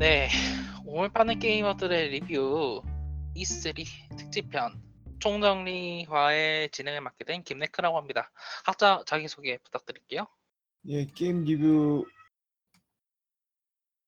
[0.00, 0.30] 네,
[0.86, 2.82] 오늘 파는 게이머들의 리뷰
[3.36, 3.84] E3
[4.16, 4.82] 특집편
[5.18, 8.32] 총정리화의 진행을 맡게 된 김네크라고 합니다.
[8.64, 10.26] 각자 자기소개 부탁드릴게요.
[10.88, 12.06] 예, 게임 리뷰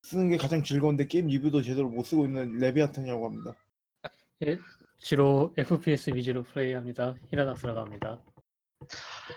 [0.01, 3.55] 쓰는 게 가장 즐거운데 게임 리뷰도 제대로 못 쓰고 있는 레비아탄이라고 합니다.
[4.47, 4.57] 예,
[4.99, 7.17] 주로 FPS 위주로 플레이합니다.
[7.31, 8.19] 히라닥스라고 합니다.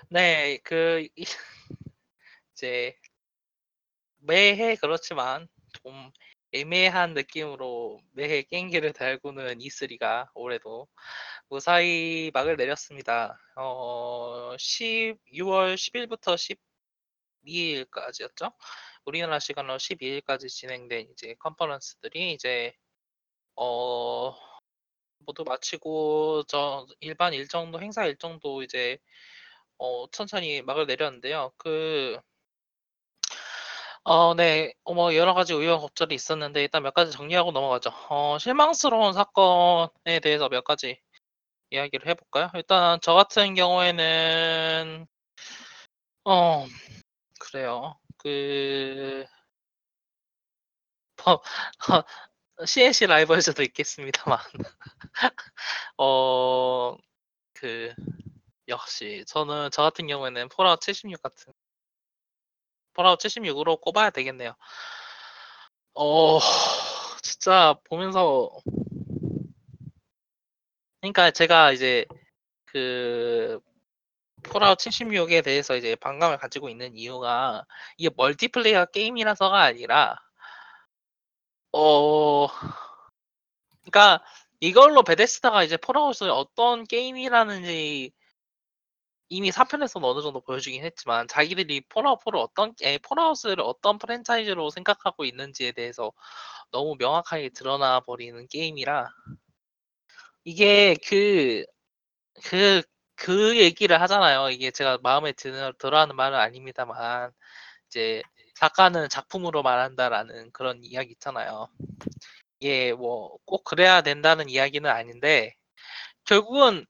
[0.10, 1.26] 네, 그 이-
[2.54, 2.96] 이제
[4.20, 5.49] 매해 그렇지만
[5.84, 6.10] 좀
[6.55, 10.88] 애매한 느낌으로 매해 게임기를 달구는 E3가 올해도
[11.50, 13.38] 무사히 막을 내렸습니다.
[13.58, 16.38] 어, 12월 10일부터
[17.46, 18.54] 12일까지였죠?
[19.05, 22.74] 우리나라 시간으로 12일까지 진행된 이제 컨퍼런스들이 이제
[23.55, 24.34] 어
[25.20, 28.98] 모두 마치고 저 일반 일정도 행사 일정도 이제
[29.77, 31.51] 어 천천히 막을 내렸는데요.
[31.57, 32.20] 그
[34.07, 34.71] 어, 네.
[34.84, 37.89] 어, 뭐 여러 가지 우여곡절이 있었는데 일단 몇 가지 정리하고 넘어가죠.
[38.09, 40.99] 어, 실망스러운 사건에 대해서 몇 가지
[41.71, 42.51] 이야기를 해볼까요?
[42.55, 45.07] 일단 저 같은 경우에는
[46.26, 46.65] 어,
[47.39, 47.99] 그래요.
[48.17, 49.26] 그
[51.26, 51.39] 어,
[52.65, 54.37] CNC 라이벌즈도 있겠습니다만
[55.98, 56.95] 어,
[57.53, 57.93] 그
[58.67, 61.53] 역시 저는 저 같은 경우에는 폴아웃 76 같은
[62.96, 64.56] 폴아웃 76으로 꼽아야 되겠네요.
[65.94, 66.40] 어,
[67.22, 68.51] 진짜 보면서
[71.01, 72.06] 그러니까 제가 이제
[72.66, 73.59] 그
[74.44, 77.66] 폴아웃 76에 대해서 이제 반감을 가지고 있는 이유가
[77.97, 80.18] 이게 멀티플레이어 게임이라서가 아니라
[81.72, 82.47] 어
[83.81, 84.23] 그러니까
[84.59, 88.12] 이걸로 베데스다가 이제 폴아웃을 어떤 게임이라는지
[89.30, 95.25] 이미 4편에서는 어느 정도 보여주긴 했지만 자기들이 폴아웃 4를 어떤 에, 폴아웃을 어떤 프랜차이즈로 생각하고
[95.25, 96.12] 있는지에 대해서
[96.72, 99.09] 너무 명확하게 드러나 버리는 게임이라
[100.44, 101.66] 이게 그
[102.44, 102.81] 그,
[103.16, 104.50] 그 얘기를 하잖아요.
[104.50, 107.31] 이게 제가 마음에 드는, 들어하는 말은 아닙니다만,
[107.90, 108.24] 이제,
[108.56, 111.69] 작가는 작품으로 말한다라는 그런 이야기 있잖아요.
[112.59, 115.56] 이게 뭐, 꼭 그래야 된다는 이야기는 아닌데,
[116.25, 116.86] 결국은,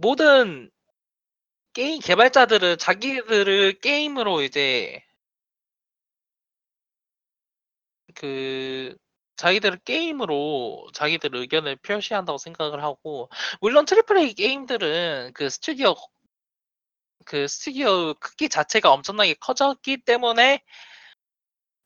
[0.00, 0.70] 모든
[1.72, 5.02] 게임 개발자들은 자기들을 게임으로 이제,
[8.14, 8.96] 그,
[9.36, 15.94] 자기들을 게임으로 자기들 의견을 표시한다고 생각을 하고 물론 triple A 게임들은 그 스튜디오
[17.24, 20.62] 그 스튜디오 크기 자체가 엄청나게 커졌기 때문에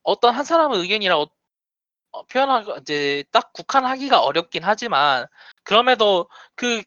[0.02, 1.30] 어떤 한 사람의 의견이라고
[2.12, 5.26] 어, 표현하고 이제 딱 국한하기가 어렵긴 하지만
[5.64, 6.82] 그럼에도 그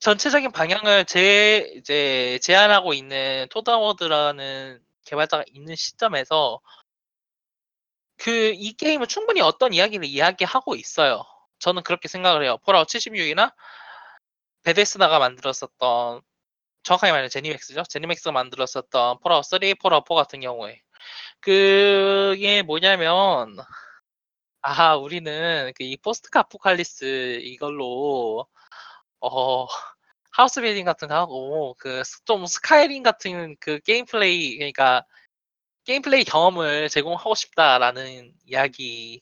[0.00, 6.60] 전체적인 방향을 제 이제 제안하고 있는 토드 하워드라는 개발자가 있는 시점에서
[8.18, 11.22] 그 이 게임은 충분히 어떤 이야기를 이야기하고 있어요.
[11.58, 12.58] 저는 그렇게 생각을 해요.
[12.64, 13.52] 폴아웃 76이나
[14.64, 16.22] 베데스다가 만들었었던
[16.84, 17.84] 정확하게 말하면 제니맥스죠.
[17.84, 20.80] 제니맥스가 만들었었던 폴아웃 3, 폴아웃 4 같은 경우에
[21.40, 23.56] 그게 뭐냐면
[24.62, 28.46] 아 우리는 그 이 post apocalypse 이걸로
[29.32, 29.66] 어
[30.32, 35.04] house building 같은 거 하고 그 좀 스카이림 같은 그 gameplay 그러니까
[35.84, 39.20] gameplay 경험을 제공하고 싶다라는 이야기라고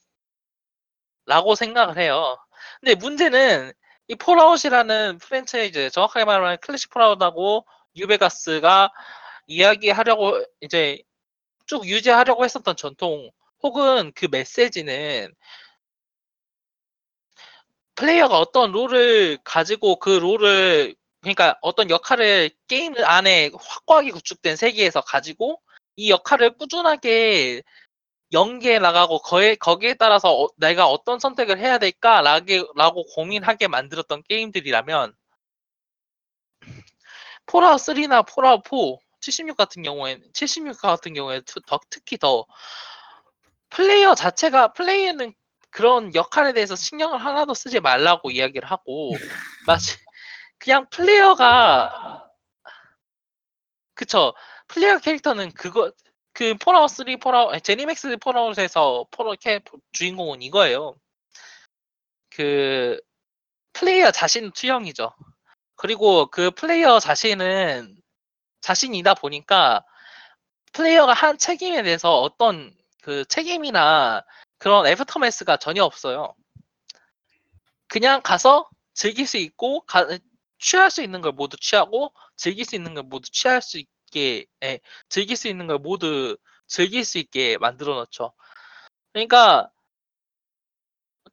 [1.57, 2.37] 생각을 해요.
[2.81, 3.73] 근데 문제는
[4.09, 7.67] 이 폴아웃이라는 프랜차이즈 정확하게 말하면 클래식 폴아웃하고
[7.97, 8.91] 뉴베가스가
[9.47, 11.03] 이야기하려고 이제
[11.67, 13.31] 쭉 유지하려고 했었던 전통
[13.63, 15.35] 혹은 그 메시지는
[17.97, 25.61] 플레이어가 어떤 롤을 가지고 그 롤을 그러니까 어떤 역할을 게임 안에 확고하게 구축된 세계에서 가지고
[25.97, 27.63] 이 역할을 꾸준하게
[28.33, 35.15] 연계해 나가고 거에, 거기에 따라서 어, 내가 어떤 선택을 해야 될까라고 고민하게 만들었던 게임들이라면
[37.47, 42.45] 폴아웃 3나 폴아웃 4, 76 같은 경우에는 76 같은 경우에 더, 특히 더
[43.71, 45.33] 플레이어 자체가 플레이어는
[45.75, 49.11] 그런 역할에 대해서 신경을 하나도 쓰지 말라고 이야기를 하고
[49.67, 49.99] 마치
[50.57, 52.31] 그냥 플레이어가
[53.95, 54.35] 그쵸
[54.69, 55.91] 플레이어 캐릭터는 그거
[56.33, 59.61] 그 폴아웃 3 폴아웃 제니맥스 폴아웃에서 폴아웃 캐
[59.91, 60.95] 주인공은 이거예요.
[62.31, 63.01] 그
[63.73, 65.13] 플레이어 자신 투영이죠.
[65.75, 67.97] 그리고 그 플레이어 자신은
[68.61, 69.85] 자신이다 보니까
[70.73, 72.73] 플레이어가 한 책임에 대해서 어떤
[73.03, 74.25] 그 책임이나
[74.65, 76.35] 그런 aftermath가 전혀 없어요.
[77.87, 80.09] 그냥 가서 즐길 수 있고 가,
[80.59, 84.81] 취할 수 있는 걸 모두 취하고 즐길 수 있는 걸 모두 취할 수 있게 예,
[85.11, 88.33] 즐길 수 있는 걸 모두 즐길 수 있게 만들어 놓죠.
[89.13, 89.71] 그러니까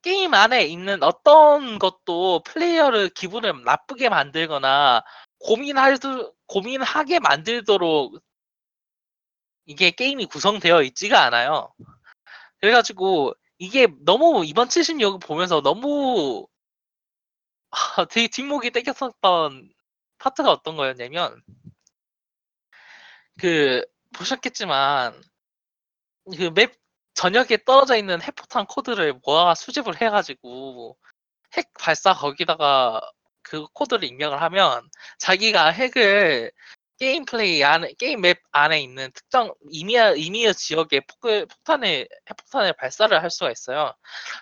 [0.01, 5.05] 게임 안에 있는 어떤 것도 플레이어를 기분을 나쁘게 만들거나
[5.39, 8.21] 고민할 수, 고민하게 만들도록
[9.67, 11.73] 이게 게임이 구성되어 있지가 않아요.
[12.61, 16.47] 그래가지고 이게 너무 이번 76 보면서 너무
[17.71, 19.73] 아, 되게 뒷목이 땡겼었던
[20.19, 21.41] 파트가 어떤 거였냐면
[23.39, 25.21] 그 보셨겠지만
[26.37, 26.73] 그 맵
[27.13, 30.97] 전역에 떨어져 있는 핵폭탄 코드를 모아 수집을 해가지고
[31.57, 33.01] 핵 발사 거기다가
[33.41, 36.51] 그 코드를 입력을 하면 자기가 핵을
[37.01, 43.23] 게임 플레이 안에 게임 맵 안에 있는 특정 이미야 이미야 지역에 폭을 폭탄을 핵폭탄을 발사를
[43.23, 43.95] 할 수가 있어요.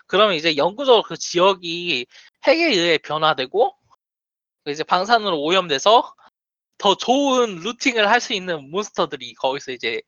[0.07, 2.05] 그러면 이제 영구적으로 그 지역이
[2.45, 3.73] 핵에 의해 변화되고
[4.67, 6.13] 이제 방사능으로 오염돼서
[6.77, 10.01] 더 좋은 looting을 할 수 있는 몬스터들이 거기서 이제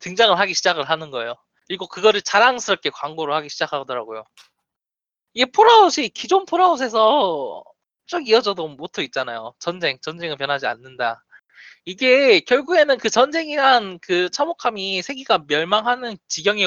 [0.00, 1.34] 등장을 하기 시작을 하는 거예요.
[1.66, 4.24] 그리고 그거를 자랑스럽게 광고를 하기 시작하더라고요.
[5.34, 7.64] 이게 폴아웃이 기존 폴아웃에서
[8.06, 9.54] 쭉 이어져온 모토 있잖아요.
[9.58, 11.24] 전쟁, 전쟁은 변하지 않는다.
[11.84, 16.66] 이게 결국에는 그 전쟁이란 그 참혹함이 세계가 멸망하는 지경에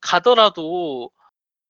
[0.00, 1.10] 가더라도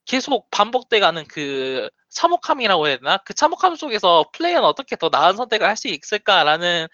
[0.07, 3.19] 계속 반복돼가는 그 참혹함이라고 해야 되나?
[3.19, 6.89] 그 참혹함 속에서 플레이어는 어떻게 더 나은 선택을 할 수 있을까라는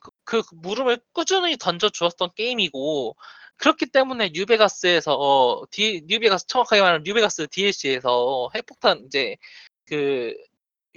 [0.00, 3.16] 그, 그 물음을 꾸준히 던져 주었던 게임이고
[3.56, 9.36] 그렇기 때문에 뉴베가스에서 디, 뉴베가스 정확하게 말하면 뉴베가스 DLC에서 핵폭탄 이제
[9.86, 10.34] 그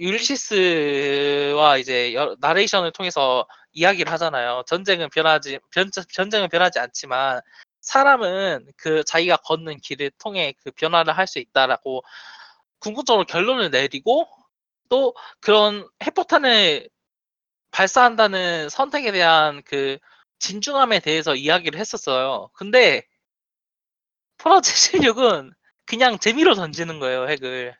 [0.00, 4.64] 율리시스와 이제 여- 나레이션을 통해서 이야기를 하잖아요.
[4.66, 7.40] 전쟁은 변하지 변, 전쟁은 변하지 않지만
[7.82, 12.02] 사람은 그 자기가 걷는 길을 통해 그 변화를 할 수 있다라고
[12.80, 14.26] 궁극적으로 결론을 내리고
[14.90, 16.88] 또 그런 핵폭탄을
[17.72, 19.98] 발사한다는 선택에 대한 그
[20.40, 22.50] 진중함에 대해서 이야기를 했었어요.
[22.54, 23.04] 근데
[24.38, 25.52] 폴아웃 76은
[25.86, 27.74] 그냥 재미로 던지는 거예요, 핵을.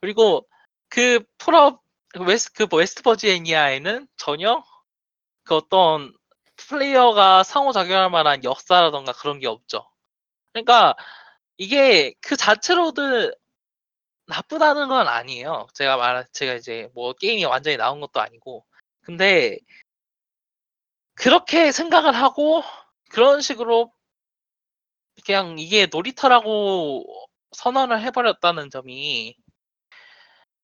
[0.00, 0.46] 그리고
[0.92, 4.62] 그 폴아웃 그 웨스 그 웨스트 버지니아에는 전혀
[5.44, 6.14] 그 어떤
[6.56, 9.90] 플레이어가 상호작용할 만한 역사라던가 그런 게 없죠.
[10.52, 10.94] 그러니까
[11.56, 13.32] 이게 그 자체로도
[14.26, 15.66] 나쁘다는 건 아니에요.
[15.74, 18.66] 제가 말 제가 이제 뭐 게임이 완전히 나온 것도 아니고.
[19.00, 19.58] 근데
[21.14, 22.62] 그렇게 생각을 하고
[23.10, 23.92] 그런 식으로
[25.24, 27.04] 그냥 이게 놀이터라고
[27.52, 29.36] 선언을 해버렸다는 점이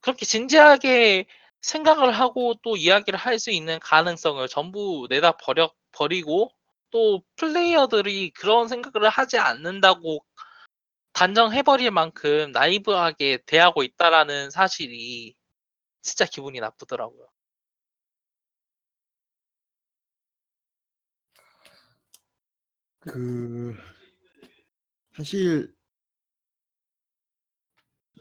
[0.01, 1.27] 그렇게 진지하게
[1.61, 6.51] 생각을 하고 또 이야기를 할 수 있는 가능성을 전부 내다 버려 버리고
[6.91, 10.25] 또 플레이어들이 그런 생각을 하지 않는다고
[11.13, 15.35] 단정해버릴 만큼 나이브하게 대하고 있다라는 사실이
[16.03, 17.29] 진짜 기분이 나쁘더라고요.
[23.01, 23.75] 그
[25.17, 25.75] 사실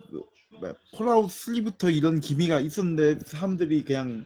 [0.09, 0.46] 그 뭐야,
[0.95, 4.25] 폴아웃 3부터 이런 기미가 있었는데 사람들이 그냥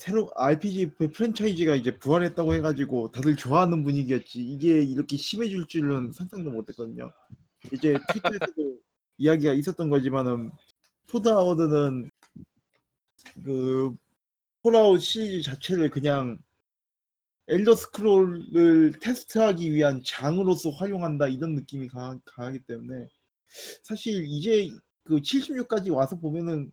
[0.00, 7.12] 새로 RPG 프랜차이즈가 이제 부활했다고 해가지고 다들 좋아하는 분위기였지 이게 이렇게 심해질 줄은 상상도 못했거든요.
[7.72, 8.54] 이제 트위터에서도
[9.18, 10.50] 이야기가 있었던 거지만은
[11.08, 12.10] 토드 하워드는
[13.44, 13.94] 그
[14.62, 16.38] 폴아웃 시리즈 자체를 그냥
[17.46, 23.06] 엘더 스크롤을 테스트하기 위한 장으로서 활용한다 이런 느낌이 강하, 강하기 때문에
[23.82, 24.70] 사실 이제
[25.04, 26.72] 그 76까지 와서 보면은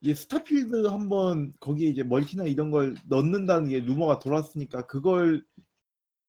[0.00, 5.44] 이제 스타필드 한번 거기에 이제 멀티나 이런 걸 넣는다는 게 루머가 돌았으니까 그걸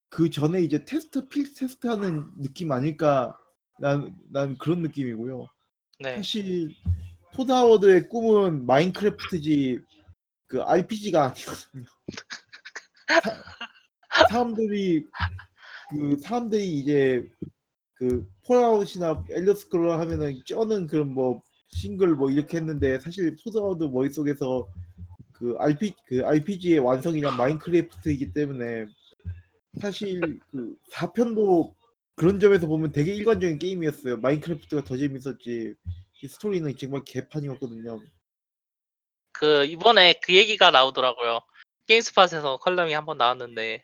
[0.10, 3.36] 그 전에 이제 테스트 필 테스트 하는 느낌 아닐까
[3.79, 5.48] 난, 난 그런 느낌이고요.
[6.00, 6.17] 네.
[6.17, 6.69] 사실
[7.34, 9.79] 토드 하워드의 꿈은 마인크래프트지
[10.48, 11.86] 그 RPG가 아니거든요.
[14.12, 15.07] 사, 사람들이
[15.89, 17.27] 그 사람들이 이제
[18.03, 23.86] 그 폴아웃이나 엘더 스크롤 하면은 쩌는 그런 뭐 싱글 뭐 이렇게 했는데 사실 토드 하워드
[23.86, 24.67] 머릿속에서
[25.31, 28.88] 그 RP 그 RPG의 완성이란 마인크래프트이기 때문에
[29.79, 31.74] 사실 그 4편도
[32.15, 34.17] 그런 점에서 보면 되게 일관적인 게임이었어요.
[34.17, 35.74] 마인크래프트가 더 재밌었지.
[36.22, 38.01] 이 스토리는 정말 개판이었거든요.
[39.31, 41.39] 그 이번에 그 얘기가 나오더라고요.
[41.88, 43.83] 게임스팟에서 컬럼이 한번 나왔는데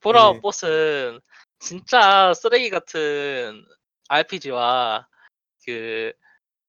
[0.00, 0.40] 폴아웃 네.
[0.42, 1.20] 보스는
[1.58, 3.64] 진짜 쓰레기 같은
[4.08, 5.08] RPG와
[5.64, 6.12] 그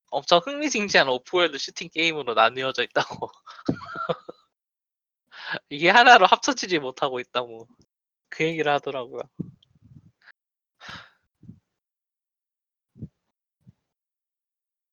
[0.09, 3.29] 엄청 흥미진진한 open world 슈팅 게임으로 나뉘어져 있다고.
[5.69, 7.67] 이게 하나로 합쳐지지 못하고 있다고
[8.29, 9.21] 그 얘기를 하더라고요.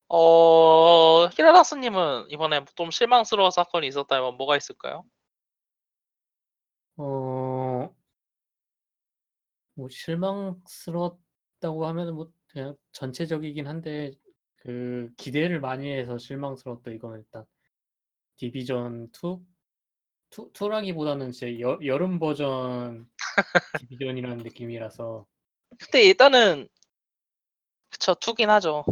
[0.09, 5.05] 어, 히라다스님은 이번에 좀 실망스러운 사건이 있었다면 뭐가 있을까요?
[6.97, 7.44] 어,
[9.75, 14.13] 뭐 실망스러웠다고 하면 뭐 그냥 전체적이긴 한데
[14.57, 17.45] 그 기대를 많이 해서 실망스러웠던 이거는 일단
[18.37, 19.45] 디비전 2
[20.31, 23.09] two, two라기보다는 진짜 여, 여름 버전
[23.89, 25.27] 디비전이라는 느낌이라서.
[25.79, 26.69] 근데 일단은
[27.91, 28.85] 그쵸 two긴 하죠.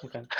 [0.00, 0.34] 그러니까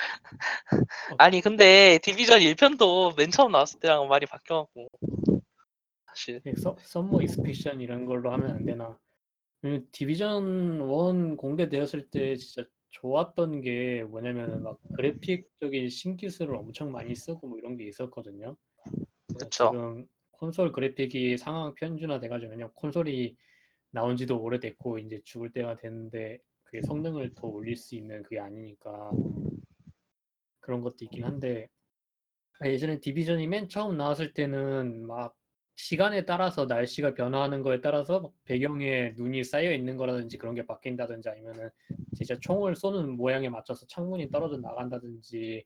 [1.18, 4.88] 아니 근데 디비전 1편도 맨 처음 나왔을 때랑 많이 바뀌어갖고.
[6.06, 6.40] 사실.
[6.42, 8.98] 그 서, summer expansion 이런 걸로 하면 안 되나
[9.60, 17.48] 그 디비전 1 공개되었을 때 진짜 좋았던 게 뭐냐면은 막 그래픽적인 신기술을 엄청 많이 쓰고
[17.48, 18.56] 뭐 이런 게 있었거든요.
[19.38, 19.70] 그쵸.
[19.70, 23.36] 지금 콘솔 그래픽이 상향 평준화 돼 가지고 왜냐면 콘솔이
[23.90, 29.10] 나온 지도 오래됐고 이제 죽을 때가 됐는데 그게 성능을 더 올릴 수 있는 그게 아니니까
[30.60, 31.68] 그런 것도 있긴 한데
[32.60, 35.34] 아, 예전에 디비전이 맨 처음 나왔을 때는 막
[35.76, 41.28] 시간에 따라서 날씨가 변화하는 거에 따라서 막 배경에 눈이 쌓여 있는 거라든지 그런 게 바뀐다든지
[41.28, 41.70] 아니면은
[42.16, 45.64] 진짜 총을 쏘는 모양에 맞춰서 창문이 떨어져 나간다든지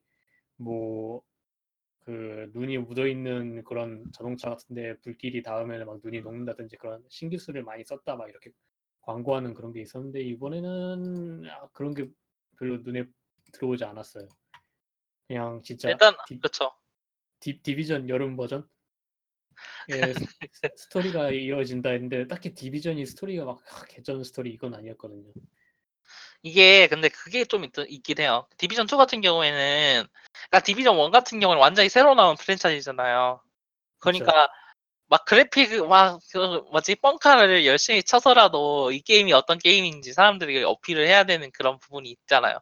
[0.57, 1.23] 뭐
[2.05, 7.83] 그 눈이 묻어 있는 그런 자동차 같은데 불길이 닿으면 막 눈이 녹는다든지 그런 신기술을 많이
[7.83, 8.51] 썼다 막 이렇게
[9.01, 12.09] 광고하는 그런 게 있었는데 이번에는 아, 그런 게
[12.57, 13.05] 별로 눈에
[13.53, 14.27] 들어오지 않았어요.
[15.27, 16.71] 그냥 진짜 일단 디, 그쵸.
[17.39, 18.67] 디, 디비전 여름 버전
[19.89, 20.01] 예,
[20.53, 25.31] 스- 스토리가 이어진다 했는데 딱히 디비전이 스토리가 막 아, 개전 스토리 이건 아니었거든요.
[26.43, 28.47] 이게 근데 그게 좀 있, 있긴 해요.
[28.57, 30.05] 디비전 2 같은 경우에는
[30.49, 33.41] 그러니까 디비전 1 같은 경우는 완전히 새로 나온 프랜차이즈잖아요.
[33.99, 34.49] 그러니까
[35.07, 41.51] 막 그래픽 막그 뭐지 뻥카를 열심히 쳐서라도 이 게임이 어떤 게임인지 사람들이 어필을 해야 되는
[41.51, 42.57] 그런 부분이 있잖아요.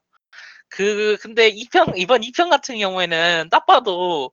[0.68, 4.32] 그 근데 2편 이번 2편 같은 경우에는 딱 봐도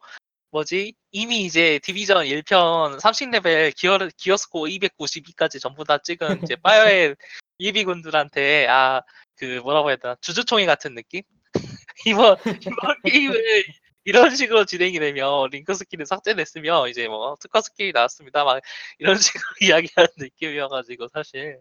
[0.56, 0.94] 뭐지?
[1.12, 7.16] 이미 이제 디비전 1편 30레벨 gear gear score 292까지 전부 다 찍은 이제 파이어의
[7.60, 9.02] 예비군들한테 아
[9.36, 10.16] 그 뭐라고 해야 되나?
[10.20, 11.22] 주주총회 같은 느낌?
[12.06, 13.64] 이번 이번 게임을
[14.04, 18.44] 이런 식으로 진행이 되면 링크 스킬을 삭제됐으면 이제 뭐 특화 스킬이 나왔습니다.
[18.44, 18.60] 막
[18.98, 21.60] 이런 식으로 이야기하는 느낌이어가지고 사실.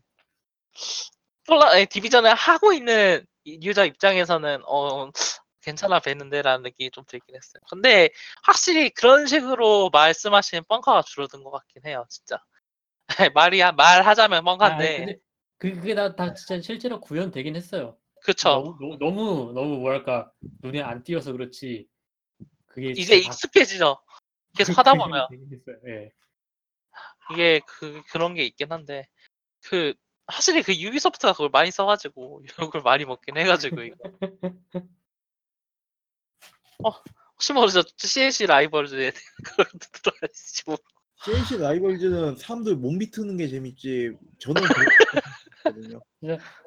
[1.47, 5.09] 폴라 디비전을 하고 있는 이 유저 입장에서는 어
[5.65, 7.61] 괜찮아 뵈는데라는 느낌이 좀 들긴 했어요.
[7.69, 8.09] 근데
[8.43, 12.39] 확실히 그런 식으로 말씀하시는 뻥카가 줄어든 것 같긴 해요, 진짜.
[13.35, 15.17] 말이 말하자면 아, 뻥카인데, 근데
[15.57, 17.97] 그, 그게 다, 다 진짜 실제로 구현되긴 했어요.
[18.21, 18.75] 그쵸?
[18.79, 20.31] 너무, 너무 너무 뭐랄까
[20.61, 21.87] 눈에 안 띄어서 그렇지.
[22.67, 23.97] 그게 이제 익숙해지죠.
[24.55, 25.27] 계속 하다 보면.
[25.87, 26.09] 예.
[27.31, 29.07] 이게 그 그런 게 있긴 한데
[29.63, 29.93] 그
[30.27, 32.43] 확실히 그 유비소프트가 그걸 많이 써가지고
[32.73, 33.95] 욕을 많이 먹긴 해가지고 이거.
[36.83, 36.91] 어
[37.33, 39.11] 혹시 모르죠 CLC 라이벌즈에
[39.43, 40.77] 그걸 들어야지 뭐.
[41.23, 44.11] CNC 라이벌즈는 사람들 몸 비트는 게 재밌지.
[44.39, 44.61] 저는
[45.63, 45.99] 그렇거든요.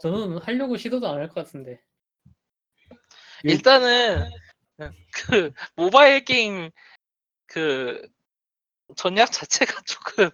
[0.03, 1.81] 저는 하려고 시도도 안 할 것 같은데.
[3.47, 3.53] 예.
[3.53, 4.29] 일단은
[5.13, 6.71] 그 모바일 게임
[7.47, 8.09] 그
[8.97, 10.31] 전략 자체가 조금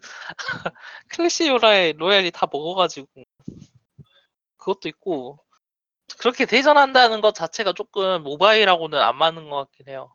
[1.08, 3.08] 클래시 요라의 로얄이 다 먹어가지고
[4.56, 5.43] 그것도 있고
[6.18, 10.10] 그렇게 대전한다는 것 자체가 조금 모바일하고는 안 맞는 것 같긴 해요.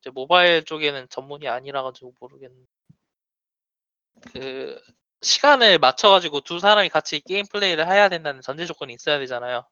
[0.00, 2.66] 이제 모바일 쪽에는 전문이 아니라 가지고 모르겠는데
[4.32, 4.80] 그
[5.22, 9.64] 시간을 맞춰 가지고 두 사람이 같이 게임 플레이를 해야 된다는 전제 조건이 있어야 되잖아요.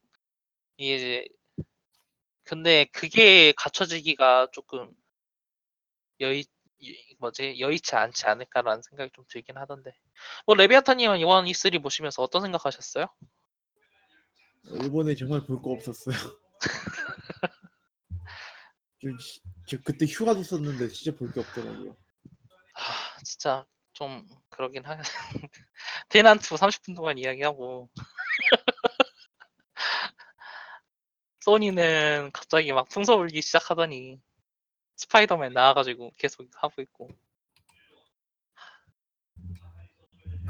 [0.78, 1.26] 이제
[2.44, 4.92] 근데 그게 갖춰지기가 조금
[6.20, 6.44] 여의
[6.78, 9.92] 이- 뭐지 여의치 않지 않을까라는 생각이 좀 들긴 하던데
[10.46, 13.06] 뭐 레비아타님은 이번 E3 보시면서 어떤 생각하셨어요?
[14.64, 16.16] 일본에 정말 볼 거 없었어요.
[18.98, 21.96] 좀 시- 저 그때 휴가도 썼는데 진짜 볼 게 없더라고요.
[22.74, 24.96] 아 진짜 좀 그러긴 하
[26.08, 27.88] 테난트 30분 동안 이야기하고
[31.40, 34.20] 소니는 갑자기 막 풍서 울기 시작하더니
[34.96, 37.08] 스파이더맨 나와가지고 계속 하고 있고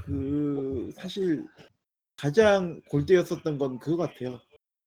[0.04, 1.46] 그 사실
[2.20, 4.38] 가장 골대였었던 건 그거 같아요.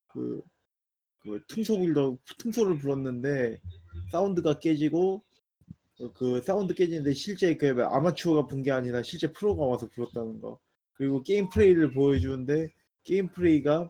[0.08, 0.42] 그,
[1.22, 1.96] 그 퉁소를
[2.38, 3.60] 퉁소를 불었는데
[4.12, 5.24] 사운드가 깨지고
[6.00, 10.60] 어, 그 사운드 깨지는데 실제 그 아마추어가 본 게 아니라 실제 프로가 와서 불었다는 거.
[10.94, 12.70] 그리고 게임 플레이를 보여주는데
[13.04, 13.90] 게임 플레이가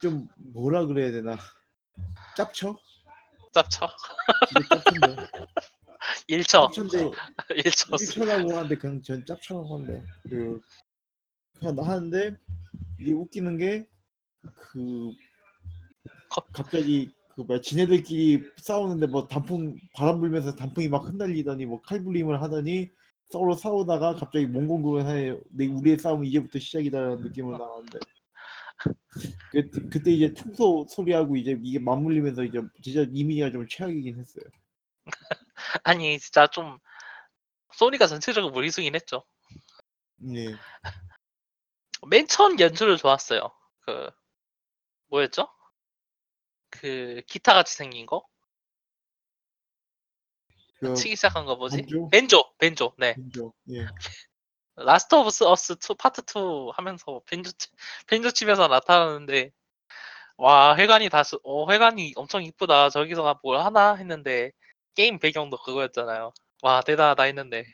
[0.00, 1.36] 좀 뭐라 그래야 되나
[2.36, 2.76] 짭쳐?
[3.52, 3.86] 짭쳐
[4.70, 5.16] 짭쳐인데
[6.30, 7.10] 1초 짭쳐인데
[7.64, 10.60] 1초 일처라고 하는데 그냥 전 짭처라고 하는데 그
[11.58, 12.36] 그냥 하는데
[12.98, 15.12] 이게 웃기는 게그
[16.52, 22.90] 갑자기 그 뭐야 지네들끼리 싸우는데 뭐 단풍 바람 불면서 단풍이 막 흩날리더니 뭐 칼불림을 하더니
[23.28, 27.98] 서로 싸우다가 갑자기 몽공구를 하네 내 우리의 싸움은 이제부터 시작이다라는 느낌으로 나왔는데
[29.50, 34.44] 그, 그때 이제 청소 소리하고 이제 이게 맞물리면서 이제 진짜 이미지가 좀 최악이긴 했어요.
[35.84, 36.78] 아니 진짜 좀
[37.72, 39.24] 소니가 전체적으로 무리수긴 했죠.
[40.16, 40.54] 네.
[42.08, 43.50] 맨 처음 연주를 좋았어요.
[43.80, 44.10] 그
[45.08, 45.48] 뭐였죠?
[46.70, 48.26] 그 기타 같이 생긴 거?
[50.78, 51.78] 그 치기 시작한 거 뭐지?
[51.82, 52.08] 밴조?
[52.08, 52.94] 밴조, 밴조.
[52.98, 53.14] 네.
[53.14, 53.52] 밴조.
[53.72, 53.86] 예.
[54.76, 57.70] 라스트 오브 어스 2 파트 2 하면서 밴조 치-
[58.06, 59.50] 밴조 치면서 나타나는데
[60.36, 64.52] 와 회관이 다시 어 회관이 엄청 이쁘다 저기서 뭘 하나 했는데
[64.94, 66.32] 게임 배경도 그거였잖아요.
[66.62, 67.64] 와 대단하다 했는데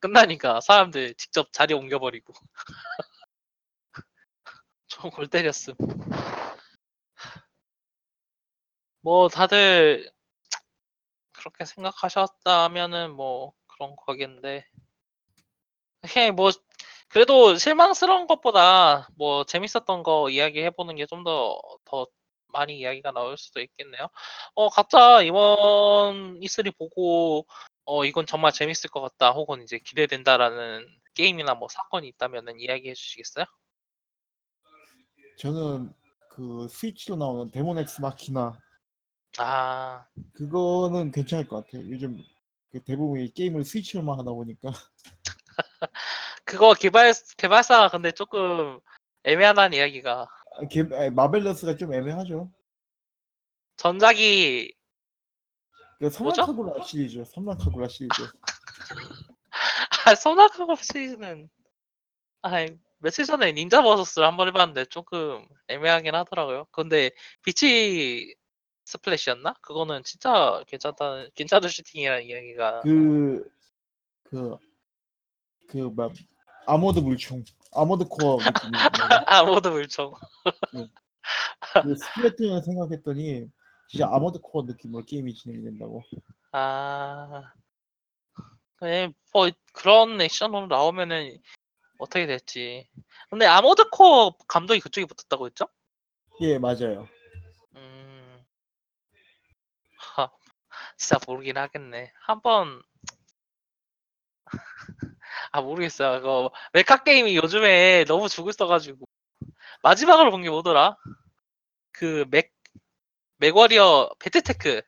[0.00, 2.32] 끝나니까 사람들 직접 자리 옮겨버리고
[4.90, 5.74] 좀골 때렸음.
[9.02, 10.10] 뭐 다들
[11.32, 14.64] 그렇게 생각하셨다면은 뭐 그런 거겠는데
[16.12, 16.50] 그냥 뭐
[17.08, 22.06] 그래도 실망스러운 것보다 뭐 재밌었던 거 이야기 해보는 게 좀 더 더
[22.52, 24.08] 많이 이야기가 나올 수도 있겠네요.
[24.54, 27.46] 어 각자 이번 E3 보고
[27.84, 33.44] 어 이건 정말 재밌을 것 같다 혹은 이제 기대된다라는 게임이나 뭐 사건이 있다면은 이야기해 주시겠어요?
[35.40, 35.90] 저는
[36.28, 38.58] 그 스위치로 나오는 데몬 엑스 마키나
[39.38, 40.04] 아
[40.34, 41.90] 그거는 괜찮을 것 같아요.
[41.90, 42.22] 요즘
[42.70, 44.70] 그 대부분 이 게임을 스위치로만 하다 보니까
[46.44, 48.80] 그거 개발 개발사가 근데 조금
[49.24, 50.28] 애매하다는 이야기가
[50.58, 52.50] 아, 게- 아, 마벨러스가 좀 애매하죠.
[53.78, 54.74] 전작이
[56.00, 56.42] 그 뭐죠?
[56.44, 58.22] 섬란카구라 시리즈, 섬란카구라 시리즈.
[60.04, 61.48] 아, 섬란카구라 시리즈는
[62.42, 62.66] 아
[63.00, 66.66] 며칠 전에 닌자 버서스를 한번 해봤는데 조금 애매하긴 하더라고요.
[66.70, 67.10] 근데
[67.42, 68.34] 비치
[68.84, 69.54] 스플래시였나?
[69.62, 73.50] 그거는 진짜 괜찮다는 괜찮은 슈팅이라는 이야기가 그,
[74.24, 74.56] 그,
[75.68, 76.12] 그, 막,
[76.66, 78.38] 아머드 물총, 아머드 코어.
[79.26, 80.14] 아머드 물총.
[81.82, 83.48] 그 스플래툰을 생각했더니,
[83.88, 86.02] 진짜 아머드 코어 느낌으로 게임이 진행이 된다고.
[86.52, 87.52] 아,
[88.82, 91.40] 네, 뭐 그런 액션으로 나오면은
[92.00, 92.88] 어떻게 될지.
[93.28, 95.66] 근데 아머드 코어 감독이 그쪽에 붙었다고 했죠?
[96.40, 97.06] 예, 맞아요.
[97.76, 98.44] 음,
[99.98, 100.30] 하,
[100.96, 102.12] 진짜 모르긴 하겠네.
[102.22, 102.82] 한번
[105.52, 106.20] 아 모르겠어요.
[106.20, 109.06] 그거 메카 게임이 요즘에 너무 죽을 써가지고
[109.82, 110.96] 마지막으로 본 게 뭐더라?
[111.92, 112.52] 그 맥
[113.38, 114.82] 맥워리어 배틀테크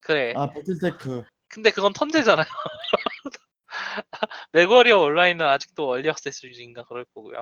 [0.00, 0.34] 그래.
[0.36, 1.24] 아, 배틀테크.
[1.48, 2.46] 근데 그건 턴제잖아요.
[4.52, 7.40] 맥워리어 온라인은 아직도 early access 중인가 그럴 거고요.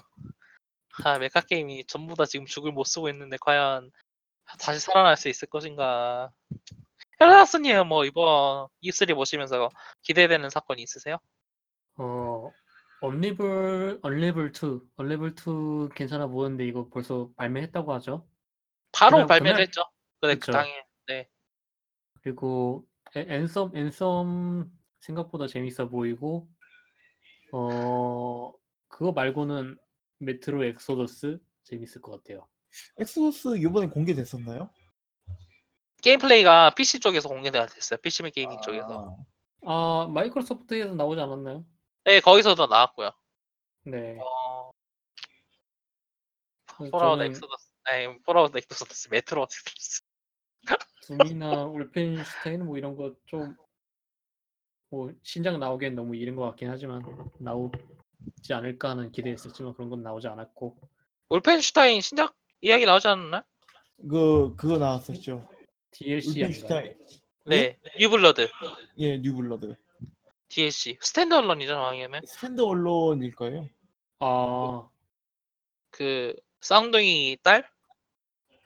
[1.05, 3.91] 아 메카 게임이 전부 다 지금 죽을 못 쓰고 있는데 과연
[4.59, 6.31] 다시 살아날 수 있을 것인가?
[7.21, 9.71] 헬라스님 뭐 이번 E3 보시면서
[10.03, 11.19] 기대되는 사건이 있으세요?
[11.97, 12.51] 어
[13.03, 18.27] 언리블 언리블 2 언리블 2 괜찮아 보이는데 이거 벌써 발매했다고 하죠.
[18.93, 19.83] 바로 그날- 발매를 그날- 했죠.
[20.21, 20.53] 그래 그 그쵸.
[20.53, 20.85] 당일.
[22.23, 22.85] 그리고
[23.17, 26.49] 애- 앤썸 앤썸 생각보다 재밌어 보이고
[27.53, 28.53] 어
[28.89, 29.79] 그거 말고는
[30.19, 32.47] 메트로 엑소더스 재밌을 것 같아요.
[32.99, 34.71] 엑소더스 이번에 공개됐었나요?
[36.03, 37.99] 게임 플레이가 PC 쪽에서 공개가 됐어요.
[38.01, 39.17] PC 및 gaming 쪽에서.
[39.65, 41.65] 아, 아 마이크로소프트에서 나오지 않았나요?
[42.05, 43.11] 네 거기서도 나왔고요.
[43.85, 44.19] 네.
[44.21, 44.71] 어,
[46.91, 50.03] 폴아웃 저는 엑소더스, 아니 폴아웃 엑소더스, 메트로 엑소더스.
[51.07, 53.57] 둠이나 울펜슈타인 뭐 이런 거 좀
[54.91, 57.03] 뭐 신작 나오기엔 너무 이른 것 같긴 하지만
[57.39, 60.77] 나오지 않을까 하는 기대했었지만 그런 건 나오지 않았고
[61.31, 63.43] 울펜슈타인 신작 이야기 나오지 않았나요?
[64.09, 65.49] 그, 그거 나왔었죠.
[65.93, 66.47] DLC 아닌가요?
[66.47, 66.95] 울펜슈타인.
[67.47, 68.49] 네, 뉴블러드
[68.99, 69.77] 예, 뉴블러드.
[70.49, 73.69] DLC standalone이죠 웬만하면 standalone일 거예요.
[74.19, 74.89] 아
[75.91, 77.69] 그 쌍둥이 딸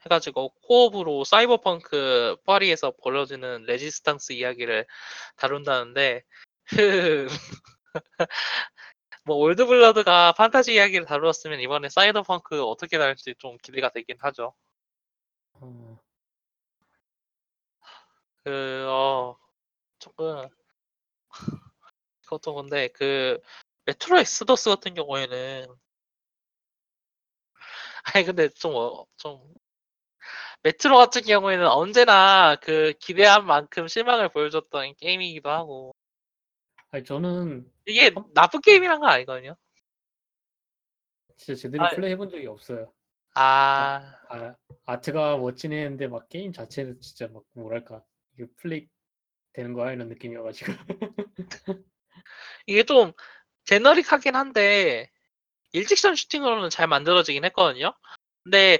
[0.05, 4.85] 해가지고 co-op으로 사이버펑크 파리에서 벌어지는 레지스탕스 이야기를
[5.37, 6.23] 다룬다는데
[6.65, 7.27] 그
[9.23, 14.53] 뭐 올드블러드가 판타지 이야기를 다루었으면 이번에 사이버펑크 어떻게 다룰지 좀 기대가 되긴 하죠.
[15.53, 15.99] 어,
[18.43, 19.37] 그, 어,
[19.99, 20.47] 조금,
[22.23, 23.39] 그것도 근데 그,
[23.85, 25.67] 메트로 엑소더스 같은 경우에는,
[28.13, 29.41] 아니, 근데 좀, 어, 좀,
[30.65, 35.93] 메트로 같은 경우에는 언제나 그 기대한 만큼 실망을 보여줬던 게임이기도 하고,
[36.89, 39.55] 아니 저는 이게 나쁜 게임이란 건 아니거든요.
[41.37, 42.91] 진짜 제대로 아, 플레이 해본 적이 없어요.
[43.35, 44.55] 아, 아,
[44.87, 48.87] 아트가 멋지네는데 막 게임 자체는 진짜 막 뭐랄까 이게 플레이
[49.53, 50.71] 되는 거야 이런 느낌이어가지고
[52.65, 53.13] 이게 좀,
[53.65, 55.11] 제너릭하긴 한데,
[55.73, 57.93] 일직선 슈팅으로는 잘 만들어지긴 했거든요.
[58.43, 58.79] 근데 어,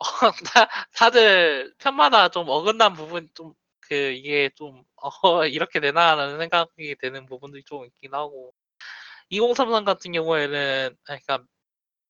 [0.54, 3.54] 다, 다들 편마다 좀 어긋난 부분 좀
[3.90, 4.84] 그 이게 좀
[5.24, 8.54] 어, 이렇게 되나라는 생각이 드는 부분들이 좀 있긴 하고
[9.30, 11.46] 2033 같은 경우에는 아니, 그러니까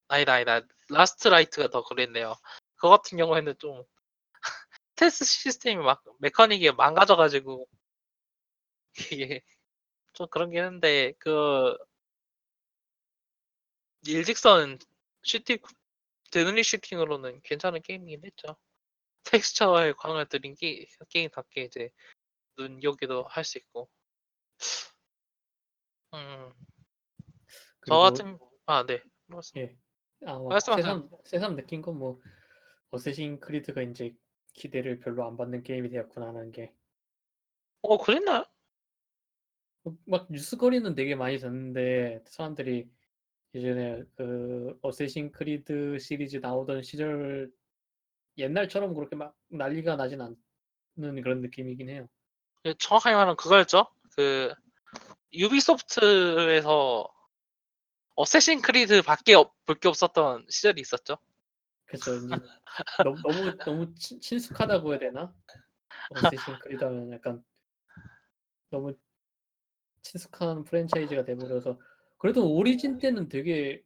[0.08, 2.34] 아니다 아니다 라스트 라이트가 더 그랬네요.
[2.76, 3.84] 그거 같은 경우에는 좀
[4.96, 7.66] 스텔스 시스템이 막 메커닉이 망가져가지고
[9.12, 9.42] 이게
[10.14, 11.76] 좀 그런 게 있는데 그
[14.06, 14.78] 일직선
[15.22, 15.42] 슈
[16.30, 18.56] 팅 드늘리 슈팅으로는 괜찮은 게임이긴 했죠.
[19.24, 21.90] 텍스처에 광을 들인 게, 게임답게 이제
[22.58, 23.90] 눈여기도 할 수 있고.
[26.14, 26.52] 음,
[27.86, 29.02] 저 같은 아 네.
[29.56, 29.76] 예.
[30.26, 30.84] 아, 말씀하세요.
[30.84, 32.20] 새삼 새삼 느낀 건 뭐
[32.90, 34.14] 어쌔신 크리드가 이제
[34.54, 36.74] 기대를 별로 안 받는 게임이 되었구나 하는 게.
[37.82, 38.44] 어 그랬나요?
[39.84, 42.90] 어, 막 뉴스거리는 되게 많이 듣는데 사람들이
[43.54, 47.50] 예전에 그 어쌔신 크리드 시리즈 나오던 시절
[48.38, 52.08] 옛날처럼 그렇게 막 난리가 나진 않는 그런 느낌이긴 해요.
[52.62, 53.86] 그 정확하게 말하면 그거였죠.
[54.16, 54.52] 그
[55.32, 57.08] 유비소프트에서
[58.16, 59.34] 어쌔신 크리드 밖에
[59.66, 61.16] 볼 게 없었던 시절이 있었죠.
[61.94, 62.36] 이제
[63.02, 65.34] 너무 너무 너무 친, 친숙하다고 해야 되나?
[66.10, 67.44] 어쌔신 크리드 하면 약간
[68.70, 68.94] 너무
[70.02, 71.78] 친숙한 프랜차이즈가 돼버려서
[72.20, 73.82] 그래도 오리진 때는 되게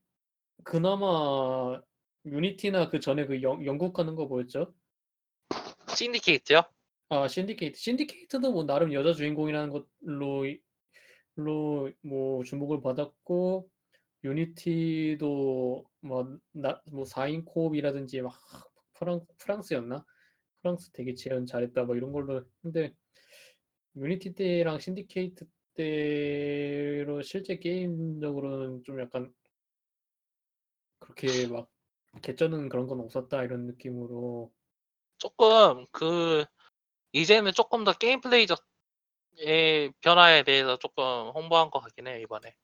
[0.65, 1.81] 그나마
[2.27, 4.75] 유니티나 그 전에 그 영, 영국 가는 거 뭐였죠?
[5.95, 6.63] 신디케이트요.
[7.11, 10.47] 아 신디케이트 신디케이트도 뭐 나름 여자 주인공이라는 것로
[11.37, 13.69] 로뭐 주목을 받았고
[14.25, 18.35] 유니티도 뭐나뭐 4인 co-op이라든지 막
[18.95, 20.05] 프랑 프랑스였나?
[20.61, 22.93] 프랑스 되게 재현 잘했다 뭐 이런 걸로 근데
[23.95, 29.33] 유니티 때랑 신디케이트 때로 실제 게임적으로는 좀 약간
[30.99, 31.69] 그렇게 막
[32.23, 34.53] 개쩌는 그런 건 없었다 이런 느낌으로
[35.19, 36.45] 조금 그
[37.13, 42.55] 이제는 조금 더 게임 플레이적의 변화에 대해서 조금 홍보한 것 같긴 해요 이번에.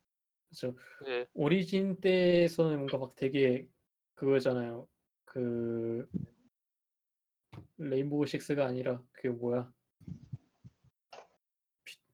[0.48, 3.66] 그래서 그 오리진 때에서는 뭔가 막 되게
[4.14, 4.88] 그거잖아요.
[5.24, 6.08] 그
[7.78, 9.72] 레인보우 식스가 아니라 그게 뭐야?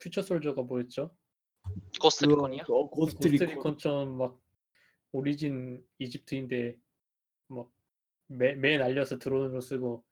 [0.07, 1.11] 퓨- 퓨처 솔저가 뭐였죠?
[2.01, 2.63] 고스트 리콘이요.
[2.69, 4.39] 어, 고스트 리콘 고스트 리콘 처럼 막
[5.13, 6.77] 오리진 이집트인데
[8.29, 10.05] 막 매, 매 날려서 드론으로 쓰고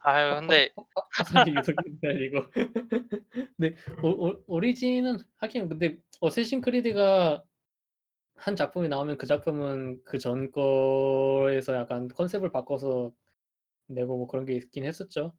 [0.00, 0.70] 아유 근데
[1.12, 2.50] 화살이 유독이 날리고
[3.56, 7.42] 근데 오, 오, 오리진은 하긴 근데 어쌔신 크리드가
[8.36, 13.12] 한 작품이 나오면 그 작품은 그 전 거에서 약간 컨셉을 바꿔서
[13.86, 15.32] 내고 뭐 그런 게 있긴 했었죠.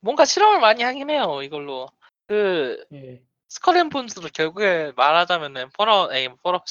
[0.00, 1.86] 뭔가 실험을 많이 하긴 해요 이걸로.
[2.30, 3.20] 그 예.
[3.48, 6.62] 스컬 앤 본즈도 결국에 말하자면은 폴아웃 에이 폴아웃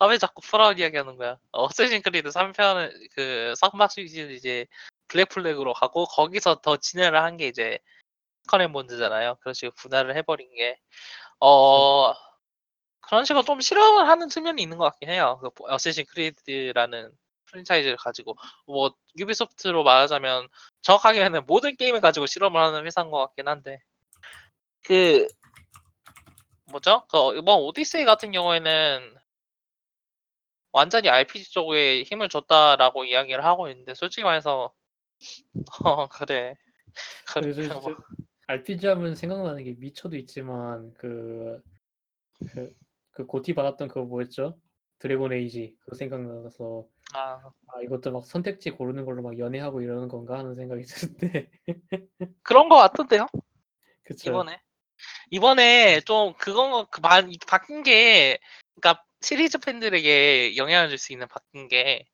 [0.00, 1.38] 아 왜 자꾸 폴아웃 이야기하는 거야?
[1.52, 4.66] 어쌔신 크리드 3편은 그 쌍막 시리즈 이제
[5.06, 7.78] 블랙 플래그로 가고 거기서 더 진화를 한게 이제
[8.46, 9.36] 스컬 앤 본즈잖아요.
[9.42, 12.14] 그런 식으로 분할을 해버린 게 어
[13.02, 15.38] 그런 식으로 좀 실험을 하는 측면이 있는 것 같긴 해요.
[15.42, 17.12] 그 어쌔신 크리드라는
[17.46, 18.36] 프랜차이즈를 가지고.
[18.66, 20.48] 뭐 유비소프트로 말하자면
[20.82, 23.80] 정확하게는 모든 게임을 가지고 실험을 하는 회사인 것 같긴 한데
[24.86, 25.26] 그
[26.70, 27.04] 뭐죠?
[27.10, 29.16] 그 이번 오디세이 같은 경우에는
[30.72, 34.72] 완전히 RPG 쪽에 힘을 줬다라고 이야기를 하고 있는데 솔직히 말해서
[35.84, 36.54] 어 그래.
[37.32, 37.96] 그래 그래서 뭐,
[38.46, 41.60] RPG 하면 생각나는 게 미쳐도 있지만 그,
[42.52, 42.72] 그,
[43.10, 44.56] 그 고티 받았던 그거 뭐였죠?
[44.98, 45.76] 드래곤 에이지.
[45.80, 50.82] 그거 생각나서 아, 아 이것도 막 선택지 고르는 걸로 막 연애하고 이러는 건가 하는 생각이
[50.86, 51.50] 드는데.
[52.42, 53.26] 그런 거 같던데요?
[54.04, 54.30] 그쵸.
[54.30, 54.60] 이번에
[55.30, 58.38] 이번에 좀 그건 그 바, 바뀐 게
[58.80, 62.06] 그러니까 시리즈 팬들에게 영향을 줄 수 있는 바뀐 게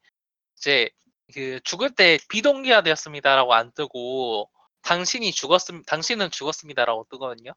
[0.58, 0.90] 이제
[1.34, 4.50] 그 죽을 때 비동기화되었습니다라고 안 뜨고
[4.82, 7.52] 당신이 죽었음 당신은 죽었습니다라고 뜨거든요.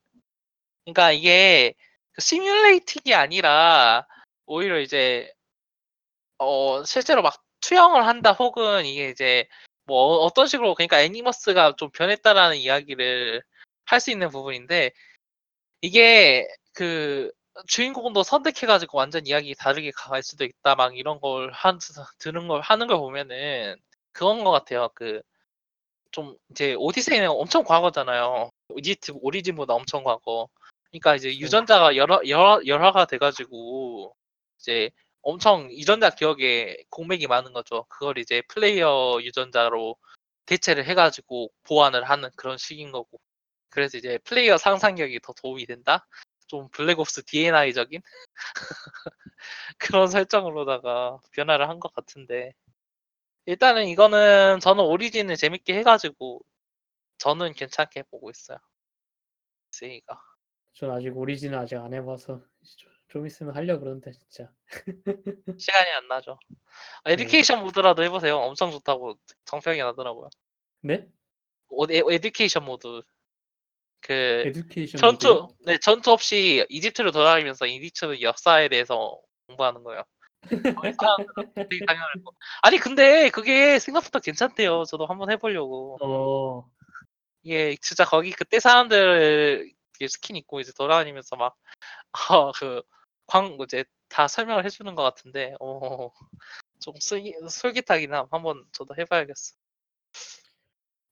[0.86, 1.74] 그러니까 이게
[2.14, 4.08] 그 시뮬레이팅이 아니라
[4.46, 5.32] 오히려 이제
[6.38, 9.48] 어 실제로 막 투영을 한다 혹은 이게 이제
[9.86, 13.44] 뭐 어- 어떤 식으로 그러니까 애니머스가 좀 변했다라는 이야기를
[13.86, 14.92] 할 수 있는 부분인데
[15.86, 17.32] 이게 그
[17.68, 21.80] 주인공도 선택해가지고 완전 이야기 다르게 갈 수도 있다 막 이런 걸 한,
[22.20, 23.76] 드는 걸 하는 걸 보면은
[24.14, 24.90] 그건 것 같아요.
[24.96, 25.22] 그
[26.16, 28.50] 좀 이제 오디세이는 엄청 과거잖아요.
[28.78, 30.48] 이집트 오리진보다 엄청 과거.
[30.90, 31.38] 그러니까 이제.
[31.38, 34.16] 유전자가 여러 여러 열화가 돼가지고
[34.58, 37.84] 이제 엄청 유전자 기억에 공백이 많은 거죠.
[37.90, 39.98] 그걸 이제 플레이어 유전자로
[40.46, 43.20] 대체를 해가지고 보완을 하는 그런 식인 거고.
[43.76, 46.08] 그래서 이제 플레이어 상상력이 더 도움이 된다.
[46.48, 48.02] 좀 블랙옵스 DNI적인
[49.78, 52.54] 그런 설정으로다가 변화를 한 것 같은데
[53.46, 56.42] 일단은 이거는 저는 오리진을 재밌게 해가지고
[57.18, 58.58] 저는 괜찮게 보고 있어요.
[59.72, 60.20] 세이가.
[60.74, 62.42] 전 아직 오리진을 아직 안 해봐서
[62.78, 64.52] 좀, 좀 있으면 하려 그러는데 진짜.
[65.60, 66.40] 시간이 안 나죠.
[67.06, 68.38] education mode라도 해보세요.
[68.38, 70.30] 엄청 좋다고 정평이 나더라고요.
[70.82, 71.10] 네?
[71.70, 73.02] 오- 에, education mode.
[74.06, 75.48] 그 education 전투?
[75.66, 80.04] 네 전투 없이 이집트를 돌아다니면서 이집트 역사에 대해서 공부하는 거예요.
[80.48, 80.76] 되게
[81.88, 82.36] 당연하고.
[82.62, 84.84] 아니 근데 그게 생각보다 괜찮대요.
[84.84, 85.98] 저도 한번 해보려고.
[86.02, 86.70] 어.
[87.42, 89.72] 이게 진짜 거기 그때 사람들
[90.08, 91.36] 스킨 입고 이제 돌아다니면서
[92.12, 96.12] 막 그 광 이제 다 설명을 해주는 것 같은데 어,
[96.80, 98.28] 좀 슬기, 솔깃하긴 함.
[98.30, 99.56] 한번 저도 해봐야겠어.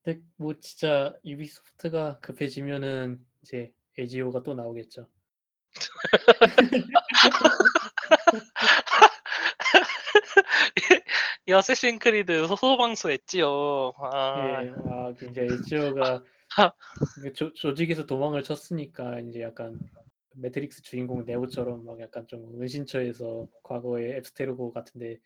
[0.03, 5.07] 근데 뭐 진짜 유비소프트가 급해지면은 이제 에지오가 또 나오겠죠.
[11.45, 13.93] 이 어쌔신 크리드 소방수 했지요.
[13.97, 16.23] 아, 예, 아, 그 이제 에지오가
[17.21, 19.79] 그 조, 조직에서 도망을 쳤으니까 이제 약간
[20.35, 25.19] 매트릭스 주인공 네오처럼 막 약간 좀 은신처에서 과거에 앱스테르고 같은데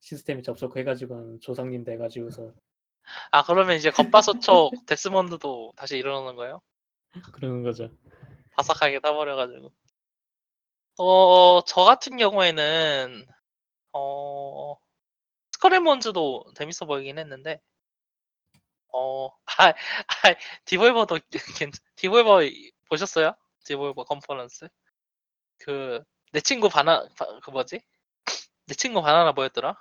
[0.00, 2.52] 시스템에 접속해가지고는 조상님 돼가지고서
[3.30, 6.60] 아 그러면 이제 겉바소촉 데스몬드도 다시 일어나는 거예요?
[7.32, 7.90] 그러는 거죠.
[8.56, 9.72] 바삭하게 타버려가지고.
[10.98, 13.26] 어, 저 같은 경우에는,
[13.94, 14.76] 어,
[15.52, 17.60] 스컬 앤 본즈도 재밌어 보이긴 했는데,
[18.92, 19.74] 어, 아, 아,
[20.64, 21.18] 디볼버도,
[21.58, 22.40] 괜찮, 디볼버
[22.88, 23.34] 보셨어요?
[23.64, 24.68] 디볼버 컨퍼런스?
[25.58, 27.80] 그, 내 친구 바나, 바- 그 뭐지?
[28.66, 29.76] 내 친구 바나나 뭐였더라?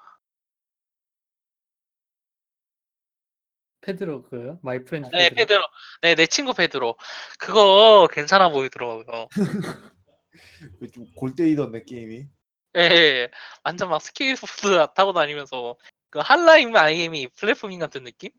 [3.90, 4.60] 페드로 그거요?
[4.62, 5.62] 마이 프렌드 네, 페드로.
[6.02, 6.96] 네, 내 친구 페드로.
[7.40, 9.28] 그거 괜찮아 보이더라고요.
[10.80, 12.28] 그 좀 골때리던데 게임이.
[12.78, 13.30] 예, 예, 예.
[13.64, 15.76] 완전 막 스케이트보드 타고 다니면서
[16.10, 18.30] 그 핫라인 마이애미 platforming 같은 느낌?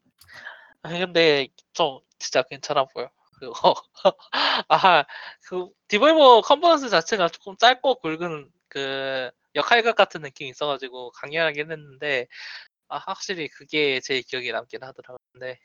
[0.83, 3.11] 아, 근데 좀 진짜 괜찮아 보여.
[3.39, 3.75] 그거.
[4.69, 5.05] 아,
[5.49, 12.29] 그 디볼버 컨퍼런스 자체가 조금 짧고 굵은 그 역할극 같은 느낌이 있어가지고 강렬하긴 했는데
[12.90, 15.18] 아, 확실히 그게 제 기억에 남긴 하더라고요.
[15.33, 15.59] 근데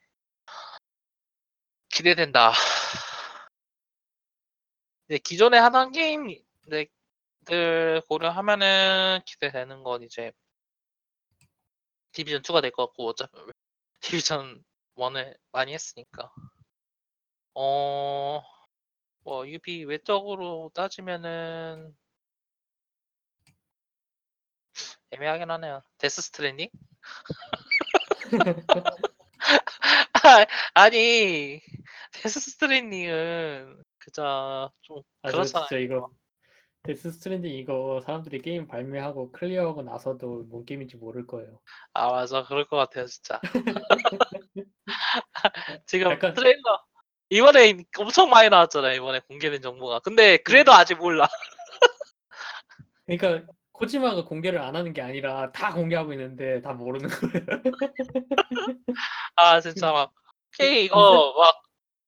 [1.89, 2.53] 기대된다.
[5.09, 6.27] 이제 기존에 하던 게임
[6.67, 6.85] 네,
[7.45, 10.31] 들 고려하면은 기대되는 건 이제
[12.13, 13.31] 디비전 2가 될 것 같고 어차피
[14.01, 14.63] 디비전
[14.95, 16.31] 1을 많이 했으니까
[17.55, 18.41] 어...
[19.23, 21.95] 뭐 유비 외적으로 따지면은
[25.11, 26.69] 애매하긴 하네요 데스 스트랜딩?
[30.23, 31.61] 아, 아니
[32.13, 35.67] 데스 스트랜딩은 그저 좀 아, 저 그렇잖아요.
[35.67, 36.09] 진짜 이거
[36.83, 41.59] 데스 스트랜딩 이거 사람들이 게임 발매하고 클리어하고 나서도 뭔 게임인지 모를 거예요.
[41.93, 42.43] 아 맞아.
[42.43, 43.39] 그럴 것 같아요 진짜.
[45.85, 46.83] 지금 약간- 트레일러
[47.29, 49.99] 이번에 엄청 많이 나왔잖아요 이번에 공개된 정보가.
[49.99, 51.27] 근데 그래도 아직 몰라.
[53.07, 57.45] 그러니까 코지마가 공개를 안 하는 게 아니라 다 공개하고 있는데 다 모르는 거예요.
[59.35, 60.13] 아 진짜 막
[60.57, 61.65] 게임 이거 막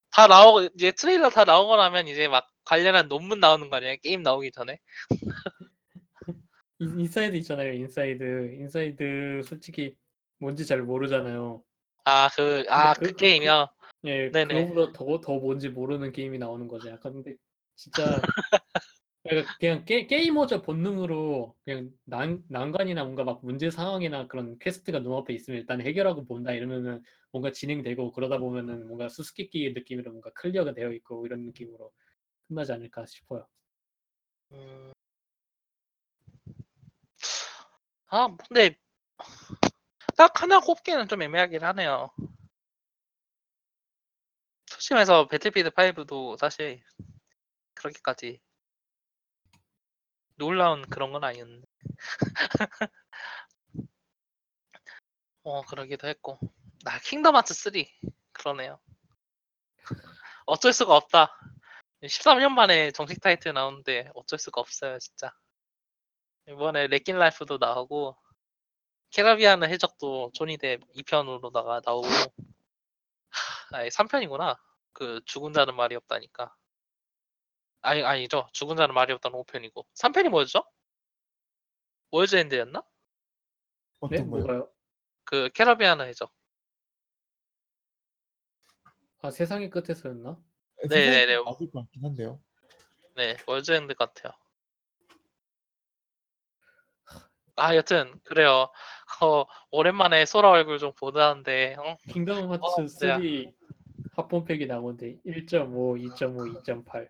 [0.09, 4.23] 다 나오고 이제 트레일러 다 나오고 나면 이제 막 관련한 논문 나오는 거 아니에요 게임
[4.23, 4.79] 나오기 전에
[6.79, 7.73] 인- 인사이드 있잖아요.
[7.73, 8.55] 인사이드.
[8.59, 9.95] 인사이드 솔직히
[10.39, 11.61] 뭔지 잘 모르잖아요.
[12.05, 13.67] 아 그 아 그 그- 게임이요
[14.05, 14.69] 예, 네네.
[14.69, 16.89] 그거보다 더, 더 뭔지 모르는 게임이 나오는 거죠.
[16.89, 17.35] 약간 근데
[17.75, 18.03] 진짜
[19.27, 25.33] 그러니까 그냥 게, 게이머적 본능으로 그냥 난, 난관이나 뭔가 막 문제 상황이나 그런 퀘스트가 눈앞에
[25.33, 30.91] 있으면 일단 해결하고 본다 이러면은 뭔가 진행되고 그러다 보면은 뭔가 수수께끼의 느낌으로 뭔가 클리어가 되어
[30.93, 31.91] 있고 이런 느낌으로
[32.47, 33.45] 끝나지 않을까 싶어요.
[34.53, 34.93] 음...
[38.07, 38.77] 아 근데
[40.15, 42.09] 딱 하나 꼽기는 좀 애매하긴 하네요
[44.65, 46.81] 솔직히 말해서 Battlefield 5도 사실
[47.73, 48.39] 그렇게까지
[50.37, 51.67] 놀라운 그런 건 아니었는데.
[55.43, 56.39] 어 그러기도 했고.
[56.83, 57.71] 나 Kingdom Hearts 3
[58.33, 58.79] 그러네요.
[60.45, 61.33] 어쩔 수가 없다.
[62.03, 65.33] 13년 만에 정식 타이틀 나오는데 어쩔 수가 없어요 진짜.
[66.47, 68.15] 이번에 Wreck-It Ralph도 나오고
[69.11, 72.07] 캐리비안의 해적도 조니 뎁 2편으로다가 나오고.
[73.73, 74.57] 아니 3편이구나.
[74.93, 76.53] 그 죽은 자는 말이 없다니까
[77.81, 80.63] 아니 아니죠 죽은 자는 말이 없다는 5편이고 3편이 뭐였죠?
[82.11, 82.79] World's End였나?
[82.81, 82.87] 네?
[83.99, 84.41] 어떤 거요?
[84.43, 84.69] 뭐가요?
[85.23, 86.31] 그 캐리비안의 해적
[89.21, 90.37] 아 세상의 끝에서였나?
[90.89, 91.37] 네네네.
[91.43, 92.39] 맞을 것 같긴 한데요.
[93.15, 94.31] 네 World's End 같아요
[97.55, 98.69] 아 여튼 그래요.
[99.23, 101.97] 어, 오랜만에 소라 얼굴 좀 본다는데 어?
[102.07, 103.21] Kingdom Hearts 어, 3
[104.15, 107.09] 합본팩이 나오는데 1.5, 2.5, 2.8.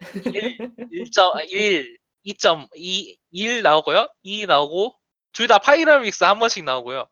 [0.00, 4.08] 1.1, 2.2, 1 나오고요.
[4.22, 4.94] 2 나오고
[5.32, 7.06] 둘 다 Final Mix 한 번씩 나오고요.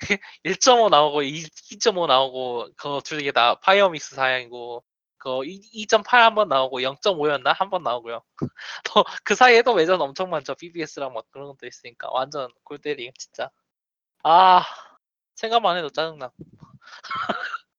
[0.44, 4.84] 1.5 나오고 2.5 나오고 그거 둘다 Final Mix 사양이고
[5.18, 8.22] 그거 2.8 한 번 나오고 0.5였나 한 번 나오고요.
[8.84, 10.54] 또 그 사이에도 외전 엄청 많죠.
[10.56, 13.50] BBS랑 막 그런 것도 있으니까 완전 골 때려 진짜.
[14.24, 14.64] 아
[15.36, 16.32] 생각만 해도 짜증나.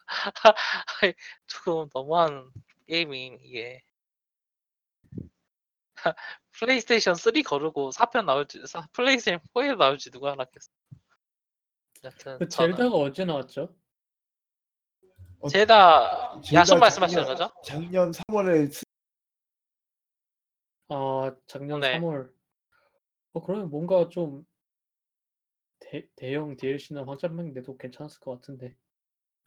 [1.48, 2.52] 조금 너무한
[2.88, 3.82] 게이밍 이게.
[6.60, 10.70] 플레이스테이션 3 거르고 4편 나올지 사- 플레이스테이션 4에 나올지 누가 알았겠어.
[12.04, 13.76] 여튼 그 저는 Zelda가 언제 나왔죠?
[15.40, 17.62] 어, 제다 Zelda 야숨 말씀하시는 작년- 거죠?
[17.64, 18.86] 작년 3월에
[20.90, 22.00] 아 작년 네.
[22.00, 22.32] 3월.
[23.34, 24.46] 어 그러면 뭔가 좀
[25.80, 28.76] 대, 대형 DLC나 확장팩 내도 괜찮았을 것 같은데.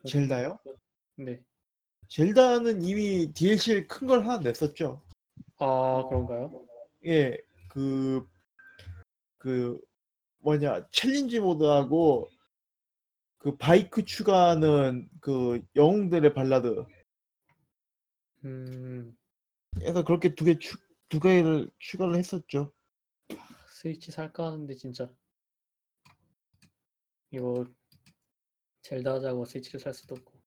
[0.07, 0.59] 젤다요?
[1.17, 1.41] 네.
[2.09, 5.03] 젤다는 이미 DLC 큰 걸 하나 냈었죠.
[5.59, 6.67] 아 그런가요?
[7.05, 7.37] 예,
[7.69, 8.27] 그,
[9.39, 9.81] 그,
[10.39, 12.31] 뭐냐, 챌린지 모드하고
[13.39, 16.85] 그 바이크 추가하는 그 영웅들의 발라드.
[18.45, 19.17] 음
[19.75, 20.77] 그래서 그렇게 두 개, 추,
[21.09, 22.73] 두 개를 추가를 했었죠.
[23.73, 25.09] 스위치 살까 하는데 진짜
[27.31, 27.67] 이거
[28.83, 30.41] Zelda 하자고 Switch를 살 수도 없고.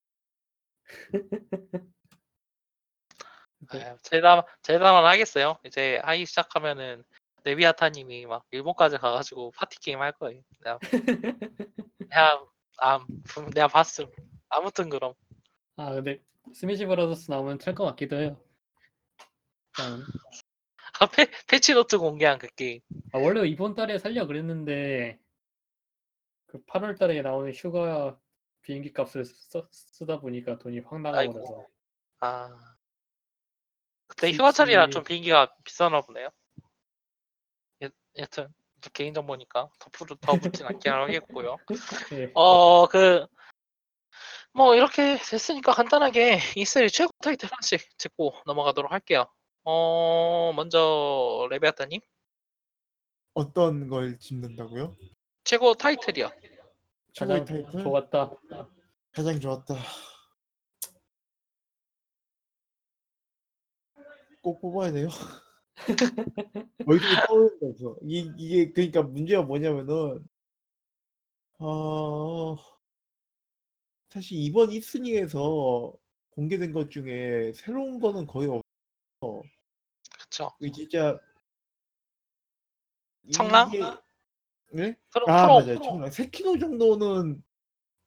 [3.72, 3.96] 네.
[4.02, 5.58] Zelda Zelda만 하겠어요.
[5.66, 7.04] 이제 하기 시작하면은
[7.44, 10.42] 네비아타님이 막 일본까지 가가지고 파티 게임 할 거예요.
[10.64, 10.80] 내가
[12.10, 12.46] 내가
[12.80, 14.06] 아 분- 내가 봤음.
[14.50, 15.14] 아무튼 그럼
[15.78, 16.20] 아 근데
[16.54, 18.40] Smash Brothers 나오면 살 것 같기도 해요.
[19.78, 20.04] 일단
[21.00, 22.82] 아, 패, patch note 공개한 그 게임.
[23.14, 25.20] 아, 원래 이번 달에 살려 그랬는데
[26.48, 28.20] 그 8월 달에 나오는 휴가
[28.62, 31.34] 비행기 값을 쓰, 쓰다 보니까 돈이 확 아이고.
[31.34, 31.68] 나가버려서
[32.20, 32.71] 아 그때 스
[34.28, 36.30] 위치- 휴가철이라 좀 비행기가 비싸나 보네요.
[37.84, 38.48] 여, 여튼
[38.94, 41.58] 개인 정보니까 더 풀, 더 붙진 않게 하겠고요.
[42.14, 42.32] 예.
[42.34, 43.26] 어, 그,
[44.54, 49.26] 뭐, 이렇게 됐으니까 간단하게 이슬 최고 타이틀 하나씩 짚고 넘어가도록 할게요.
[49.64, 52.02] 어, 먼저, 레베아타님,
[53.34, 54.98] 어떤 걸 짚는다고요?
[55.46, 56.30] 최고 타이틀이요.
[57.14, 57.84] 최고의 가장 타이틀?
[57.84, 58.32] 좋았다.
[59.14, 59.76] 가장 좋았다.
[64.42, 65.08] 꼭 뽑아야 돼요.
[66.88, 67.96] 얼굴이 떠오르는 없어.
[68.04, 70.28] 이, 이게 그러니까 문제가 뭐냐면은
[71.60, 72.58] 어
[74.10, 75.94] 사실 이번 이스닝에서
[76.32, 79.44] 공개된 것 중에 새로운 거는 거의 없어.
[80.18, 80.52] 그쵸.
[80.60, 81.20] 이게 진짜
[83.32, 83.70] 청랑?
[83.70, 83.82] 이게
[84.74, 84.98] 네?
[85.12, 85.82] 프로, 아 프로, 맞아요.
[85.82, 86.12] 청랑.
[86.12, 87.44] 세키로 정도는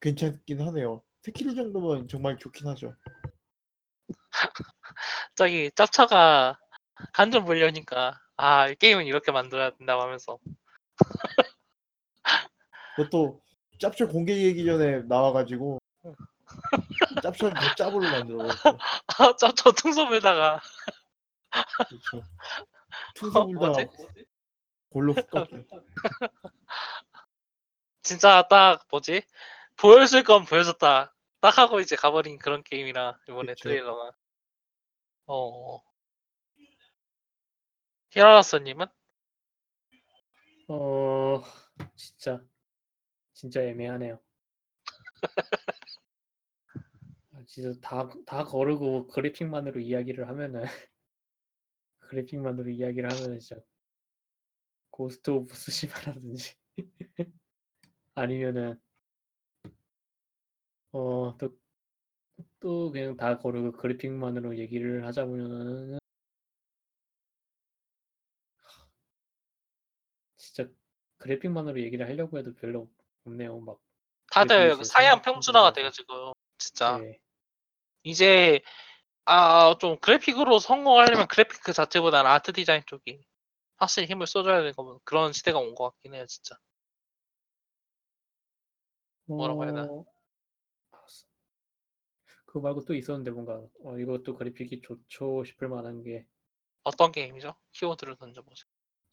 [0.01, 1.01] 괜찮긴 하네요.
[1.21, 2.93] 세키로 정도면 정말 좋긴 하죠.
[5.35, 6.57] 저기, 짭차가
[7.13, 10.39] 간좀 보려니까, 아, 이 게임은 이렇게 만들어야 된다고 하면서.
[12.95, 13.41] 그것도
[13.79, 15.79] 짭짤 공개 얘기 전에 나와가지고
[17.23, 18.77] 짭짤 더 짭으로 만들어버렸어.
[19.17, 20.61] 아, 짭차 퉁소 불다가,
[21.89, 22.23] 그렇죠.
[23.15, 23.87] 퉁소 불다 뭐지?
[24.89, 25.47] 골로 훅 깎여.
[28.01, 29.23] 진짜 딱, 뭐지?
[29.75, 31.13] 보여줄 건 보여줬다.
[31.41, 33.63] 딱 하고 이제 가버린 그런 게임이라, 이번에 그쵸.
[33.63, 34.11] 트레일러가.
[35.27, 35.81] 어.
[38.09, 38.87] 히라라스님은?
[40.67, 41.41] 어
[41.95, 42.43] 진짜
[43.33, 44.19] 진짜 애매하네요.
[47.33, 50.63] 아, 진짜 다 다 거르고 그래픽만으로 이야기를 하면은
[51.99, 53.61] 그래픽만으로 이야기를 하면은 진짜
[54.89, 56.55] Ghost of Tsushima라든지
[58.15, 58.79] 아니면은
[60.93, 61.55] 어 또
[62.65, 65.99] 또 그냥 다 거르고 그래픽만으로 얘기를 하자 보면은
[70.35, 70.67] 진짜
[71.19, 72.89] 그래픽만으로 얘기를 하려고 해도 별로
[73.27, 73.59] 없네요.
[73.59, 73.77] 막
[74.31, 75.73] 다들 사양 평준화가 생각나서.
[75.75, 77.19] 돼가지고 진짜 예.
[78.01, 78.61] 이제
[79.25, 83.23] 아 좀 그래픽으로 성공하려면 그래픽 그 자체보다는 아트 디자인 쪽이
[83.77, 86.57] 확실히 힘을 써줘야 되는 거 그런 시대가 온 것 같긴 해요 진짜
[89.25, 89.83] 뭐라고 해야 되나?
[89.85, 90.05] 어,
[92.55, 96.25] 그거 말고 또 있었는데 뭔가 어, 이것도 그래픽이 좋죠 싶을 만한 게
[96.85, 97.53] 어떤 게임이죠?
[97.73, 98.65] 키워드를 던져보세요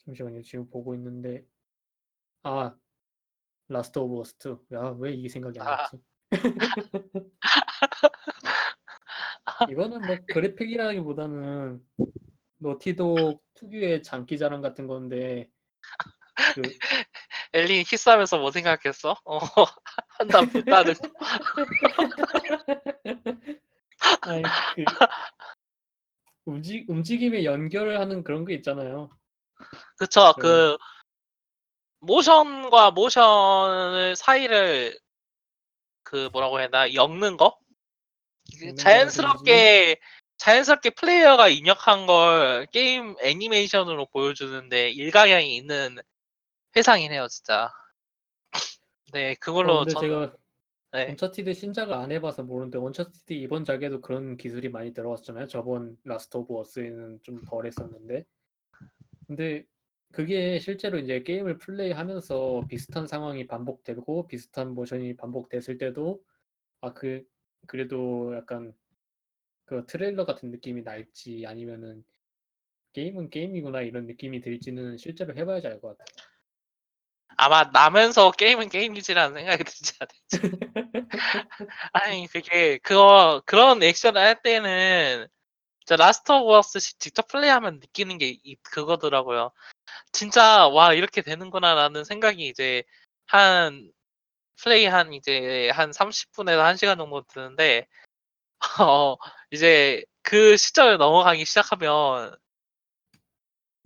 [0.05, 1.45] 잠시만요 지금 보고 있는데
[2.45, 2.73] 아
[3.67, 4.37] Last of Us
[4.71, 4.75] 2.
[4.77, 5.77] 야 왜 이게 생각이 안 아.
[5.77, 6.01] 났지?
[9.73, 11.85] 이거는 뭐 그래픽이라기보다는
[12.59, 15.51] 너티독 특유의 장기 자랑 같은 건데
[16.55, 16.63] 그
[17.55, 19.15] 엘리 키스하면서 뭐 생각했어?
[19.25, 19.39] 어,
[20.19, 21.11] 한담 붙다는 거.
[24.23, 24.85] 아니 그
[26.45, 29.11] 움직 움직임에 연결하는 그런 게 있잖아요.
[29.97, 30.43] 그쵸, 네.
[30.43, 30.77] 그,
[32.01, 34.99] 모션과 모션을 사이를,
[36.03, 37.57] 그, 뭐라고 해야 되나, 엮는 거?
[38.59, 40.01] 그 엮는 자연스럽게,
[40.39, 45.99] 자연스럽게 플레이어가 입력한 걸 게임 애니메이션으로 보여주는데 일가견이 있는
[46.77, 47.71] 회사이네요, 진짜.
[49.13, 50.37] 네, 그걸로 어, 근데 저는, 제가
[50.93, 55.47] 네, Uncharted 신작을 안 해봐서 모르는데 Uncharted 이번 작에도 그런 기술이 많이 들어갔잖아요.
[55.49, 58.25] 저번 Last of Us에는 좀 덜했었는데
[59.27, 59.65] 근데
[60.13, 66.23] 그게 실제로 이제 게임을 플레이하면서 비슷한 상황이 반복되고 비슷한 모션이 반복됐을 때도
[66.83, 67.25] 아 그
[67.69, 68.75] 그래도 약간
[69.67, 72.05] 그 트레일러 같은 느낌이 날지 아니면은
[72.95, 76.32] 게임은 게임이구나 이런 느낌이 들지는 실제로 해봐야지 알 것 같아요.
[77.37, 80.59] 아마 나면서 게임은 게임이지라는 생각이 들지 않을지.
[81.93, 85.27] 아니, 그게, 그거, 그런 액션을 할 때는,
[85.81, 89.53] 진짜 Last of Us 시- 직접 플레이하면 느끼는 게 이- 그거더라고요.
[90.13, 92.85] 진짜, 와, 이렇게 되는구나라는 생각이 이제,
[93.27, 93.91] 한,
[94.63, 97.87] 플레이 한, 이제, 한 30분에서 1시간 정도 드는데,
[98.89, 99.17] 어,
[99.53, 102.37] 이제, 그 시점에 넘어가기 시작하면,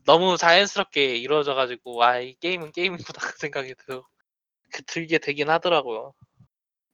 [0.07, 4.02] 너무 자연스럽게 이루어져가지고, 아, 이 게임은 게임이구나, 그 생각이 들,
[4.72, 6.14] 그 들게 되긴 하더라고요.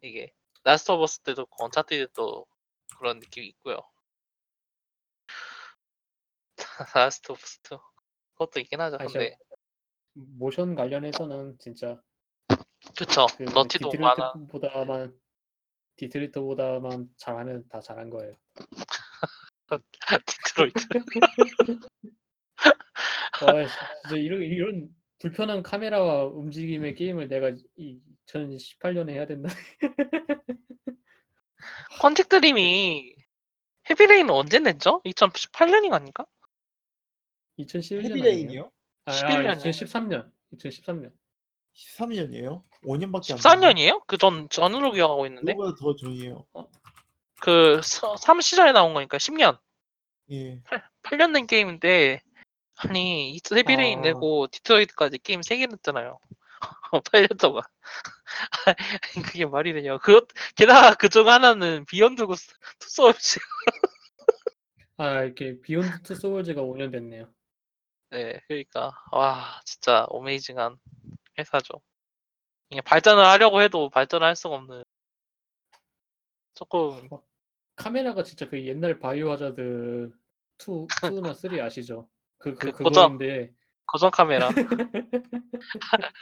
[0.01, 0.33] 이게.
[0.65, 2.47] Last of Us 때도, 언차티드 도
[2.99, 3.79] 그런 느낌이 있고요.
[6.95, 7.79] Last of Us 2.
[8.33, 9.37] 그것도 있긴 하죠, 아니, 근데.
[10.15, 12.01] 모션 관련해서는 진짜
[12.97, 13.27] 그쵸.
[13.39, 14.33] 그 Naughty Dog 많아.
[14.35, 15.21] Detroit보다만
[15.97, 18.35] Detroit보다만 잘하면 다 잘한 거예요.
[20.27, 20.87] Detroit.
[23.47, 23.53] 와,
[24.03, 24.89] 진짜 이런 이런
[25.19, 29.49] 불편한 카메라와 움직임의 게임을 내가 이 2018년에 해야 된다.
[32.01, 33.15] Quantic Dream이
[33.91, 35.01] 헤비레인은 언제 냈죠?
[35.05, 36.27] 2018년이 아닌가?
[37.59, 38.71] 2011년 헤비레인이요?
[39.05, 39.71] 아, 11년 이요?
[39.71, 40.31] 2013년.
[40.55, 41.13] 2013년.
[41.75, 42.63] 13년이에요?
[42.85, 44.07] 5년밖에 안 14년이에요?
[44.07, 45.55] 그 전 전으로 기억하고 있는데.
[45.55, 46.45] 그거보다 더 전이에요.
[47.41, 49.59] 그 3시절에 나온 거니까 10년.
[50.31, 50.61] 예.
[51.03, 52.23] 8년 된 게임인데
[52.77, 54.03] 아니 이 헤비레인 아.
[54.03, 56.19] 내고 디트로이트까지 게임 3개 냈잖아요.
[56.93, 57.63] 8년 동안.
[59.33, 59.99] 그게 말이 되냐.
[59.99, 63.39] 그것 게다가 그중 하나는 비욘드 구스 투소울즈.
[64.97, 67.33] 아, 이렇게 비욘드 투 소울즈가 5년 됐네요.
[68.11, 70.77] 네, 그러니까 와 진짜 어메이징한
[71.39, 71.81] 회사죠.
[72.71, 74.85] 이게 발전을 하려고 해도 발전을 할 수가 없는
[76.55, 77.09] 조금
[77.77, 80.11] 카메라가 진짜 그 옛날 바이오 하자드
[80.59, 82.09] 2, 2나 3 아시죠?
[82.43, 83.53] 그, 그, 그 고정- 그거인데
[83.87, 84.49] 고정 카메라.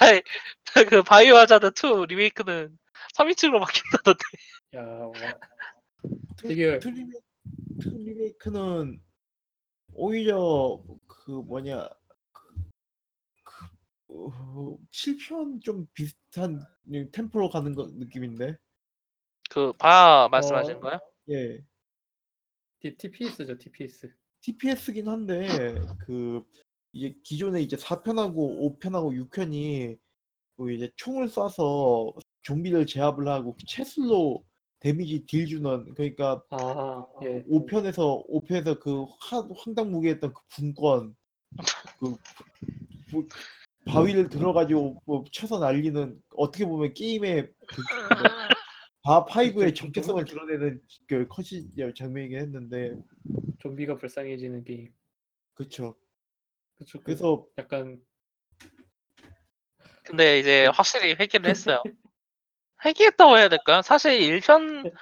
[0.00, 0.22] 아이,
[0.88, 2.78] 그 바이오 하자드 2 리메이크는
[3.14, 4.24] 3인칭으로 바뀐다던데.
[4.76, 5.12] 야, 와,
[6.38, 7.12] 되게- 투리메,
[7.80, 9.00] 투리메이크는
[9.94, 11.88] 오히려 그 뭐냐
[12.32, 12.54] 그,
[13.44, 13.66] 그,
[14.08, 16.64] 어, 7편 좀 비슷한
[17.12, 18.56] 템포로 가는 거 느낌인데
[19.50, 20.80] 그 바 말씀하시는 어.
[20.80, 20.98] 거예요?
[21.30, 21.64] 예
[22.80, 24.14] T- TPS죠, TPS.
[24.40, 25.46] TPS긴 한데
[25.98, 26.42] 그
[26.92, 29.98] 이제 기존에 이제 4편하고 5편하고 6편이
[30.56, 34.44] 그 이제 총을 쏴서 좀비를 제압을 하고 체술로
[34.80, 37.42] 데미지 딜 주는 그러니까 아, 예.
[37.44, 41.16] 5편에서 5편에서 그 하- 황당무계했던 그 분권
[41.98, 42.16] 그
[43.12, 43.24] 뭐,
[43.86, 47.82] 바위를 들어가지고 뭐 쳐서 날리는 어떻게 보면 게임의 그,
[49.02, 52.94] 바 five의 정체성을 드러내는 그 컷이 장면이긴 했는데
[53.60, 54.92] 좀비가 불쌍해지는 게임.
[55.54, 55.96] 그쵸
[56.76, 56.98] 그쵸.
[56.98, 58.00] 그 그래서 약간
[60.04, 61.82] 근데 이제 확실히 회귀를 했어요.
[62.84, 63.82] 회귀했다고 해야 될까요?
[63.82, 64.92] 사실 1편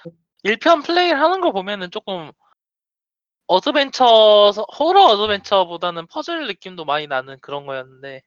[0.45, 2.31] 1편 플레이를 하는 거 보면은 조금
[3.47, 8.23] 어드벤처 호러 어드벤처보다는 퍼즐 느낌도 많이 나는 그런 거였는데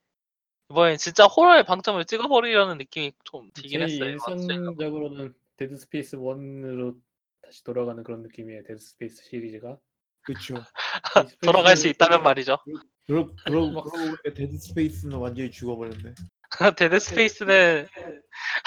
[0.71, 4.09] 이번엔 진짜 호러에 방점을 찍어버리려는 느낌이 좀 들긴 했어요.
[4.11, 6.95] 일상적으로는 데드 스페이스 1으로
[7.41, 8.63] 다시 돌아가는 그런 느낌이에요.
[8.63, 9.77] 데드 스페이스 시리즈가.
[10.21, 10.55] 그쵸
[11.43, 12.57] 돌아갈 수 있다면 말이죠.
[13.05, 16.13] 그러, 그러, 막- 그러고 보니까 데드 스페이스는 완전히 죽어버렸네
[16.77, 17.87] 데드 스페이스는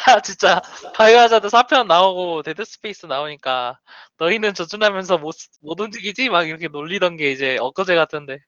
[0.07, 0.61] 아 진짜
[0.95, 3.79] 바이오하자드 4편 나오고 데드 스페이스 나오니까
[4.19, 6.29] 너희는 조준하면서 못, 못 움직이지?
[6.29, 8.39] 막 이렇게 놀리던 게 이제 엊그제 같은데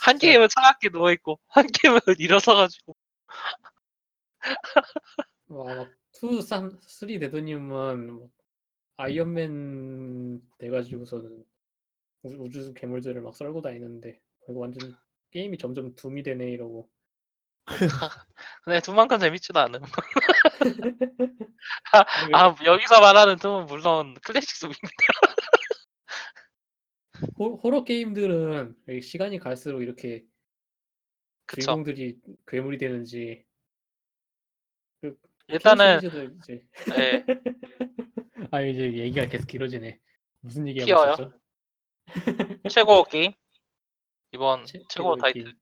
[0.00, 2.96] 한 진짜 게임은 차갑게 누워 있고 한 게임은 일어서 가지고
[5.48, 5.90] 와, 막
[6.22, 8.30] 2, 3, 3 되더니만 뭐
[8.96, 11.44] 아이언맨 돼가지고서는
[12.22, 14.96] 우- 우주 괴물들을 막 썰고 다니는데 이거 완전
[15.30, 16.88] 게임이 점점 둠이 되네 이러고
[18.64, 19.80] 근데 둠만큼 재밌지도 않음.
[22.34, 24.88] 아 여기서 말하는 둠은 물론 클래식 수비입니다.
[27.38, 30.24] 호, 호러 게임들은 이게 시간이 갈수록 이렇게
[31.46, 31.62] 그쵸.
[31.62, 33.44] 주인공들이 괴물이 되는지
[35.00, 35.16] 그
[35.52, 35.98] 일단은
[36.38, 36.66] 이제
[36.98, 37.24] 예,
[38.50, 40.00] 아 이제 얘기가 계속 길어지네.
[40.40, 41.12] 무슨 얘기하고 튀어요?
[41.12, 41.32] 있었죠?
[42.72, 43.32] 최고 게임
[44.32, 45.44] 이번 최- 최고 최고의 타이틀.
[45.44, 45.56] 게임.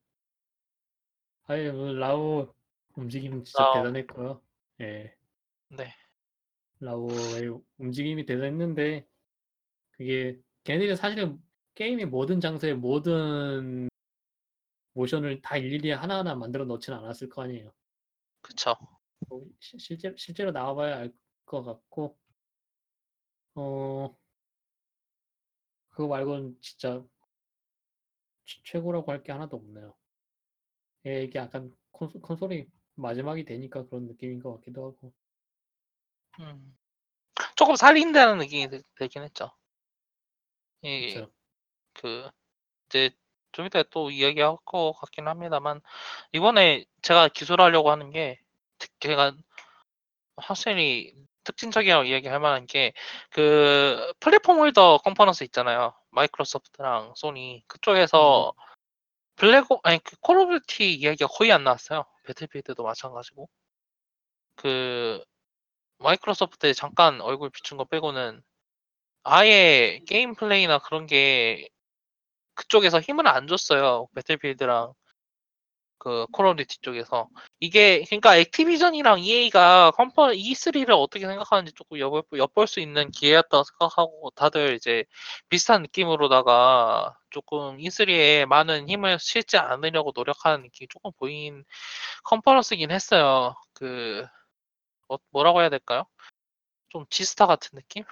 [1.46, 2.54] 아니 뭐 라오
[2.96, 3.74] 움직임 진짜 라오.
[3.74, 4.42] 대단했고요.
[4.82, 5.14] 예,
[5.70, 5.94] 네.
[6.80, 9.06] 라오의 움직임이 대단했는데
[9.92, 11.38] 그게 걔네들이 사실은
[11.74, 13.88] 게임의 모든 장소에 모든
[14.94, 17.72] 모션을 다 일일이 하나하나 만들어 놓지는 않았을 거 아니에요.
[18.42, 18.74] 그쵸.
[19.28, 21.12] 뭐 시- 실제 실제로 나와봐야 알
[21.46, 22.16] 것 같고
[23.54, 24.10] 어
[25.90, 27.04] 그거 말고는 진짜
[28.44, 29.94] 최- 최고라고 할 게 하나도 없네요.
[31.06, 35.12] 예, 이게 약간 콘솔, 콘솔이 마지막이 되니까 그런 느낌인 것 같기도 하고
[36.40, 36.76] 음.
[37.56, 39.50] 조금 살린다는 느낌이 들- 들긴 했죠.
[40.82, 41.32] 이 그렇죠.
[41.94, 42.30] 그
[42.88, 43.10] 이제
[43.52, 45.80] 좀 이따 또 이야기할 것 같긴 합니다만
[46.32, 48.40] 이번에 제가 기술하려고 하는 게
[48.80, 49.34] 특- 제가
[50.36, 51.14] 확실히
[51.44, 52.92] 특징적이라고 이야기할 만한 게
[53.30, 55.94] 그 플랫폼 holder 컨퍼런스 있잖아요.
[56.10, 58.52] 마이크로소프트랑 소니 그쪽에서
[59.36, 62.04] 블랙옵 아니 그 콜 오브 듀티 이야기가 거의 안 나왔어요.
[62.26, 63.48] 배틀필드도 마찬가지고
[64.56, 65.22] 그
[65.98, 68.42] 마이크로소프트에 잠깐 얼굴 비춘 거 빼고는
[69.24, 71.68] 아예 게임 플레이나 그런 게
[72.54, 74.08] 그쪽에서 힘을 안 줬어요.
[74.14, 74.92] 배틀필드랑
[76.00, 77.28] 그 콜 오브 듀티 쪽에서
[77.60, 84.30] 이게 그러니까 액티비전이랑 EA가 컴퍼 E3를 어떻게 생각하는지 조금 엿볼, 엿볼 수 있는 기회였다고 생각하고
[84.34, 85.04] 다들 이제
[85.50, 91.64] 비슷한 느낌으로다가 조금 E3에 많은 힘을 싣지 않으려고 노력하는 느낌이 조금 보인
[92.24, 93.54] 컨퍼런스긴 했어요.
[93.74, 94.24] 그
[95.08, 96.04] 어, 뭐라고 해야 될까요?
[96.90, 98.04] 좀 지스타 같은 느낌?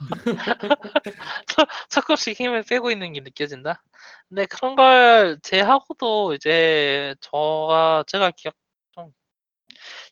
[1.90, 3.82] 조금씩 힘을 빼고 있는 게 느껴진다.
[4.28, 8.54] 근데 그런 걸 제하고도 이제 저가 제가 기억
[8.92, 9.12] 좀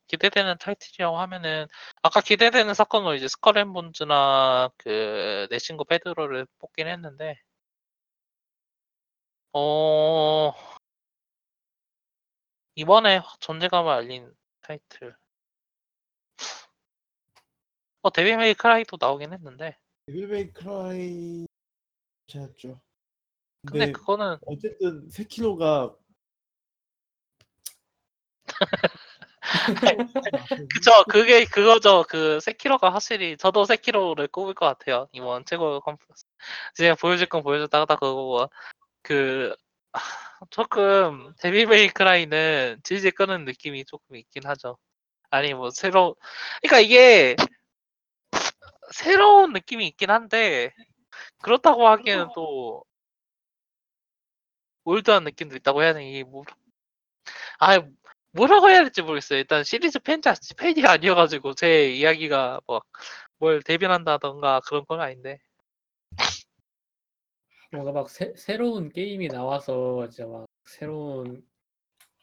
[0.09, 1.66] 기대되는 타이틀이라고 하면은
[2.03, 7.36] 아까 기대되는 사건으로 이제 스컬앤본즈나 그 내 친구 페드로를 뽑긴 했는데
[9.53, 10.53] 어
[12.76, 14.32] 이번에 확 존재감을 알린
[14.62, 15.16] 타이틀
[18.03, 19.76] 어 데빌 메이 크라이도 나오긴 했는데.
[20.07, 21.46] 데빌 메이 크라이
[22.28, 22.80] 찾았죠.
[23.66, 25.96] 근데 근데 그거는 어쨌든 세키로가
[30.74, 32.05] 그쵸 그게 그거죠.
[32.09, 35.09] 그 세키로가 확실히 저도 세키로를 꼽을 것 같아요.
[35.12, 36.24] 이번 최고 컨퍼런스.
[36.74, 38.49] 제가 보여줄 건 보여줬다가 다 그거고
[39.03, 39.55] 그
[39.92, 40.01] 아,
[40.51, 44.78] 조금 데빌 메이 크라이는 질질 끄는 느낌이 조금 있긴 하죠.
[45.30, 46.16] 아니 뭐 새로
[46.62, 47.36] 그러니까 이게
[48.92, 50.72] 새로운 느낌이 있긴 한데
[51.42, 52.84] 그렇다고 하기에는 또
[54.84, 56.44] 올드한 느낌도 있다고 해야 되니 뭐
[57.58, 57.78] 아
[58.32, 59.38] 뭐라고 해야 될지 모르겠어요.
[59.38, 65.40] 일단 시리즈 팬자 팬이 아니어가지고 제 이야기가 뭐뭘 대변한다던가 그런 건 아닌데
[67.72, 71.46] 뭔가 막 새, 새로운 게임이 나와서 이제 막 새로운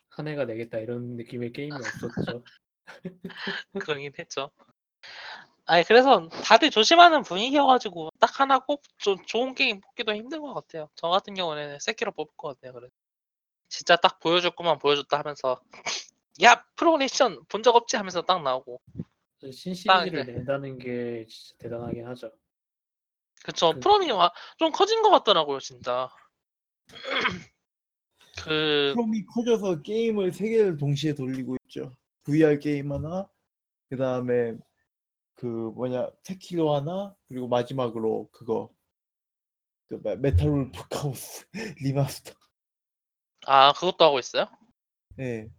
[0.10, 2.44] 한 해가 되겠다 이런 느낌의 게임이 없었죠.
[3.86, 4.52] 그러긴 했죠.
[5.66, 10.90] 아니 그래서 다들 조심하는 분위기여가지고 딱 하나 꼭 좀 좋은 게임 뽑기도 힘든 것 같아요.
[10.96, 12.74] 저 같은 경우는 세키로 뽑을 것 같아요.
[12.74, 12.88] 그래
[13.70, 15.60] 진짜 딱 보여줄 것만 보여줬다 하면서
[16.44, 18.80] 야 프로네이션 본 적 없지 하면서 딱 나오고
[19.52, 22.32] 신시리즈를 이제- 낸다는 게 진짜 대단하긴 하죠.
[23.44, 26.10] 그쵸 그- 프롬이 와- 좀 커진 것 같더라고요 진짜.
[28.44, 31.96] 그 프롬이 커져서 게임을 세 개를 동시에 돌리고 있죠.
[32.24, 33.28] VR 게임 하나,
[33.90, 34.54] 그 다음에
[35.36, 38.70] 그 뭐냐 세키로 하나, 그리고 마지막으로 그거
[39.88, 41.46] 그 메- 메탈 울프 카오스
[41.82, 42.34] remaster.
[43.46, 44.48] 아 그것도 하고 있어요?
[45.20, 45.50] 예.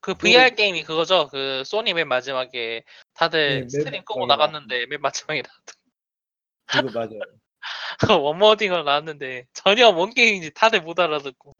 [0.00, 1.28] 그 VR 게임이 그거죠.
[1.28, 2.84] 그 소니 맨 마지막에
[3.14, 5.42] 다들 네, 메인 stream 끄고 마지막에 나갔는데 맨 마지막에
[6.66, 7.20] 그거 맞아요.
[8.22, 11.54] one more thing으로 나왔는데 전혀 뭔 게임인지 다들 못 알아듣고.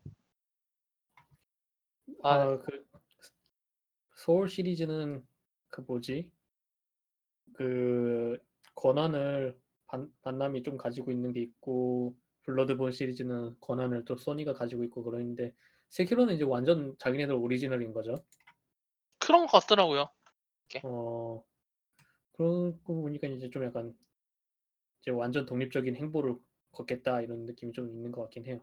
[2.23, 2.87] 아, 아, 그
[4.15, 5.27] 소울 시리즈는
[5.69, 6.31] 그 뭐지?
[7.57, 8.39] 그
[8.75, 15.03] 권한을 반, 반남이 좀 가지고 있는 게 있고 블러드본 시리즈는 권한을 또 소니가 가지고 있고
[15.03, 15.53] 그러는데
[15.89, 18.23] 세키로는 이제 완전 자기네들 오리지널인 거죠.
[19.19, 20.11] 그런 것 같더라고요.
[20.83, 21.43] 어
[22.33, 23.97] 그러고 보니까 이제 좀 약간
[25.01, 26.37] 이제 완전 독립적인 행보를
[26.73, 28.61] 걷겠다 이런 느낌이 좀 있는 것 같긴 해요.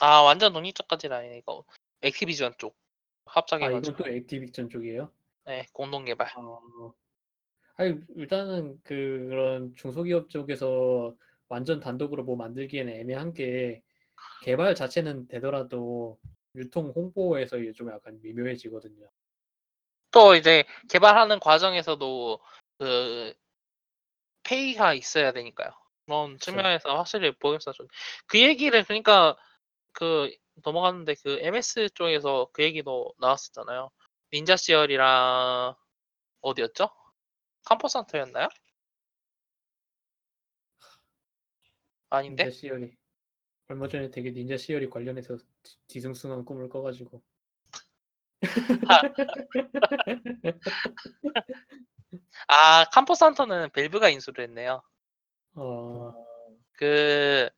[0.00, 1.64] 아 완전 독립적까지는 아니네 이거.
[2.02, 2.74] 액티비전 쪽아
[3.26, 5.10] 합작해가지고 이건 또 액티비전 쪽이에요?
[5.46, 6.28] 네, 공동 개발.
[6.36, 6.94] 어,
[7.76, 11.14] 아니 일단은 그 그런 중소기업 쪽에서
[11.48, 13.82] 완전 단독으로 뭐 만들기에는 애매한 게
[14.42, 16.18] 개발 자체는 되더라도
[16.54, 19.08] 유통 홍보에서 이게 좀 약간 미묘해지거든요.
[20.12, 22.40] 또 이제 개발하는 과정에서도
[22.78, 23.34] 그
[24.44, 25.70] 페이가 있어야 되니까요.
[26.06, 26.52] 그런 그쵸.
[26.52, 27.32] 측면에서 확실히
[27.72, 27.88] 좀.
[28.26, 29.36] 그 얘기를 그러니까
[29.92, 30.30] 그
[30.62, 33.90] 넘어갔는데 그 MS 쪽에서 그 얘기도 나왔었잖아요.
[34.32, 35.74] 닌자 시얼이랑
[36.42, 36.90] 어디였죠?
[37.64, 38.48] 캄포산터였나요?
[42.10, 42.44] 아닌데?
[42.44, 42.90] 닌자 시열이
[43.68, 47.22] 얼마 전에 되게 닌자 시열이 관련해서 뒤- 뒤숭숭한 꿈을 꿔가지고
[52.48, 54.82] 아 캄포산터는 벨브가 인수를 했네요.
[55.54, 56.12] 어,
[56.78, 57.50] 그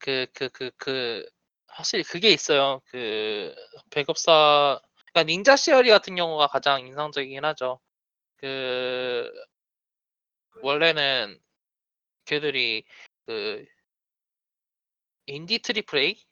[0.00, 1.26] 그 그 그 그
[1.68, 2.80] 확실히 그게 있어요.
[2.86, 3.54] 그
[3.90, 4.80] 배급사
[5.12, 7.80] 그러니까 닌자 시어리 같은 경우가 가장 인상적이긴 하죠.
[8.40, 9.30] 그
[10.62, 11.38] 원래는
[12.24, 12.84] 걔들이
[13.26, 13.64] 그
[15.26, 16.22] 인디 triple A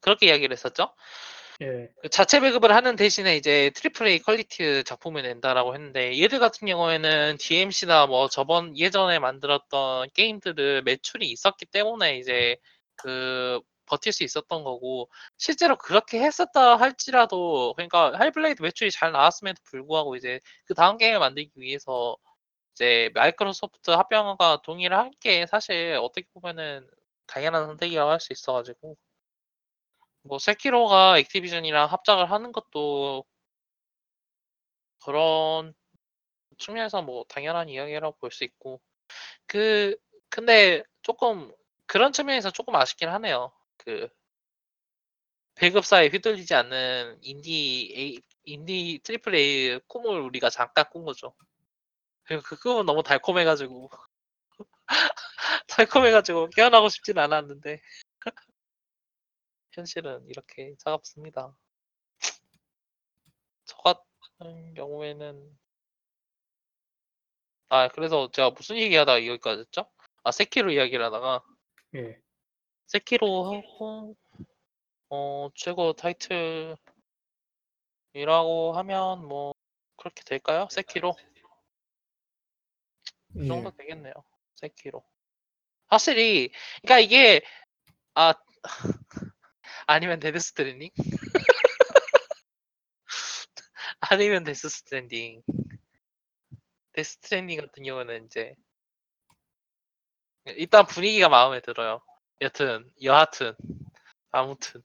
[0.00, 0.94] 그렇게 이야기를 했었죠.
[1.62, 6.66] 예, 그 자체 배급을 하는 대신에 이제 triple A 퀄리티 작품을 낸다라고 했는데 얘들 같은
[6.66, 12.56] 경우에는 DMC나 뭐 저번 예전에 만들었던 게임들을 매출이 있었기 때문에 이제
[12.96, 13.60] 그
[13.90, 20.40] 버틸 수 있었던 거고 실제로 그렇게 했었다 할지라도 그러니까 헬블레이드 매출이 잘 나왔음에도 불구하고 이제
[20.66, 22.16] 그 다음 게임을 만들기 위해서
[22.74, 26.88] 이제 마이크로소프트 합병에 동의를 한 게 사실 어떻게 보면은
[27.26, 28.96] 당연한 선택이라고 할 수 있어가지고
[30.22, 33.24] 뭐 세키로가 액티비전이랑 합작을 하는 것도
[35.04, 35.74] 그런
[36.58, 38.80] 측면에서 뭐 당연한 이야기라고 볼 수 있고
[39.46, 39.96] 그
[40.30, 41.52] 근데 조금
[41.86, 43.52] 그런 측면에서 조금 아쉽긴 하네요.
[43.84, 44.08] 그
[45.54, 51.34] 배급사에 휘둘리지 않는 인디 A, 인디 triple A 꿈을 우리가 잠깐 꾼 거죠.
[52.24, 53.90] 그리고 그 꿈은 너무 달콤해가지고
[55.68, 57.80] 달콤해가지고 깨어나고 싶진 않았는데
[59.72, 61.54] 현실은 이렇게 차갑습니다.
[63.64, 65.58] 저 같은 경우에는
[67.68, 69.90] 아 그래서 제가 무슨 얘기하다가 여기까지 했죠?
[70.24, 71.42] 아 세키로 이야기를 하다가
[71.96, 72.20] 예.
[72.90, 74.16] 세키로 하고
[75.10, 76.76] 어 최고 타이틀이라고
[78.74, 79.54] 하면 뭐
[79.96, 80.66] 그렇게 될까요?
[80.72, 81.14] 세키로
[83.32, 83.46] 그 예.
[83.46, 84.12] 정도 되겠네요.
[84.56, 85.04] 세키로
[85.86, 86.50] 확실히
[86.82, 87.42] 그러니까 이게
[88.14, 88.34] 아
[89.86, 90.90] 아니면 데드 스트랜딩
[94.00, 95.44] 아니면 데스 스트랜딩
[96.92, 98.56] 데스 스트랜딩 같은 경우는 이제
[100.46, 102.02] 일단 분위기가 마음에 들어요.
[102.40, 103.54] 여튼 여하튼
[104.32, 104.82] 아무튼.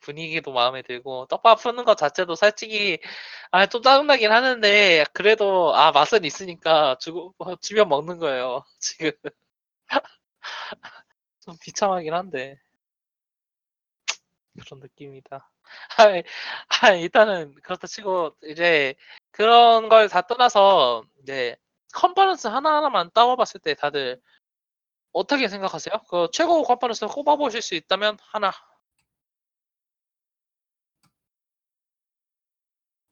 [0.00, 2.98] 분위기도 마음에 들고 떡밥 푸는 것 자체도 솔직히
[3.50, 9.10] 아 좀 짜증나긴 하는데 그래도 아 맛은 있으니까 주고 어, 주면 먹는 거예요 지금.
[11.40, 12.58] 좀 비참하긴 한데.
[14.60, 15.50] 그런 느낌이다.
[15.98, 18.94] 아, 아, 일단은 그렇다 치고 이제
[19.30, 21.56] 그런 걸 다 떠나서 이제
[21.94, 24.20] 컨퍼런스 하나 하나만 따와봤을 때 다들
[25.18, 26.02] 어떻게 생각하세요?
[26.08, 28.52] 그 최고 컨퍼런스 꼽아보실 수 있다면 하나.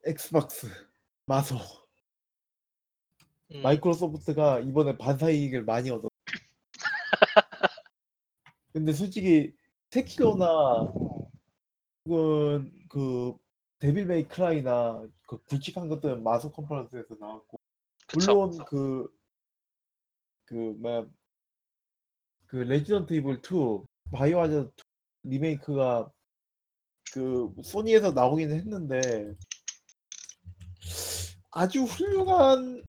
[0.04, 0.68] 엑스박스
[1.24, 1.57] 마소
[3.52, 6.09] 음, 마이크로소프트가 이번에 반사이익을 많이 얻었.
[8.72, 9.52] 근데 솔직히
[9.90, 10.92] 세키로나
[12.04, 13.36] 혹은 그
[13.80, 17.59] 데빌 메이 크라이나 그 굵직한 것들은 마소 컨퍼런스에서 나왔고
[18.07, 18.32] 그쵸.
[18.32, 19.12] 물론 그,
[20.44, 21.04] 그, 뭐야,
[22.57, 24.70] 그, 레지던트 이블 2, 바이오하자드
[25.24, 26.11] 2 리메이크가
[27.12, 29.34] 그, 소니에서 나오긴 했는데,
[31.50, 32.82] 아주 훌륭한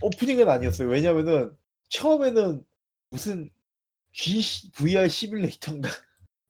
[0.00, 0.88] 오프닝은 아니었어요.
[0.88, 1.56] 왜냐면은,
[1.88, 2.64] 처음에는
[3.10, 3.50] 무슨
[4.12, 5.88] G, VR 시뮬레이터인가?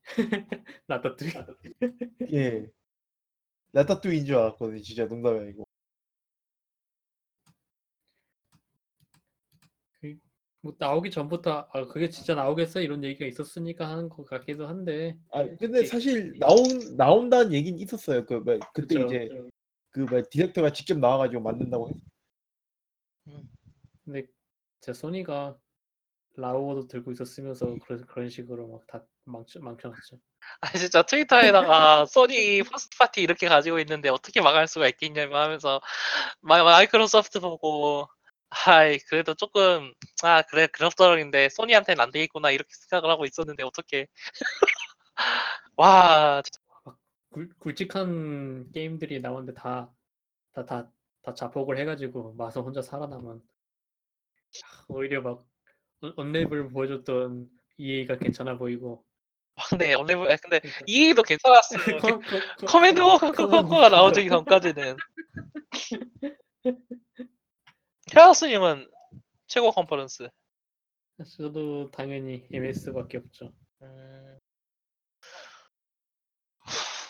[0.86, 1.32] 나따뚜이
[2.32, 2.66] 예.
[3.72, 4.82] 라따뚜이인 줄 알았거든요.
[4.82, 5.63] 진짜 농담이 아니고.
[10.64, 15.44] 뭐 나오기 전부터 아 그게 진짜 나오겠어 이런 얘기가 있었으니까 하는 것 같기도 한데 아,
[15.60, 18.24] 근데 이- 사실 나온, 나온다는 얘기는 있었어요.
[18.24, 19.06] 그, 뭐, 그때 그쵸.
[19.06, 19.28] 이제
[19.90, 21.94] 그뭐 디렉터가 직접 나와가지고 만든다고 했
[24.06, 24.26] 근데
[24.80, 25.58] 제 소니가
[26.36, 30.18] 라오어도 들고 있었으면서 그래서 그런 식으로 막 다 망쳐 망쳐놨죠.
[30.62, 35.80] 아 진짜 트위터에다가 소니 first party 이렇게 가지고 있는데 어떻게 망할 수가 있겠냐며 하면서
[36.40, 38.08] 마, 마이크로소프트 보고
[38.50, 39.92] 아이 그래도 조금
[40.22, 44.06] 아 그래 그럭저럭인데 소니한테는 안 되겠구나 이렇게 생각을 하고 있었는데 어떻게
[45.76, 46.60] 와 진짜.
[47.30, 49.92] 굵, 굵직한 게임들이 나오는데 다
[50.54, 50.90] 다 다
[51.22, 53.40] 다 자폭을 해 가지고 마소 혼자 살아남은.
[54.88, 55.44] 오히려 막
[56.00, 59.04] 언- 언레블 보여줬던 EA가 괜찮아 보이고.
[59.56, 60.14] 아, 근데 아, 근데
[60.60, 60.68] 그러니까.
[60.86, 61.98] 이도 괜찮았어요.
[61.98, 64.96] 커- 커- 커- 커맨드 워커 커맨드 커커가 나오기 전까지는
[68.12, 68.90] 헤어스님은
[69.46, 70.28] 최고 컨퍼런스.
[71.36, 73.52] 저도 당연히 MS밖에 없죠.
[73.82, 74.38] 음...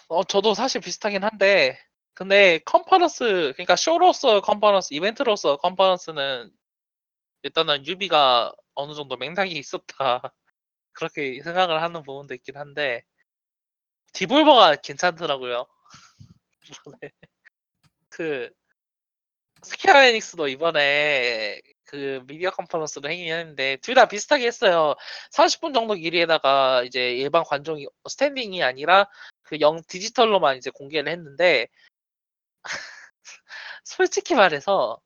[0.08, 1.78] 어 저도 사실 비슷하긴 한데
[2.12, 6.52] 근데 컨퍼런스 그러니까 쇼로서 컨퍼런스 이벤트로서 컨퍼런스는
[7.42, 10.22] 일단은 유비가 어느 정도 맥락이 있었다
[10.92, 13.04] 그렇게 생각을 하는 부분도 있긴 한데
[14.12, 15.66] 디볼버가 괜찮더라고요.
[18.10, 18.50] 그
[19.64, 24.94] 스퀘어 에닉스도 이번에 그 미디어 컨퍼런스를 하긴 했는데 둘 다 비슷하게 했어요.
[25.32, 29.08] 30분 정도 길이에다가 이제 일반 관중이 스탠딩이 아니라
[29.42, 31.68] 그 영 디지털로만 이제 공개를 했는데
[33.84, 35.00] 솔직히 말해서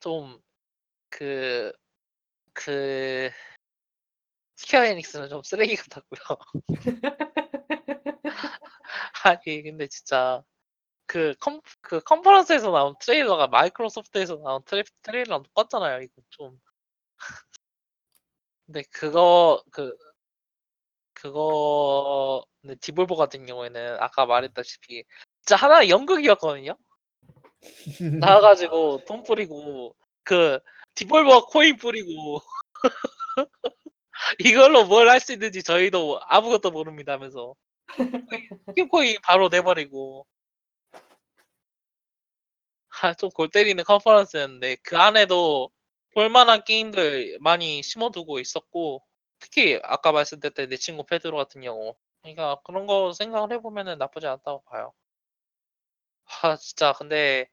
[0.00, 0.40] 좀
[1.10, 1.72] 그
[2.54, 3.30] 그
[4.56, 6.38] 스퀘어 에닉스는 좀 쓰레기 같았고요.
[9.24, 10.42] 아니 근데 진짜
[11.06, 16.02] 그, 컨, 그 컨퍼런스에서 나온 트레일러가 마이크로소프트에서 나온 트레, 트레일러랑 똑같잖아요.
[16.02, 16.60] 이거 좀.
[18.66, 19.96] 근데 그거 그
[21.14, 25.04] 그거 근데 디볼버 같은 경우에는 아까 말했다시피
[25.42, 26.76] 진짜 하나의 연극이었거든요.
[28.20, 29.94] 나와가지고 돈 뿌리고
[30.24, 30.58] 그
[30.94, 32.40] 디볼버 코인 뿌리고
[34.38, 37.54] 이걸로 뭘 할 수 있는지 저희도 아무것도 모릅니다면서
[38.90, 40.33] 코인 바로 내버리고 아,
[43.18, 45.70] 좀 골 때리는 컨퍼런스였는데 그 안에도
[46.14, 49.02] 볼만한 게임들 많이 심어두고 있었고
[49.40, 54.62] 특히 아까 말씀드렸던 내 친구 페드로 같은 경우 그러니까 그런 거 생각을 해보면은 나쁘지 않다고
[54.64, 54.92] 봐요.
[56.42, 57.48] 아 진짜 근데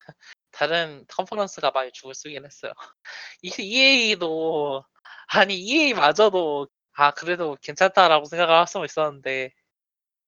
[0.52, 2.72] 다른 컨퍼런스가 많이 죽을 쓰긴 했어요.
[3.42, 4.84] 이 EA도
[5.28, 9.52] 아니 EA마저도 아 그래도 괜찮다라고 생각을 할 수 있었는데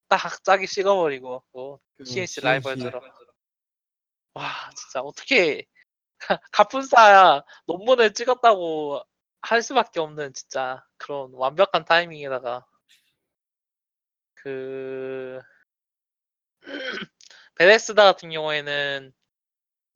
[0.08, 2.40] 딱 짜기 식어버리고 또그 CNC.
[2.42, 3.02] 라이벌처럼
[4.36, 5.64] 와 진짜 어떻게
[6.52, 9.00] 갑분싸의 논문을 찍었다고
[9.40, 12.66] 할 수밖에 없는 진짜 그런 완벽한 타이밍에다가
[14.34, 15.40] 그
[17.56, 19.14] 베데스다 같은 경우에는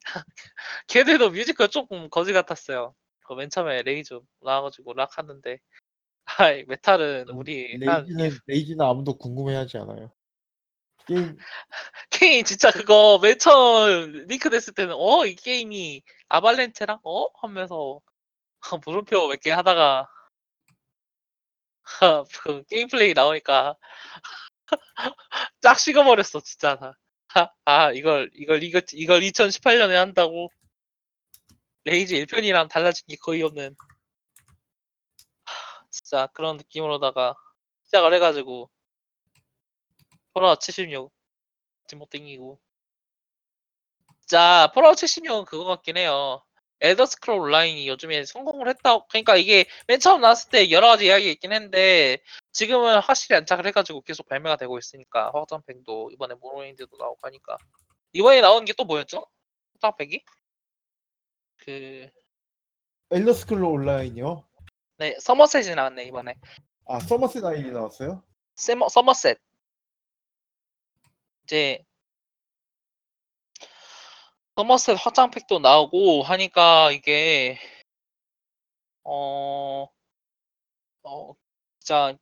[0.88, 2.94] 걔들도 뮤지컬 조금 거지 같았어요.
[3.26, 5.58] 그 맨 처음에 레이지 나와가지고 락 하는데
[6.38, 10.10] 아이 메탈은 우리 한 레이지는 레이지는 아무도 궁금해하지 않아요.
[11.10, 11.36] 게임?
[12.10, 15.26] 게임 진짜 그거 맨 처음 leak 됐을 때는 어?
[15.26, 17.00] 이 게임이 아발란체랑?
[17.04, 17.26] 어?
[17.42, 18.00] 하면서
[18.86, 20.08] 물음표 몇 개 하다가
[22.42, 23.76] 그 게임 플레이 나오니까
[25.60, 26.92] 쫙 식어버렸어 진짜 다.
[27.34, 30.50] 아, 아 이걸 이걸 이걸 이걸 2018년에 한다고?
[31.84, 33.76] 레이지 1편이랑 달라진 게 거의 없는.
[35.44, 37.34] 하, 진짜 그런 느낌으로다가
[37.84, 38.70] 시작을 해가지고
[40.40, 41.10] 폴아웃 76
[41.96, 42.58] 못 땡기고
[44.20, 46.42] 진짜 폴아웃 76은 그거 같긴 해요
[46.80, 51.30] 엘더 스크롤 온라인이 요즘에 성공을 했다 그러니까 이게 맨 처음 나왔을 때 여러 가지 이야기가
[51.32, 52.18] 있긴 했는데
[52.52, 57.58] 지금은 확실히 안착을 해가지고 계속 발매가 되고 있으니까 확장팩도 이번에 모로윈드도 나오고 하니까
[58.14, 59.26] 이번에 나온 게 또 뭐였죠?
[59.74, 60.24] 확장팩이?
[61.58, 62.08] 그
[63.10, 64.42] 엘더 스크롤 온라인이요?
[64.98, 66.34] 네, 서머셋이 나왔네 이번에.
[66.86, 68.22] 아 서머셋 아이디 나왔어요?
[68.54, 69.38] 세머, 서머셋.
[71.50, 71.82] 이제
[74.54, 77.58] 서머셋 확장팩도 나오고 하니까 이게
[79.04, 79.88] 어,
[81.02, 81.34] 어
[81.80, 82.16] 진짜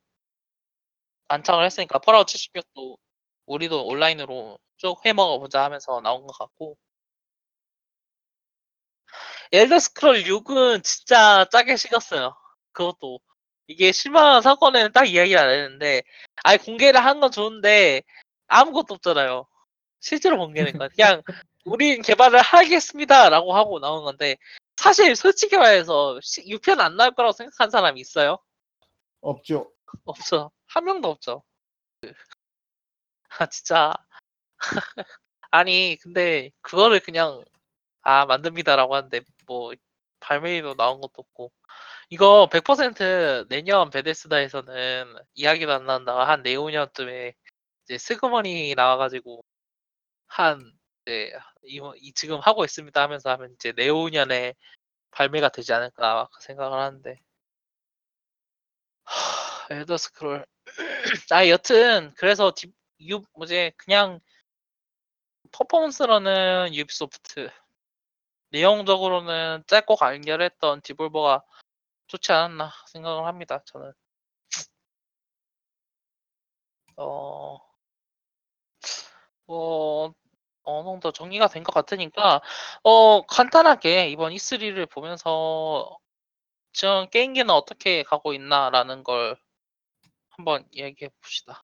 [1.27, 2.97] 안착을 했으니까 펄아웃 76도
[3.45, 6.77] 우리도 온라인으로 쭉 해먹어 보자 하면서 나온 것 같고
[9.51, 12.35] 엘더 스크롤 6은 진짜 짜게 식었어요.
[12.71, 13.19] 그것도
[13.67, 16.01] 이게 실망한 사건에는 딱 이야기를 안 했는데
[16.43, 18.01] 아예 공개를 한 건 좋은데
[18.49, 19.47] 아무것도 없잖아요.
[19.99, 21.23] 실제로 공개니까 그냥
[21.65, 24.37] 우린 개발을 하겠습니다라고 하고 나온 건데
[24.77, 28.39] 사실 솔직히 말해서 6편 안 나올 거라고 생각한 사람이 있어요?
[29.21, 29.71] 없죠.
[30.05, 30.51] 없어.
[30.67, 31.43] 한 명도 없죠.
[33.37, 33.93] 아 진짜
[35.51, 37.43] 아니 근데 그거를 그냥
[38.01, 39.73] 아 만듭니다라고 하는데 뭐
[40.19, 41.51] 발매일도 나온 것도 없고
[42.09, 47.35] 이거 100% 내년 베데스다에서는 이야기도 안 나온다가 한 내후년쯤에
[47.89, 49.43] 이제 스그머니 나와가지고
[50.27, 50.73] 한
[51.07, 51.33] 이제
[51.63, 54.53] 이, 이 지금 하고 있습니다 하면서 하면 이제 내후년에
[55.11, 57.19] 발매가 되지 않을까 생각을 하는데.
[59.03, 60.45] 하, 엘더 스크롤.
[61.31, 62.71] 아 여튼 그래서 디,
[63.01, 64.19] 유 뭐지 그냥
[65.51, 67.49] 퍼포먼스로는 유비소프트.
[68.51, 71.43] 내용적으로는 짧고 간결했던 디볼버가
[72.07, 73.93] 좋지 않았나 생각을 합니다 저는.
[76.97, 77.68] 어,
[79.49, 80.13] 어
[80.63, 82.41] 어느 정도 정리가 된 것 같으니까
[82.83, 85.97] 어 간단하게 이번 E3를 보면서
[86.73, 89.37] 지금 게임기는 어떻게 가고 있나라는 걸
[90.29, 91.63] 한번 얘기해 봅시다.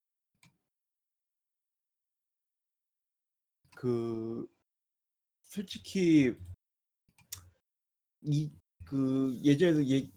[3.76, 4.48] 그
[5.46, 6.36] 솔직히
[8.24, 8.50] 이
[8.86, 10.08] 그 예전에도 얘-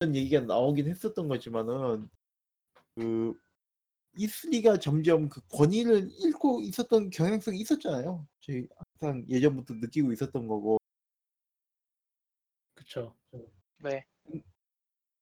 [0.00, 2.08] 이런 얘기가 나오긴 했었던 거지만은
[2.96, 3.34] 그
[4.16, 8.26] E3가 점점 그 권위를 잃고 있었던 경향성이 있었잖아요.
[8.40, 8.66] 저희
[9.00, 10.78] 항상 예전부터 느끼고 있었던 거고.
[12.74, 13.14] 그쵸.
[13.82, 14.04] 네.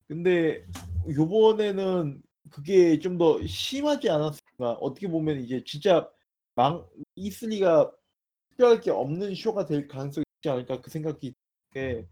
[0.09, 0.67] 근데
[1.09, 4.73] 요번에는 그게 좀 더 심하지 않았을까?
[4.81, 6.09] 어떻게 보면 이제 진짜
[6.55, 6.85] 망
[7.17, 7.93] E3가
[8.51, 11.35] 특별할 게 없는 쇼가 될 가능성이 있지 않을까 그 생각이
[11.73, 12.07] 게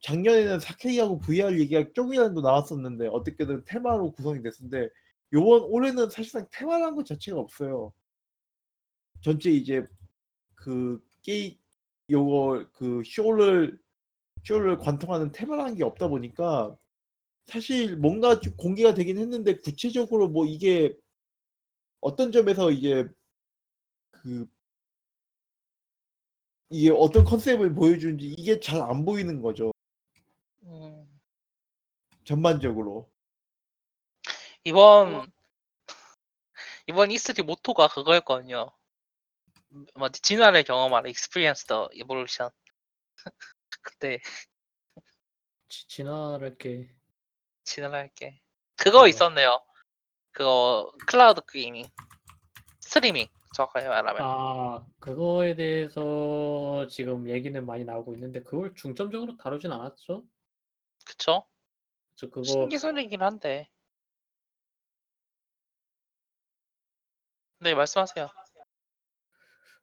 [0.00, 4.90] 작년에는 4K하고 VR 얘기가 조금이라도 나왔었는데 어떻게든 테마로 구성이 됐는데
[5.32, 7.92] 요번 올해는 사실상 테마라는 것 자체가 없어요.
[9.20, 9.86] 전체 이제
[10.54, 11.56] 그 게임
[12.10, 13.78] 요거 그 쇼를
[14.44, 16.76] 쇼를 관통하는 테마라는 게 없다 보니까
[17.46, 20.94] 사실 뭔가 좀 공개가 되긴 했는데 구체적으로 뭐 이게
[22.00, 23.06] 어떤 점에서 이제
[24.12, 24.46] 그
[26.70, 29.72] 이게 어떤 컨셉을 보여주는지 이게 잘 안 보이는 거죠.
[30.64, 31.06] 음,
[32.24, 33.10] 전반적으로
[34.64, 35.30] 이번
[36.86, 38.70] 이번 E3 모토가 그거였거든요.
[39.94, 42.50] 뭐 진화를 경험하라 experience the evolution.
[43.82, 44.18] 그때
[45.98, 46.88] 이렇게
[47.64, 48.40] 진화할게.
[48.76, 49.06] 그거 어.
[49.06, 49.62] 있었네요.
[50.32, 51.86] 그거 cloud gaming
[52.80, 54.22] 스트리밍 정확하게 말하면.
[54.22, 60.24] 아 그거에 대해서 지금 얘기는 많이 나오고 있는데 그걸 중점적으로 다루진 않았죠.
[61.04, 61.46] 그쵸?
[62.16, 63.68] 저 그거 신기술이긴 한데.
[67.60, 68.28] 네 말씀하세요.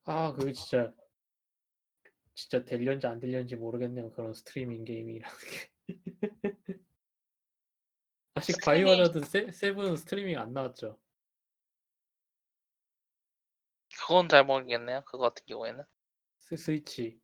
[0.06, 0.94] 아 그게 진짜
[2.34, 4.12] 진짜 될련지 안 될련지 모르겠네요.
[4.12, 5.72] 그런 스트리밍 게임이라는 게.
[8.36, 11.00] 아직 스트리밍- 바이오하자드 세, seven 스트리밍 안 나왔죠.
[13.98, 15.02] 그건 잘 모르겠네요.
[15.06, 15.84] 그거 같은 경우에는.
[16.40, 17.20] 스, 스위치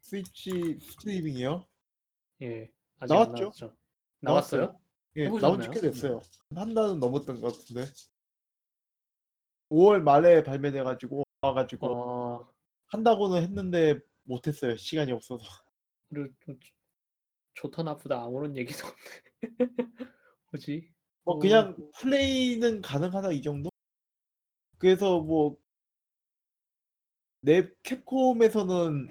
[0.00, 1.66] 스위치 스트리밍이요
[2.42, 2.70] 예
[3.00, 3.42] 아직 안 나왔죠?
[3.42, 3.76] 나왔죠.
[4.20, 4.80] 나왔어요?
[5.16, 5.56] 예 해보셨나요?
[5.56, 6.20] 나온 지꽤 됐어요
[6.54, 7.90] 한 달은 넘었던 것 같은데
[9.74, 12.48] 5월 말에 발매돼가지고 와가지고 어
[12.86, 15.44] 한다고는 했는데 못했어요 시간이 없어서
[16.08, 16.72] 그리고 좀 좋-
[17.54, 19.22] 좋다 나쁘다 아무런 얘기도 없네.
[20.52, 20.90] 뭐지?
[21.24, 23.70] 뭐 어, 그냥 플레이는 가능하다 이 정도?
[24.78, 25.56] 그래서 뭐
[27.40, 29.10] 내 캡콤에서는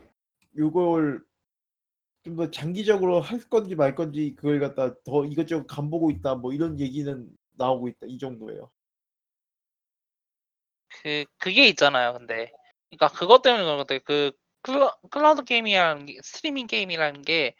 [0.57, 1.23] 이걸
[2.23, 6.79] 좀 더 장기적으로 할 건지 말 건지 그걸 갖다 더 이것저것 간보고 있다 뭐 이런
[6.79, 8.71] 얘기는 나오고 있다 이 정도예요.
[11.01, 12.13] 그 그게 있잖아요.
[12.13, 12.51] 근데
[12.89, 13.99] 그러니까 그것 때문에 그런 것 같아요.
[14.05, 14.31] 그
[14.61, 17.55] 클라, 클라우드 게임이라는 게 스트리밍 게임이라는 게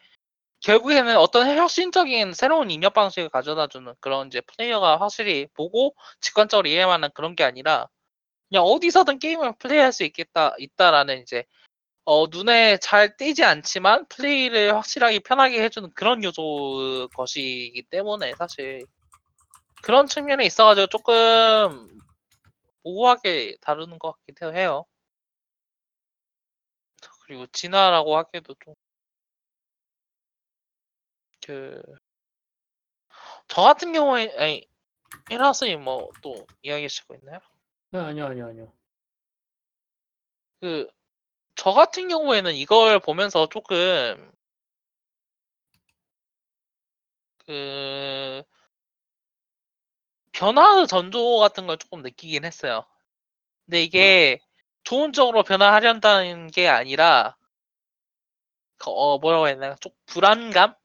[0.61, 7.35] 결국에는 어떤 혁신적인 새로운 입력 방식을 가져다주는 그런 이제 플레이어가 확실히 보고 직관적으로 이해하는 그런
[7.35, 7.89] 게 아니라
[8.49, 11.43] 그냥 어디서든 게임을 플레이할 수 있겠다 있다라는 이제
[12.05, 18.85] 어, 눈에 잘 띄지 않지만 플레이를 확실하게 편하게 해주는 그런 요소 것이기 때문에 사실
[19.81, 21.87] 그런 측면에 있어가지고 조금
[22.83, 24.85] 모호하게 다루는 것 같기도 해요.
[27.25, 28.73] 그리고 진화라고 하기에도 좀
[31.45, 31.81] 그,
[33.47, 34.67] 저 같은 경우에, 아니,
[35.29, 37.39] 일하스님 뭐 또 이야기하시고 있나요?
[37.91, 38.73] 네, 아니요 아니요 아니요.
[40.61, 40.87] 그,
[41.55, 44.31] 저 같은 경우에는 이걸 보면서 조금,
[47.45, 48.43] 그,
[50.33, 52.85] 변화의 전조 같은 걸 조금 느끼긴 했어요.
[53.65, 54.39] 근데 이게
[54.83, 57.35] 좋은 쪽으로 변화하려는 게 아니라,
[58.77, 60.75] 그, 어, 뭐라고 해야 되나, 좀 불안감?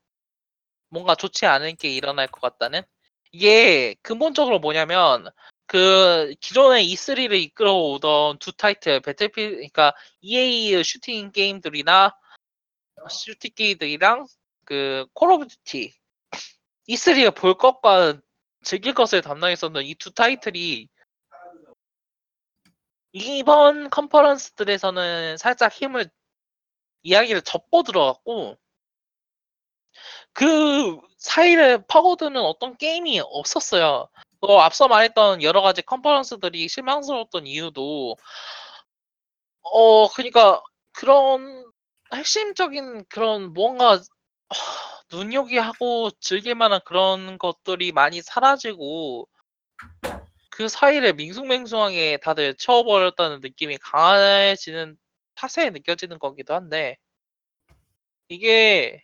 [0.91, 2.83] 뭔가 좋지 않은 게 일어날 것 같다는?
[3.33, 5.29] 이게 근본적으로 뭐냐면,
[5.67, 12.17] 그 기존의 E3를 이끌어오던 두 타이틀 Battlefield 그러니까 EA 슈팅 게임들이나
[13.11, 14.27] 슈팅 게임들이랑
[14.65, 15.93] 그 Call of Duty
[16.89, 18.21] E3가 볼 것과
[18.65, 20.89] 즐길 것을 담당했었던 이 두 타이틀이
[23.13, 26.11] 이번 컨퍼런스들에서는 살짝 힘을
[27.03, 28.57] 이야기를 접고 들어갔고
[30.33, 34.09] 그 사이를 파고드는 어떤 게임이 없었어요.
[34.41, 38.17] 어, 앞서 말했던 여러 가지 컨퍼런스들이 실망스러웠던 이유도
[39.63, 41.65] 어 그러니까 그런
[42.15, 43.99] 핵심적인 그런 뭔가 하,
[45.13, 49.29] 눈요기하고 즐길 만한 그런 것들이 많이 사라지고
[50.51, 54.99] 그 사이를 밍숭맹숭하게 다들 채워버렸다는 느낌이 강해지는
[55.35, 56.99] 탓에 느껴지는 거기도 한데
[58.29, 59.03] 이게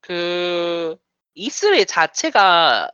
[0.00, 0.96] 그
[1.36, 2.90] E3 자체가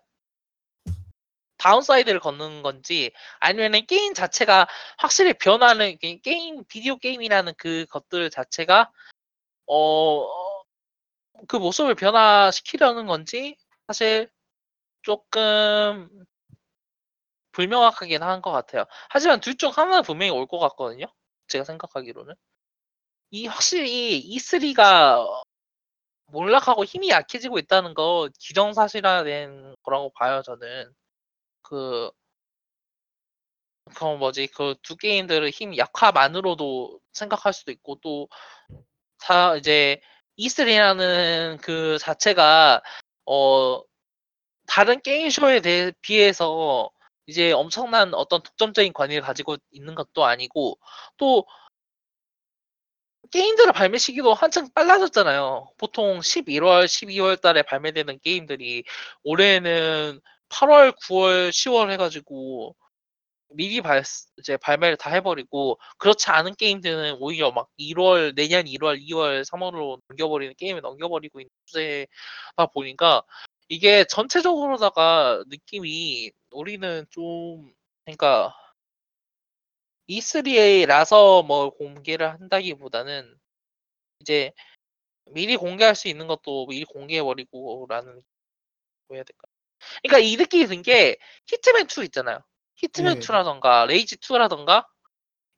[1.59, 4.67] downside를 걷는 건지 아니면은 게임 자체가
[4.99, 8.91] 확실히 변하는 게- 게임 비디오 게임이라는 그 것들 자체가
[9.67, 10.43] 어
[11.49, 13.57] 그 모습을 변화시키려는 건지
[13.87, 14.31] 사실
[15.03, 16.09] 조금
[17.53, 18.85] 불명확하긴 한 것 같아요.
[19.11, 21.07] 하지만 둘 중 하나는 분명히 올 것 같거든요.
[21.49, 22.35] 제가 생각하기로는
[23.31, 25.27] 이 확실히 E3가
[26.27, 30.93] 몰락하고 힘이 약해지고 있다는 거 기정사실화된 거라고 봐요 저는
[31.63, 32.13] 그
[33.95, 38.29] 그 뭐지 그 두 게임들의 힘 약화만으로도 생각할 수도 있고 또
[39.23, 40.01] 다 이제
[40.39, 42.83] E3라는 그 자체가
[43.27, 43.83] 어
[44.67, 46.91] 다른 게임 쇼에 대해 비해서
[47.27, 50.79] 이제 엄청난 어떤 독점적인 권위를 가지고 있는 것도 아니고
[51.19, 51.47] 또
[53.31, 55.73] 게임들의 발매 시기도 한층 빨라졌잖아요.
[55.79, 58.85] 보통 11월, 12월 달에 발매되는 게임들이
[59.25, 60.21] 올해는
[60.51, 62.77] 8월, 9월, 10월 해가지고
[63.55, 64.03] 미리 발,
[64.39, 70.55] 이제 발매를 다 해버리고 그렇지 않은 게임들은 오히려 막 1월, 내년 1월, 2월, 3월로 넘겨버리는
[70.59, 73.23] 게임을 넘겨버리고 있는 추세다 보니까
[73.69, 77.73] 이게 전체적으로다가 느낌이 우리는 좀
[78.05, 78.55] 그러니까
[80.09, 83.39] E3라서 뭐 공개를 한다기보다는
[84.21, 84.53] 이제
[85.33, 88.23] 미리 공개할 수 있는 것도 미리 공개해버리고라는
[89.09, 89.49] 뭐 해야 될까?
[90.03, 91.17] 그러니까 이 느낌이 든 게
[91.49, 92.41] 히트맨 2 있잖아요.
[92.77, 93.21] 히트맨 네.
[93.21, 94.87] 2라던가 레이지 2라던가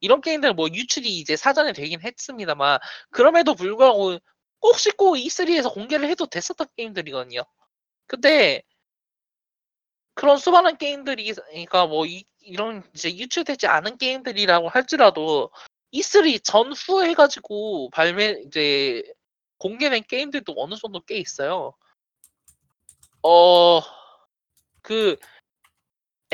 [0.01, 2.79] 이런 게임들은 뭐 유출이 이제 사전에 되긴 했습니다만
[3.11, 4.19] 그럼에도 불구하고
[4.61, 7.43] 꼭 씻고 E3에서 공개를 해도 됐었던 게임들이거든요.
[8.07, 8.62] 근데
[10.15, 15.51] 그런 수많은 게임들이 그러니까 뭐 이, 이런 이제 유출되지 않은 게임들이라고 할지라도
[15.93, 19.03] E3 전후 해가지고 발매 이제
[19.59, 21.75] 공개된 게임들도 어느 정도 꽤 있어요.
[23.23, 23.81] 어,
[24.83, 25.17] 그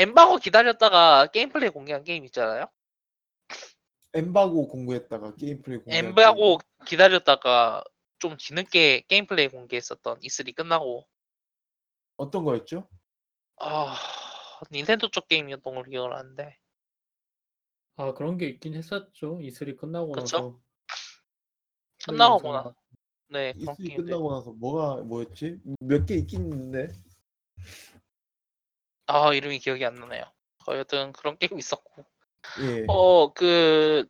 [0.00, 2.66] 엠바고 기다렸다가 게임 플레이 공개한 게임 있잖아요.
[4.14, 5.96] 엠바고 공개했다가 게임 플레이 공개.
[5.98, 7.84] 엠바고 기다렸다가
[8.18, 11.06] 좀 뒤늦게 게임 플레이 공개했었던 E3 끝나고
[12.16, 12.88] 어떤 거였죠?
[13.56, 13.94] 아
[14.72, 16.56] 닌텐도 쪽 게임이었던 걸로 기억을 하는데
[17.96, 19.38] 아 그런 게 있긴 했었죠.
[19.38, 20.22] E3 끝나고 그쵸?
[20.22, 20.60] 나서
[22.06, 22.74] 끝나고 영상
[23.28, 25.58] 나네 그런 E3 게임들 끝나고 나서 뭐가 뭐였지?
[25.80, 26.88] 몇 개 있긴 있는데.
[29.10, 30.24] 아 이름이 기억이 안 나네요.
[30.66, 32.04] 어, 여튼 그런 게임 있었고
[32.60, 32.84] 예.
[32.86, 34.08] 어그그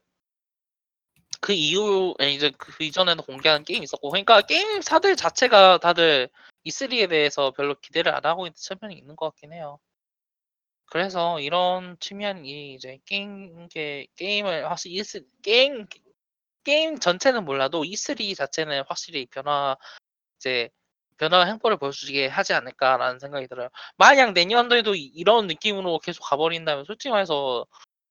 [1.50, 6.28] 이후 이제 그 이전에도 공개한 게임 있었고 그러니까 게임사들 자체가 다들
[6.66, 9.78] E3에 대해서 별로 기대를 안 하고 있는 측면이 있는 것 같긴 해요.
[10.86, 15.86] 그래서 이런 측면이 이제 게임계 게임을 확실히 E3 게임
[16.64, 19.76] 게임 전체는 몰라도 E3 자체는 확실히 변화
[20.38, 20.68] 이제
[21.20, 23.68] 변화 행보를 보여주게 하지 않을까라는 생각이 들어요.
[23.98, 27.66] 만약 내년도에도 이- 이런 느낌으로 계속 가버린다면 솔직히 말해서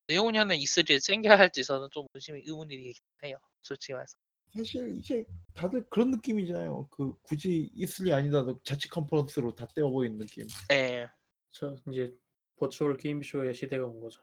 [0.08, 2.94] 내후년에 E3를 챙겨야 할지 저는 좀 의심이 의문이긴
[3.24, 3.38] 해요.
[3.64, 4.16] 솔직히 말해서.
[4.56, 6.88] 사실 이제 다들 그런 느낌이잖아요.
[6.92, 10.46] 그 굳이 E3 아니라도 자체 컨퍼런스로 다 떼어버리는 느낌.
[10.72, 11.08] 예.
[11.52, 12.14] 저 이제
[12.60, 14.22] 버추얼 게임쇼의 시대가 온 거죠.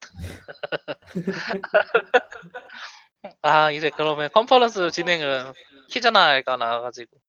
[3.42, 5.52] 아 이제 그러면 컨퍼런스 진행은
[5.88, 7.20] 키즈나가 나와가지고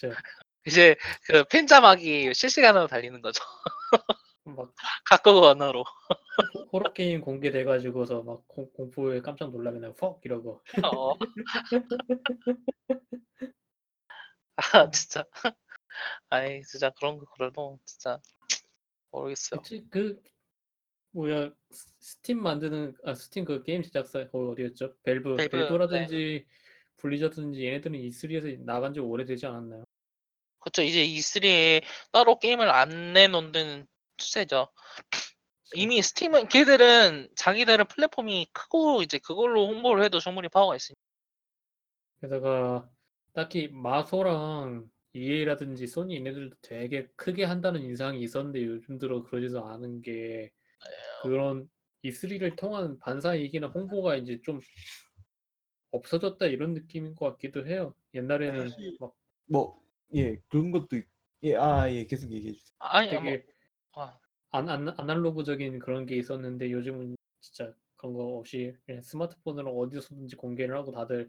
[0.00, 0.12] 그죠?
[0.66, 3.42] 이제 그 팬자막이 실시간으로 달리는 거죠.
[4.44, 4.72] 막
[5.08, 5.80] 각국 언어로.
[5.82, 11.14] 호- 호러 게임 공개돼가지고서 막 공, 공포에 깜짝 놀라면 퍽 이러고 어.
[14.56, 15.24] 아 진짜.
[16.28, 18.20] 아이 진짜 그런 거 그래도 진짜
[19.10, 19.60] 모르겠어요.
[19.60, 20.20] 그치 그
[21.12, 24.94] 뭐야 스- 스팀 만드는 아 스팀 그 게임 제작사 거기 어디였죠?
[25.04, 26.46] Valve Valve, Valve라든지
[26.98, 29.84] 블리자드든지 얘네들은 E3에서 나간 지 오래되지 않았나요?
[30.66, 30.82] 그렇죠.
[30.82, 33.86] 이제 E3에 따로 게임을 안 내놓는
[34.16, 34.68] 추세죠.
[35.74, 41.00] 이미 스팀은 걔들은 자기들의 플랫폼이 크고 이제 그걸로 홍보를 해도 충분히 파워가 있으니까.
[42.20, 42.90] 게다가
[43.32, 50.50] 딱히 마소랑 EA라든지 소니 얘네들도 되게 크게 한다는 인상이 있었는데 요즘 들어 그러지도 않은 게
[51.22, 51.70] 그런
[52.04, 54.60] E3를 통한 반사이익이나 홍보가 이제 좀
[55.92, 57.94] 없어졌다 이런 느낌인 것 같기도 해요.
[58.14, 59.12] 옛날에는 막
[59.48, 61.06] 뭐 예 그런 것도 있-
[61.42, 62.76] 예, 아, 예, 계속 얘기해 주세요.
[62.78, 63.46] 아니 뭐 되게
[63.94, 64.18] 아,
[64.50, 70.76] 안, 안, 아날로그적인 그런 게 있었는데 요즘은 진짜 그런 거 없이 그냥 스마트폰으로 어디서든지 공개를
[70.76, 71.28] 하고 다들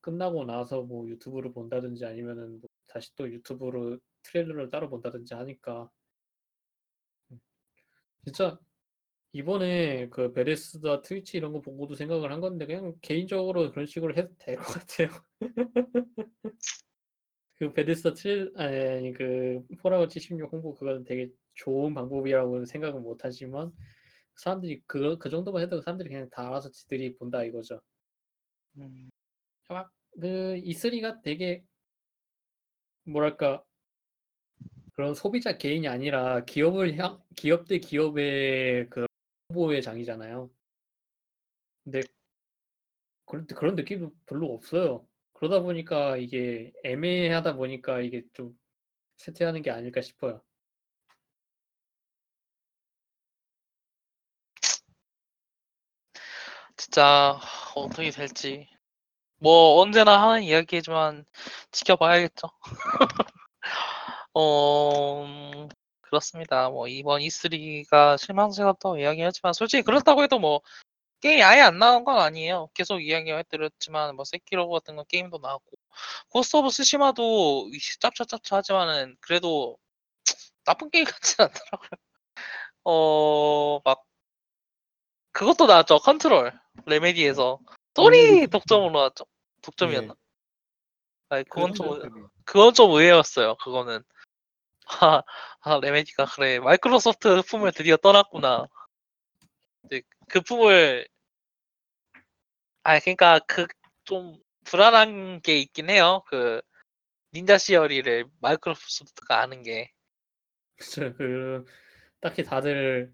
[0.00, 5.90] 끝나고 나서 뭐 유튜브를 본다든지 아니면은 뭐 다시 또 유튜브로 트레일러를 따로 본다든지 하니까
[7.30, 7.40] 음.
[8.24, 8.58] 진짜
[9.32, 14.34] 이번에 그 베레스다 트위치 이런 거 보고도 생각을 한 건데 그냥 개인적으로 그런 식으로 해도
[14.38, 15.08] 될 것 같아요.
[17.58, 23.24] 그 베데스다 트레 아니, 아니 그 폴아웃 76 홍보 그건 되게 좋은 방법이라고는 생각은 못
[23.24, 23.72] 하지만
[24.36, 27.80] 사람들이 그, 그 정도만 해도 사람들이 그냥 다 알아서 지들이 본다 이거죠.
[28.78, 29.08] 음,
[29.68, 31.64] 막그 E3가 되게
[33.04, 33.64] 뭐랄까
[34.92, 39.06] 그런 소비자 개인이 아니라 기업을 향 기업 대 기업의 그
[39.48, 40.50] 홍보의 장이잖아요.
[41.84, 42.00] 근데
[43.24, 45.06] 그런 그런 느낌도 별로 없어요.
[45.36, 48.58] 그러다 보니까 이게 애매하다 보니까 이게 좀
[49.18, 50.40] 쇠퇴하는 게 아닐까 싶어요.
[56.76, 57.38] 진짜
[57.74, 58.68] 어떻게 될지
[59.38, 61.26] 뭐 언제나 하는 이야기지만
[61.72, 62.48] 지켜봐야겠죠.
[64.34, 65.68] 어 음,
[66.00, 66.70] 그렇습니다.
[66.70, 70.62] 뭐 이번 E3가 실망스럽다고 이야기하지만 솔직히 그렇다고 해도 뭐
[71.20, 72.68] 게임이 아예 안 나온 건 아니에요.
[72.74, 75.70] 계속 이야기해드렸지만 뭐 세키로 같은 건 게임도 나왔고
[76.28, 79.78] Ghost of Tsushima도 짭짭짭짭 하지만은 그래도
[80.64, 81.90] 나쁜 게임 같진 않더라고요.
[82.84, 84.02] 어 막
[85.32, 85.98] 그것도 나왔죠.
[85.98, 86.52] Control
[86.86, 87.58] Remedy에서
[87.94, 89.24] 소니 독점으로 나왔죠.
[89.62, 90.14] 독점이었나?
[91.30, 92.10] 아니 그건 좀 의-
[92.44, 93.56] 그건 좀 의외였어요.
[93.56, 94.02] 그거는
[95.00, 95.22] 아,
[95.60, 98.66] 아 Remedy가 그래 마이크로소프트 품을 드디어 떠났구나.
[99.84, 101.06] 이제 그 품을
[102.84, 103.66] 아 그러니까 그
[104.06, 106.22] 좀 불안한 게 있긴 해요.
[106.28, 106.60] 그
[107.34, 109.90] Ninja Theory를 Microsoft가 아는 게
[110.76, 111.64] 그쵸, 그
[112.20, 113.12] 딱히 다들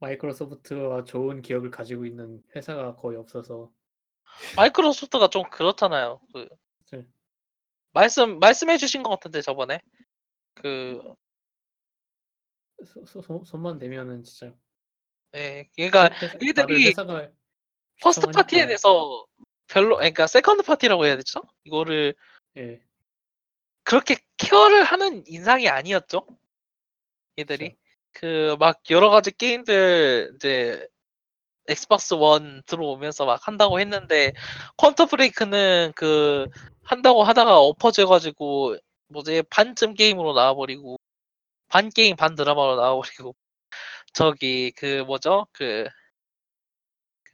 [0.00, 3.72] Microsoft와 좋은 기억을 가지고 있는 회사가 거의 없어서
[4.56, 6.20] Microsoft가 좀 그렇잖아요.
[6.34, 6.48] 그
[6.92, 7.06] 네.
[7.92, 9.80] 말씀 말씀해 주신 것 같은데 저번에
[10.54, 11.00] 그
[12.84, 14.54] 소- 소- 손- 손만 대면은 진짜
[15.34, 16.10] 예, 그러니까
[16.42, 17.28] 얘들이 회사가
[18.00, 18.66] first party에.
[18.66, 19.26] 대해서
[19.68, 21.40] 별로 그러니까 second party라고 해야 되죠?
[21.64, 22.14] 이거를
[22.56, 22.80] 예,
[23.82, 26.26] 그렇게 care를 하는 인상이 아니었죠.
[27.38, 27.76] 얘들이
[28.12, 30.86] 그 막 여러 가지 게임들 이제
[31.68, 34.32] Xbox One 들어오면서 막 한다고 했는데
[34.78, 36.46] Quantum Break는 그
[36.84, 38.76] 한다고 하다가 엎어져가지고
[39.08, 40.96] 뭐지 반쯤 게임으로 나와버리고
[41.68, 43.34] 반 게임 반 드라마로 나와버리고
[44.16, 45.86] 저기 그 뭐죠 그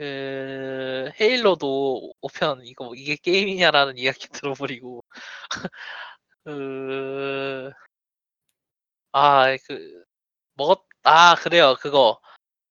[0.03, 5.05] 그 Halo도 5편 이거 이게 게임이냐라는 이야기 들어버리고
[6.45, 7.71] 그
[9.13, 10.05] 아, 그,
[10.55, 11.77] 먹었, 아, 그래요.
[11.79, 12.19] 그거.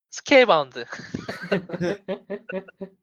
[0.10, 0.84] Scalebound.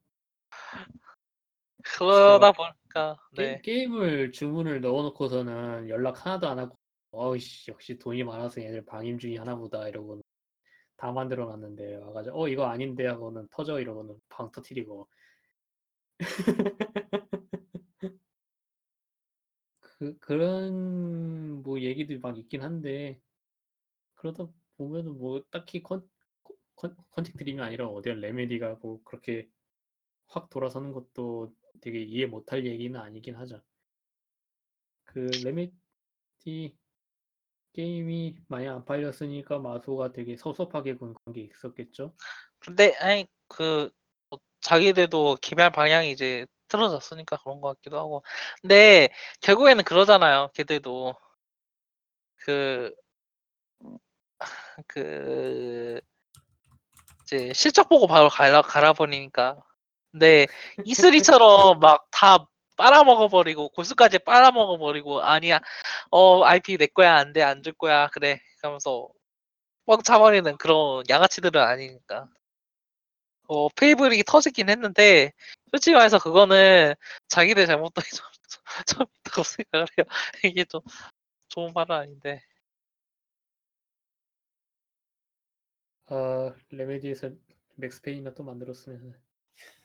[1.84, 3.62] 그러다 보니까, 네.
[3.62, 6.76] 게, 임을 주문을 넣어놓고서는 연락 하나도 안 하고
[7.12, 10.22] 어이씨 역시 돈이 많아서 얘들 방임주의 하나보다 이러고는
[10.98, 15.08] 다 만들어 놨는데 와가지고 어 이거 아닌데 하고는 터져 이러고는 방 터트리고
[19.80, 23.20] 그 그런 뭐 얘기도 막 있긴 한데
[24.16, 26.08] 그러다 보면은 뭐 딱히 컨,
[26.76, 29.48] 컨 컨택 드림이 아니라 어디야 Remedy가 뭐 그렇게
[30.28, 33.60] 확 돌아서는 것도 되게 이해 못할 얘기는 아니긴 하죠.
[35.04, 36.76] 그 Remedy
[37.74, 42.14] 게임이 많이 안 팔렸으니까 마소가 되게 섭섭하게 군 게 있었겠죠.
[42.58, 43.90] 근데, 아니, 그,
[44.30, 48.22] 뭐 자기들도 개발 방향이 이제 틀어졌으니까 그런 것 같기도 하고.
[48.62, 49.08] 근데,
[49.40, 50.50] 결국에는 그러잖아요.
[50.54, 51.14] 걔들도.
[52.36, 52.94] 그,
[54.86, 56.00] 그,
[57.24, 59.56] 이제 실적 보고 바로 갈아, 갈아버리니까.
[60.12, 60.46] 근데,
[60.86, 62.46] E3처럼 막 다
[62.78, 65.60] 빨아먹어버리고, 고수까지 빨아먹어버리고, 아니야,
[66.12, 68.40] 어, IP 내 거야, 안 돼, 안 줄 거야, 그래.
[68.62, 69.08] 하면서
[69.86, 72.28] 뻥 차버리는 그런 양아치들은 아니니까.
[73.48, 75.32] 어, 페이블이 터지긴 했는데,
[75.70, 76.94] 솔직히 말해서 그거는
[77.28, 78.26] 자기들 잘못도 좀,
[78.86, 80.06] 좀 있다고 생각을 해요.
[80.44, 80.80] 이게 좀
[81.48, 82.42] 좋은 말은 아닌데.
[86.06, 87.30] 아 레메디에서
[87.76, 89.14] 맥스페인이나 또 만들었으면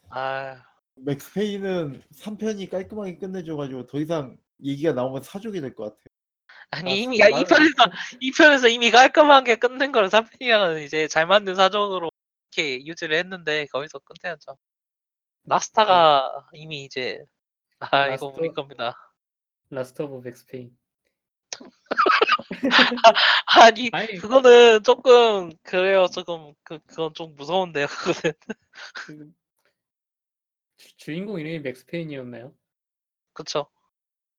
[0.10, 0.64] 아,
[0.96, 6.04] 맥스페인은 3편이 깔끔하게 끝내줘가지고 더 이상 얘기가 나오면 사족이 될 것 같아요.
[6.72, 7.92] 아니, 아, 이미, 야, 말- 2편에서,
[8.22, 12.10] 2편에서 이미 깔끔하게 끝낸 걸 3편이랑은 이제 잘 만든 사정으로
[12.56, 14.58] 이렇게 유지를 했는데, 거기서 끝내야죠.
[15.46, 17.20] 라스타가 이미 이제,
[17.80, 18.96] 아, 이거 라스트- 우리 겁니다.
[19.70, 20.72] 라스트 오브 맥스페인
[23.48, 28.34] 아니 아니 그거는 조금 그래요 조금 그 그건 좀 무서운데요 그거는
[28.94, 29.32] 그
[30.84, 32.54] 주- 주인공 이름이 맥스 페인이었나요?
[33.34, 33.68] 그쵸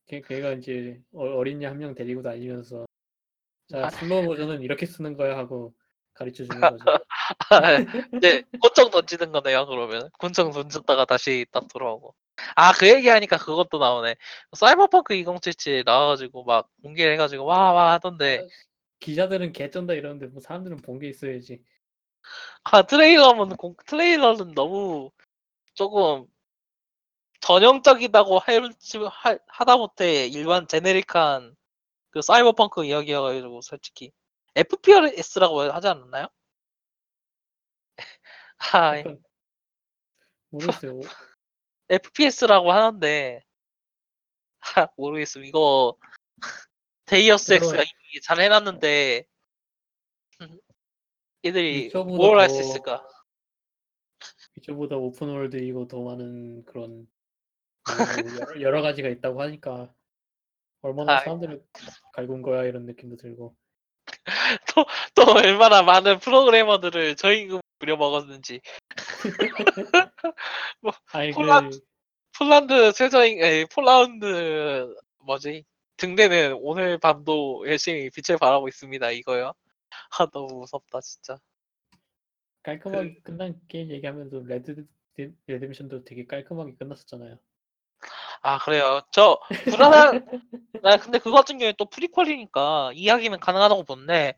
[0.06, 2.84] 걔, 걔가 이제 어- 어린이 한 명 데리고 다니면서
[3.72, 3.88] 아.
[3.88, 5.74] 자 slow 버전은 이렇게 쓰는 거야 하고
[6.12, 6.84] 가르쳐 주는 거죠.
[8.16, 12.14] 이제 권총 던지는 거네요 그러면 권총 던졌다가 다시 딱 돌아오고
[12.56, 14.16] 아 그 얘기하니까 그것도 나오네
[14.56, 18.46] 사이버펑크 2077 나와가지고 막 공개를 해가지고 와 와 하던데
[19.00, 21.62] 기자들은 개쩐다 이러는데 뭐 사람들은 본 게 있어야지.
[22.64, 25.10] 아 트레일러는 공, 트레일러는 너무
[25.74, 26.26] 조금
[27.44, 28.62] 전형적이다고 할,
[29.10, 31.54] 하, 하다못해 일반 generic한
[32.08, 34.12] 그 사이버펑크 이야기여가지고 솔직히
[34.54, 36.28] FPS라고 하지 않았나요?
[38.72, 39.22] 아 약간
[40.48, 41.00] 모르겠어요.
[41.90, 43.44] FPS라고 하는데
[44.60, 45.98] 하, 모르겠음 이거
[47.04, 49.26] Deus Ex가 이미 잘 해놨는데
[51.44, 53.08] 얘들이 뭘 할수 더- 있을까?
[54.56, 57.13] 이쪽보다 open world이고 더 많은 그런 뭐
[58.40, 59.92] 여러, 여러 가지가 있다고 하니까
[60.82, 61.62] 얼마나 아, 사람들을
[62.12, 63.56] 갈군 거야 이런 느낌도 들고.
[65.14, 68.60] 또 얼마나 많은 프로그래머들을 저임금 부려먹었는지
[71.12, 71.82] 아니 그 폴란드-
[72.38, 74.94] 폴란드 최저임 에 폴라운드
[75.24, 75.64] 뭐지
[75.96, 79.52] 등대는 오늘 밤도 열심히 빛을 발하고 있습니다 이거요.
[80.18, 81.38] 아 너무 무섭다 진짜.
[82.62, 87.38] 깔끔하게 끝난 게임 얘기하면서 Red D- Redemption도 되게 깔끔하게 끝났었잖아요.
[88.46, 89.00] 아 그래요.
[89.10, 90.26] 저 불안한.
[90.82, 94.34] 나 근데 그거 같은 경우에 또 프리퀄이니까 이야기는 가능하다고 보는데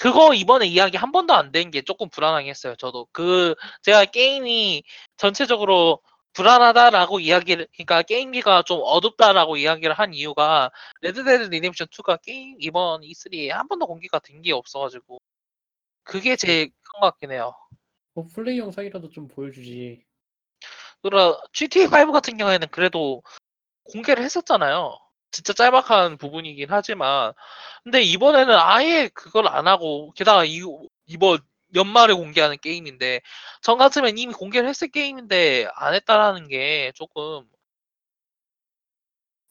[0.00, 2.74] 그거 이번에 이야기 한 번도 안 된 게 조금 불안하게 했어요.
[2.76, 4.82] 저도 그 제가 게임이
[5.18, 6.00] 전체적으로
[6.32, 10.70] 불안하다라고 이야기를 그러니까 게임기가 좀 어둡다라고 이야기를 한 이유가
[11.02, 15.18] Red Dead Redemption 2가 게임 이번 E3에 한 번도 공개가 된 게 없어가지고
[16.04, 17.52] 그게 제일 큰 것 같긴 해요.
[18.14, 20.02] 뭐 플레이 영상이라도 좀 보여주지.
[21.02, 23.22] 그러 GTA5 같은 경우에는 그래도
[23.92, 24.98] 공개를 했었잖아요.
[25.32, 27.32] 진짜 짤막한 부분이긴 하지만
[27.84, 30.60] 근데 이번에는 아예 그걸 안 하고 게다가 이,
[31.06, 31.38] 이번
[31.74, 33.20] 연말에 공개하는 게임인데
[33.62, 37.46] 전 같으면 이미 공개를 했을 게임인데 안 했다라는 게 조금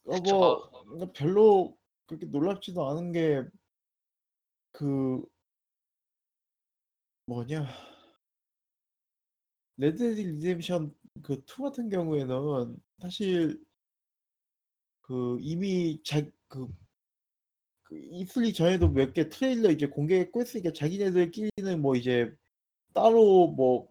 [0.06, 0.18] 어.
[0.22, 1.76] 뭐 근데 별로
[2.06, 3.60] 그렇게 놀랍지도 않은 게
[4.72, 5.22] 그
[7.26, 7.66] 뭐냐
[9.76, 13.62] Red Dead Redemption 그2 같은 경우에는 사실
[15.10, 16.68] 그 이미 자그
[17.82, 22.32] 그 E3 전에도 몇 개 트레일러 이제 공개했고 했으니까 자기네들끼리는 뭐 이제
[22.94, 23.88] 따로 뭐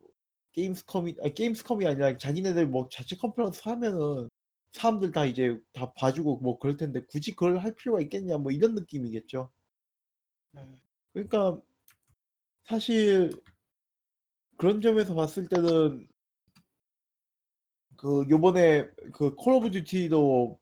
[0.54, 4.30] Gamescom이 아 Gamescom이 아니라 자기네들 뭐 자체 컨퍼런스 하면은
[4.74, 8.76] 사람들 다 이제 다 봐주고 뭐 그럴 텐데 굳이 그걸 할 필요가 있겠냐 뭐 이런
[8.76, 9.52] 느낌이겠죠.
[10.56, 10.82] 음.
[11.14, 11.60] 그러니까
[12.66, 13.32] 사실
[14.58, 16.08] 그런 점에서 봤을 때는
[17.98, 20.59] 그 요번에 그 Call of Duty도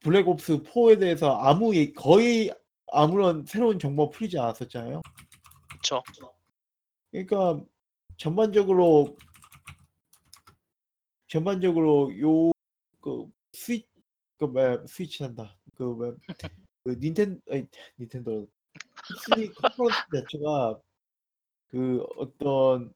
[0.00, 2.52] Black Ops 4에 대해서 아무 얘 거의
[2.92, 5.02] 아무런 새로운 정보가 풀리지 않았었잖아요.
[5.70, 6.02] 그쵸.
[7.10, 7.62] 그러니까
[8.16, 9.16] 전반적으로
[11.28, 12.50] 전반적으로 요
[13.00, 13.86] 그 스위
[14.38, 15.56] 그 뭐야 스위치한다.
[15.74, 16.12] 그 뭐야
[16.84, 17.66] 그 닌텐 아니
[17.98, 18.46] 닌텐도
[19.28, 20.80] E3 컨퍼런스 자체가
[21.68, 22.92] 그 어떤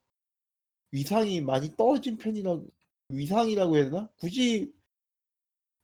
[0.93, 2.61] 위상이 많이 떨어진 편이라
[3.09, 4.09] 위상이라고 해야 되나?
[4.19, 4.73] 굳이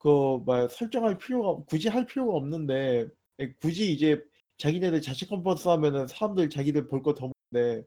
[0.01, 0.09] 그
[0.45, 3.07] 뭐야 설정할 필요가 굳이 할 필요가 없는데
[3.39, 4.23] 에, 굳이 이제
[4.59, 7.87] 자기네들 자체 컨퍼런스 하면은 사람들 자기들 볼 거더 많은데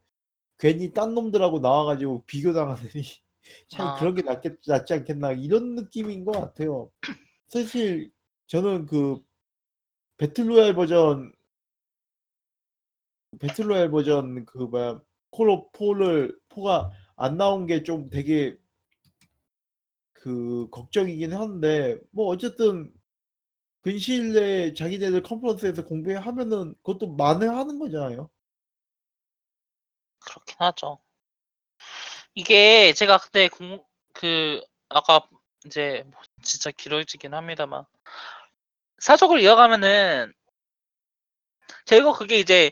[0.60, 3.03] 괜히 딴 놈들하고 나와가지고 비교당하느니
[3.69, 3.95] 차라리 아.
[3.99, 6.91] 그런 게 낫겠, 낫지 않겠나 이런 느낌인 것 같아요.
[7.49, 8.11] 사실
[8.48, 9.19] 저는 그
[10.18, 11.34] 배틀로얄 버전
[13.40, 18.56] 배틀로얄 버전 그 뭐야 콜옵 4를 4가 안 나온 게 좀 되게
[20.23, 22.89] 그 걱정이긴 한데 뭐 어쨌든
[23.81, 28.29] 근시일 내에 자기네들 컨퍼런스에서 공개하면은 그것도 만회하는 거잖아요.
[30.19, 30.99] 그렇긴 하죠.
[32.35, 33.83] 이게 제가 그때 공,
[34.13, 35.27] 그 아까
[35.65, 37.83] 이제 뭐 진짜 길어지긴 합니다만
[38.99, 40.31] 사족을 이어가면은
[41.83, 42.71] 제가 그게 이제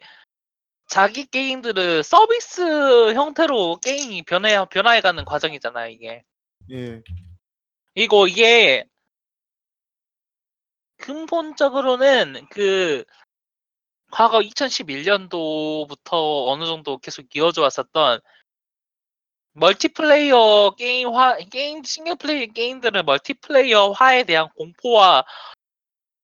[0.88, 6.24] 자기 게임들을 서비스 형태로 게임이 변해 변화해가는 과정이잖아요 이게.
[6.70, 7.02] 예.
[7.96, 8.86] 이거 이게
[10.98, 13.04] 근본적으로는 그
[14.12, 18.20] 과거 2011년도부터 어느 정도 계속 이어져 왔었던
[19.54, 25.26] 멀티플레이어 게임화 게임 single play 게임들은 multiplayer화에 대한 공포와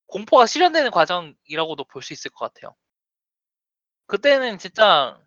[0.07, 2.76] 공포가 실현되는 과정이라고도 볼 수 있을 것 같아요.
[4.07, 5.18] 그때는 진짜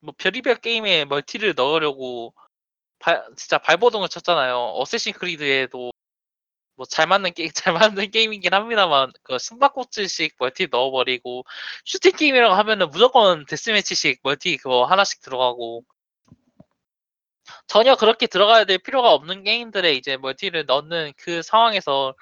[0.00, 2.34] 뭐 별의별 게임에 multi를 넣으려고
[3.02, 4.56] 발- 진짜 발버둥을 쳤잖아요.
[4.76, 5.90] Assassin's Creed에도
[6.76, 11.44] 뭐 잘 맞는 게임 잘 맞는 게임이긴 합니다만 그 숨바꼭질식 multi 넣어버리고
[11.84, 15.84] 슈팅 게임이라고 하면은 무조건 deathmatch식 multi 그거 하나씩 들어가고
[17.66, 22.14] 전혀 그렇게 들어가야 될 필요가 없는 게임들에 이제 multi를 넣는 그 상황에서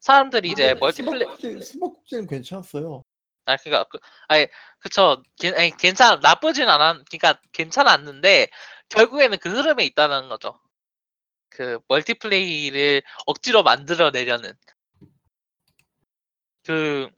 [0.00, 3.02] 사람들이 이제 multiplay 숨바꼭질은 괜찮았어요.
[3.46, 3.98] 아 그니까 그,
[4.28, 4.46] 아니
[4.78, 8.48] 그쵸 괜 아니 괜찮 나쁘진 않았 그니까 괜찮았는데
[8.88, 10.60] 결국에는 그 흐름에 있다는 거죠.
[11.50, 14.52] 그 multiplay를 억지로 만들어내려는
[16.64, 17.08] 그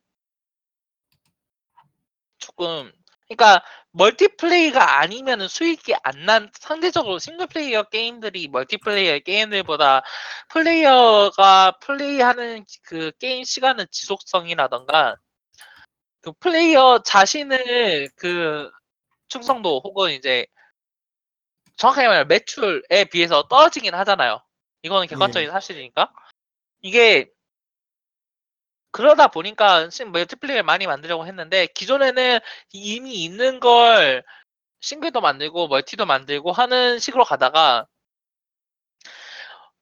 [2.38, 2.92] 조금
[3.28, 3.62] 그러니까
[3.92, 10.02] multiplay가 아니면은 수익이 안 난 상대적으로 single player 게임들이 멀티플레이어 게임들보다
[10.50, 15.16] 플레이어가 플레이하는 그 게임 시간의 지속성이라던가
[16.20, 18.70] 그 플레이어 자신의 그
[19.28, 20.46] 충성도 혹은 이제
[21.78, 24.42] 정확하게 말하면 매출에 비해서 떨어지긴 하잖아요.
[24.82, 26.12] 이거는 객관적인 사실이니까.
[26.82, 27.30] 이게
[28.90, 32.40] 그러다 보니까 지금 멀티플레이를 많이 만들려고 했는데 기존에는
[32.72, 34.24] 이미 있는 걸
[34.80, 37.86] 싱글도 만들고 멀티도 만들고 하는 식으로 가다가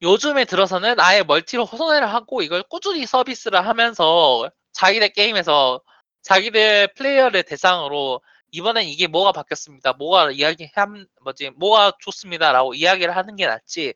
[0.02, 5.81] 요즘에 들어서는 아예 멀티로 호선회를 하고 이걸 꾸준히 서비스를 하면서 자기네 게임에서
[6.23, 8.20] 자기들 플레이어를 대상으로
[8.57, 9.95] 이번엔 이게 뭐가 바뀌었습니다.
[9.95, 13.95] 뭐가 이야기 함 뭐지 뭐가 좋습니다라고 이야기를 하는 게 낫지.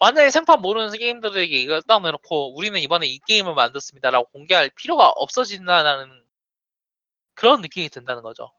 [0.00, 6.24] 완전히 생판 모르는 게임들에게 이걸 딱 내놓고 우리는 이번에 이 게임을 만들었습니다라고 공개할 필요가 없어진다는
[7.34, 8.52] 그런 느낌이 든다는 거죠.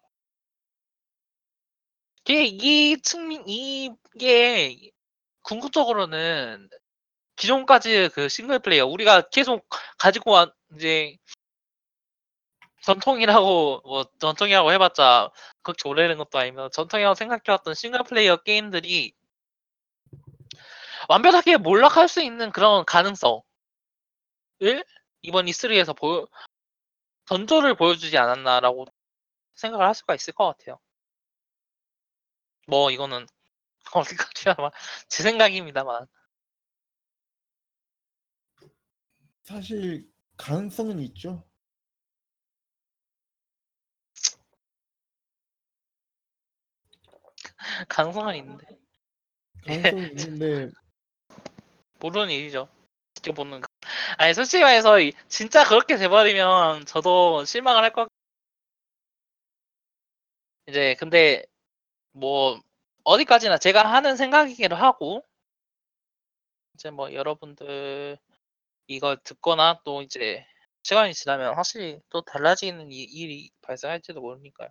[2.25, 4.91] 이게 이 측면 이게
[5.43, 6.69] 궁극적으로는
[7.37, 9.65] 기존까지 그 싱글 플레이어 우리가 계속
[9.97, 11.17] 가지고 왔 이제
[12.87, 15.29] 전통이라고 뭐 전통이라고 해봤자
[15.61, 19.13] 그렇게 오래된 것도 아니면 전통이라고 생각해왔던 싱글 플레이어 게임들이
[21.09, 23.41] 완벽하게 몰락할 수 있는 그런 가능성을
[25.21, 26.27] 이번 E3에서 보여
[27.25, 28.85] 전조를 보여주지 않았나라고
[29.55, 30.79] 생각을 할 수가 있을 것 같아요.
[32.67, 33.27] 뭐 이거는
[33.91, 34.55] 어디까지나
[35.09, 36.07] 제 생각입니다만
[39.43, 41.43] 사실 가능성은 있죠.
[47.89, 48.65] 가능성은 있는데
[49.65, 50.71] 가능성은 있는데
[51.99, 52.67] 모르는 일이죠.
[53.15, 53.67] 지켜보는 거.
[54.17, 58.07] 아니 솔직히 말해서 이- 진짜 그렇게 돼버리면 저도 실망을 할 것.
[60.67, 61.43] 이제 근데
[62.11, 62.59] 뭐
[63.03, 65.23] 어디까지나 제가 하는 생각이기도 하고
[66.75, 68.17] 이제 뭐 여러분들
[68.87, 70.45] 이걸 듣거나 또 이제
[70.83, 74.69] 시간이 지나면 확실히 또 달라지는 이- 일이 발생할지도 모르니까요.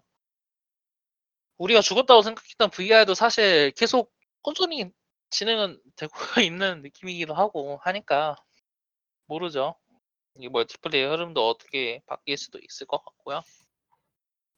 [1.58, 4.12] 우리가 죽었다고 생각했던 VR도 사실 계속
[4.42, 4.90] 꾸준히
[5.30, 6.12] 진행은 되고
[6.46, 8.36] 있는 느낌이기도 하고 하니까
[9.26, 9.74] 모르죠.
[10.38, 13.42] 이 멀티플레이 흐름도 어떻게 바뀔 수도 있을 것 같고요.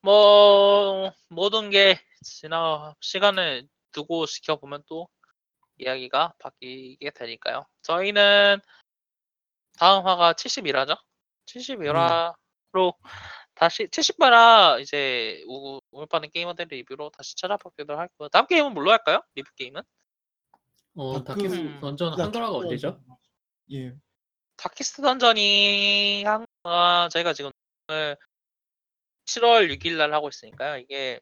[0.01, 5.09] 뭐 모든 게 지나 시간을 두고 지켜보면 또
[5.79, 7.65] 이야기가 바뀌게 되니까요.
[7.83, 8.61] 저희는
[9.79, 10.99] 다음 화가 71화죠.
[11.47, 12.95] 71화로
[13.59, 19.21] 다시 70화라 이제 우- 우물파는 게이머들 리뷰로 다시 찾아뵙기도 할 거고 다음 게임은 뭘로 할까요?
[19.35, 19.83] 리뷰 게임은?
[20.95, 23.01] 어, Dark Darkest Dungeon 한글화가 언제죠?
[23.73, 23.93] 예.
[24.57, 27.51] Darkest Dungeon이 한 아, 저희가 지금
[27.89, 28.17] 오늘
[29.27, 30.79] 7월 6일 날 하고 있으니까요.
[30.79, 31.21] 이게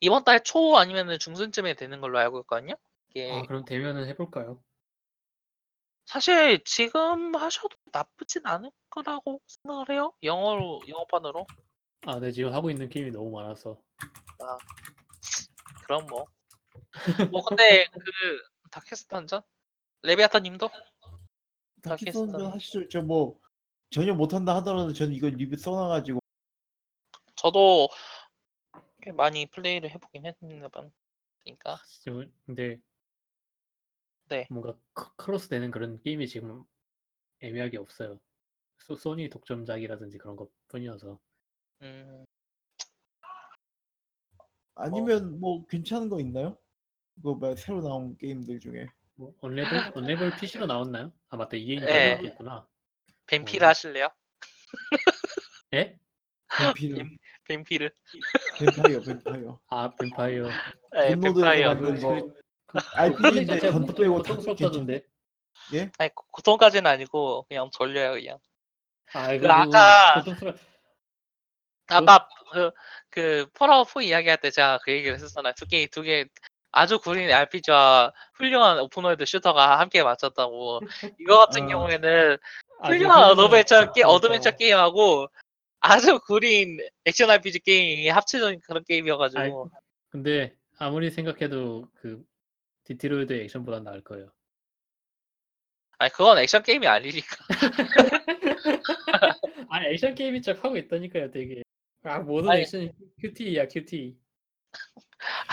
[0.00, 2.74] 이번 달 초 아니면 중순쯤에 되는 걸로 알고 있거든요.
[3.10, 4.62] 이게 아 그럼 되면은 해볼까요?
[6.06, 10.12] 사실 지금 하셔도 나쁘진 않을 거라고 생각을 해요.
[10.22, 11.46] 영어로 영어판으로.
[12.06, 13.80] 아, 네 지금 하고 있는 게임이 너무 많아서.
[15.84, 16.24] 그럼 뭐.
[17.30, 18.10] 뭐 근데 그
[18.70, 19.42] 다키스트 던전
[20.02, 20.70] 레비아타 님도
[21.82, 22.52] 다키선전 다키스턴.
[22.52, 22.88] 하시죠.
[22.88, 23.38] 저뭐
[23.90, 26.20] 전혀 못한다 하더라도 저는 이거 리뷰 써놔가지고
[27.34, 27.88] 저도
[29.02, 30.68] 꽤 많이 플레이를 해보긴 했는데
[31.40, 32.78] 그러니까 지금 근데
[34.28, 34.46] 네.
[34.50, 36.64] 뭔가 크- 크로스 되는 그런 게임이 지금
[37.40, 38.18] 애매하게 없어요.
[38.78, 41.18] 소, 소니 독점작이라든지 그런 것 뿐이어서.
[41.82, 42.24] 음,
[44.74, 46.56] 아니면 뭐 괜찮은 거 있나요?
[47.18, 51.12] 이거 뭐 새로 나온 게임들 중에 뭐 Unravel Unravel PC로 나왔나요?
[51.28, 52.08] 아 맞다 EA니까 네.
[52.10, 52.68] 나왔겠구나.
[53.26, 53.68] Vampyr를 어.
[53.68, 54.08] 하실래요?
[55.74, 55.98] 예?
[56.58, 57.04] Vampyr,
[57.44, 57.94] Vampyr를.
[58.58, 59.60] 뱀파이어, 뱀파이어.
[59.68, 60.48] 아 뱀파이어.
[60.92, 61.74] 네, 뱀파이어.
[61.74, 62.45] 만든 뭐그
[62.94, 65.02] RPG인데 자체가 전투 빼고 다 고통스럽다던데.
[65.74, 65.90] 예?
[65.98, 68.38] 아니 고- 고통까지는 아니고 그냥 졸려요 그냥.
[69.12, 70.54] 아그 이거 아까- 고통스러.
[71.88, 72.70] 아까 그,
[73.10, 75.52] 그 Fallout 4 이야기할 때 제가 그 얘기를 했었잖아요.
[75.56, 76.26] 두 개, 두 개
[76.72, 80.80] 아주 구린 RPG와 훌륭한 open world shooter가 함께 맞췄다고.
[81.20, 81.66] 이거 같은 아.
[81.68, 82.36] 경우에는
[82.80, 84.02] 아주 훌륭한 어드벤처, 게.
[84.04, 85.28] 어드벤처 게임하고
[85.80, 89.70] 아주 구린 액션 RPG 게임이 합쳐진 그런 게임이어가지고.
[90.10, 92.22] 근데 아무리 생각해도 그
[92.86, 94.30] 디트로이트 액션보단 나을 거예요.
[95.98, 97.36] 아니, 그건 액션 게임이 아니니까.
[99.70, 101.62] 아 액션 게임인 척 하고 있다니까요, 되게.
[102.04, 102.60] 아 모든 아니.
[102.62, 102.90] 액션이
[103.20, 104.16] QTE야 QTE.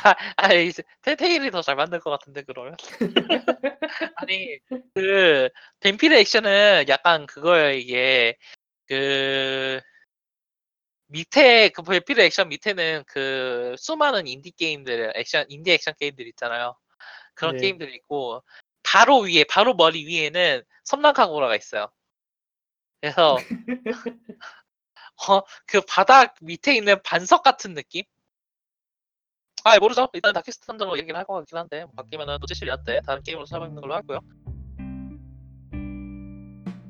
[0.05, 2.75] 아, 아니, 이제 텔테일이 더 잘 만들 것 같은데, 그러면.
[4.17, 4.59] 아니,
[4.93, 5.49] 그,
[5.79, 8.37] 뱀피르 액션은 약간 그거예요, 이게.
[8.87, 9.79] 그,
[11.07, 16.75] 밑에, 그 뱀피르 액션 밑에는 그, 수많은 인디 게임들, 액션, 인디 액션 게임들 있잖아요.
[17.33, 17.61] 그런 네.
[17.61, 18.43] 게임들이 있고,
[18.83, 21.87] 바로 위에, 바로 머리 위에는 섬란카구라가 있어요.
[23.01, 23.37] 그래서,
[25.29, 28.03] 어, 그 바닥 밑에 있는 반석 같은 느낌?
[29.65, 30.09] 아, 모르죠.
[30.13, 33.45] 일단 다키스트 탐정으로 얘기를 할 것 같긴 한데 뭐 바뀌면은 또 제시리 한때 다른 게임으로
[33.45, 34.19] 찾아뵙는 걸로 하고요.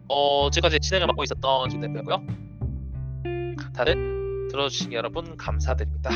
[0.09, 2.17] 어, 지금까지 진행을 맡고 있었던 김대표고요.
[3.75, 6.09] 다들 들어주신 여러분 감사드립니다.